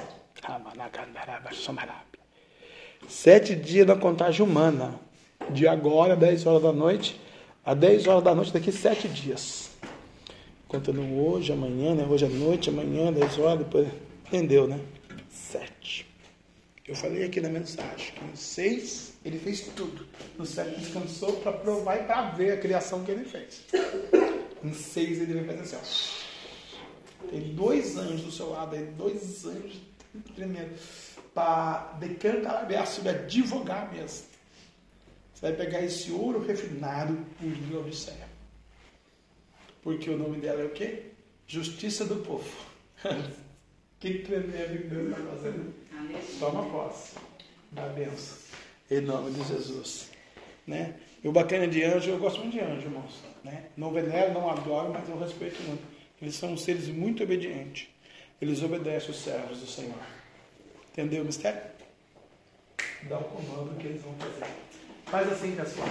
Sete 3.06 3.54
dias 3.54 3.86
na 3.86 3.94
contagem 3.94 4.44
humana. 4.44 4.98
De 5.50 5.68
agora, 5.68 6.16
10 6.16 6.46
horas 6.46 6.62
da 6.62 6.72
noite, 6.72 7.18
a 7.64 7.72
10 7.72 8.06
horas 8.06 8.24
da 8.24 8.34
noite, 8.34 8.52
daqui 8.52 8.72
sete 8.72 9.08
dias. 9.08 9.70
Contando 10.66 11.00
hoje, 11.00 11.52
amanhã, 11.52 11.94
né? 11.94 12.04
Hoje 12.04 12.26
à 12.26 12.28
noite, 12.28 12.68
amanhã, 12.68 13.12
10 13.12 13.38
horas, 13.38 13.58
depois. 13.60 13.88
Entendeu, 14.26 14.66
né? 14.66 14.78
Sete. 15.30 16.06
Eu 16.86 16.94
falei 16.96 17.24
aqui 17.24 17.40
na 17.40 17.48
mensagem 17.48 18.14
que 18.14 18.24
no 18.24 18.36
seis 18.36 19.14
ele 19.24 19.38
fez 19.38 19.60
tudo. 19.76 20.06
No 20.38 20.44
sete 20.44 20.80
descansou 20.80 21.34
para 21.34 21.52
provar 21.52 21.96
e 21.96 22.04
para 22.04 22.30
ver 22.30 22.52
a 22.52 22.56
criação 22.56 23.04
que 23.04 23.10
ele 23.10 23.24
fez. 23.24 23.62
Em 24.64 24.72
seis 24.72 25.20
ele 25.20 25.34
vai 25.34 25.56
fazer 25.56 25.76
assim, 25.76 25.76
ó. 25.76 26.17
Tem 27.30 27.54
dois 27.54 27.96
anjos 27.96 28.22
do 28.22 28.30
seu 28.30 28.50
lado 28.50 28.74
aí, 28.74 28.84
dois 28.86 29.44
anjos 29.44 29.80
tremendo. 30.34 30.78
Para 31.34 31.92
decantar 32.00 32.86
sobre 32.86 33.10
advogar 33.10 33.92
mesmo. 33.92 34.26
Você 35.34 35.46
vai 35.46 35.52
pegar 35.52 35.82
esse 35.82 36.10
ouro 36.10 36.44
refinado 36.44 37.16
por 37.38 37.48
de 37.48 37.76
Odisseia. 37.76 38.28
Porque 39.82 40.10
o 40.10 40.18
nome 40.18 40.38
dela 40.38 40.62
é 40.62 40.64
o 40.64 40.70
quê? 40.70 41.12
Justiça 41.46 42.04
do 42.04 42.16
povo. 42.16 42.50
que 44.00 44.18
tremendo 44.18 44.82
que 44.82 44.88
Deus 44.88 45.10
está 45.10 45.30
fazendo. 45.30 45.74
Toma 46.40 46.68
posse 46.70 47.16
da 47.70 47.86
benção. 47.88 48.38
Em 48.90 49.00
nome 49.00 49.30
de 49.32 49.44
Jesus. 49.44 50.10
Né? 50.66 50.94
E 51.22 51.28
o 51.28 51.32
bacana 51.32 51.68
de 51.68 51.84
anjo, 51.84 52.10
eu 52.10 52.18
gosto 52.18 52.40
muito 52.40 52.52
de 52.52 52.60
anjo, 52.60 52.86
irmãos. 52.86 53.22
Né? 53.44 53.66
Não 53.76 53.92
venero, 53.92 54.32
não 54.34 54.50
adoro, 54.50 54.92
mas 54.92 55.08
eu 55.08 55.18
respeito 55.18 55.62
muito. 55.62 55.82
Eles 56.20 56.34
são 56.34 56.56
seres 56.56 56.88
muito 56.88 57.22
obedientes. 57.22 57.88
Eles 58.40 58.62
obedecem 58.62 59.10
os 59.10 59.18
servos 59.18 59.58
do 59.58 59.66
Senhor. 59.66 59.98
Entendeu 60.92 61.22
o 61.22 61.26
mistério? 61.26 61.60
Dá 63.02 63.18
o 63.18 63.24
comando 63.24 63.76
que 63.78 63.86
eles 63.86 64.02
vão 64.02 64.14
fazer. 64.14 64.52
Faz 65.06 65.32
assim, 65.32 65.54
pessoal. 65.54 65.88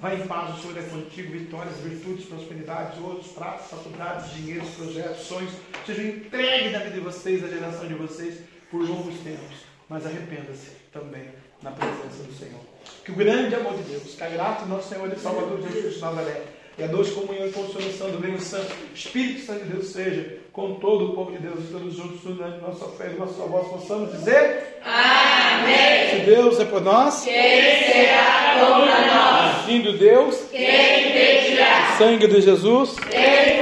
Vai 0.00 0.20
em 0.20 0.26
paz, 0.26 0.56
o 0.56 0.62
Senhor 0.62 0.78
é 0.78 0.82
contigo, 0.82 1.32
vitórias, 1.32 1.76
virtudes, 1.78 2.26
prosperidades, 2.26 3.00
ouros, 3.00 3.26
pratos, 3.28 3.66
faculdades, 3.68 4.32
dinheiros, 4.34 4.68
projetos, 4.70 5.26
sonhos, 5.26 5.52
sejam 5.84 6.04
entregues 6.04 6.72
na 6.72 6.78
vida 6.78 6.94
de 6.94 7.00
vocês, 7.00 7.42
na 7.42 7.48
geração 7.48 7.88
de 7.88 7.94
vocês, 7.94 8.40
por 8.70 8.88
longos 8.88 9.18
tempos. 9.20 9.56
Mas 9.88 10.06
arrependa-se 10.06 10.70
também 10.92 11.24
na 11.62 11.72
presença 11.72 12.22
do 12.22 12.32
Senhor. 12.32 12.60
Que 13.04 13.10
o 13.10 13.16
grande 13.16 13.54
amor 13.56 13.76
de 13.76 13.82
Deus, 13.84 14.14
que 14.14 14.22
a 14.22 14.28
graça 14.28 14.66
do 14.66 14.68
nosso 14.68 14.88
Senhor 14.88 15.12
e 15.12 15.18
Salvador 15.18 15.62
Jesus 15.62 15.80
Cristo 15.80 16.00
Nazaré, 16.00 16.44
e 16.78 16.84
a 16.84 16.86
doce 16.86 17.10
comunhão 17.12 17.46
e 17.46 17.50
consolação 17.50 18.10
do 18.10 18.20
Reino 18.20 18.40
Santo, 18.40 18.72
Espírito 18.94 19.44
Santo 19.44 19.64
de 19.64 19.70
Deus 19.72 19.86
seja 19.88 20.38
com 20.52 20.74
todo 20.74 21.06
o 21.06 21.14
povo 21.14 21.32
de 21.32 21.38
Deus, 21.38 21.58
todos 21.70 21.94
juntos, 21.94 22.24
unânime, 22.24 22.62
nossa 22.62 22.84
fé 22.96 23.10
e 23.14 23.18
nossa 23.18 23.42
voz, 23.44 23.66
possamos 23.68 24.12
dizer 24.12 24.78
Amém. 24.84 26.10
Se 26.10 26.16
Deus 26.26 26.58
é 26.60 26.64
por 26.64 26.80
nós, 26.82 27.22
Quem 27.24 27.32
será 27.34 28.56
contra 28.60 29.06
nós? 29.06 29.64
agindo 29.64 29.98
Deus, 29.98 30.36
Quem 30.50 31.08
impedirá? 31.10 31.94
sangue 31.98 32.26
de 32.28 32.40
Jesus, 32.40 32.96
Quem 33.10 33.58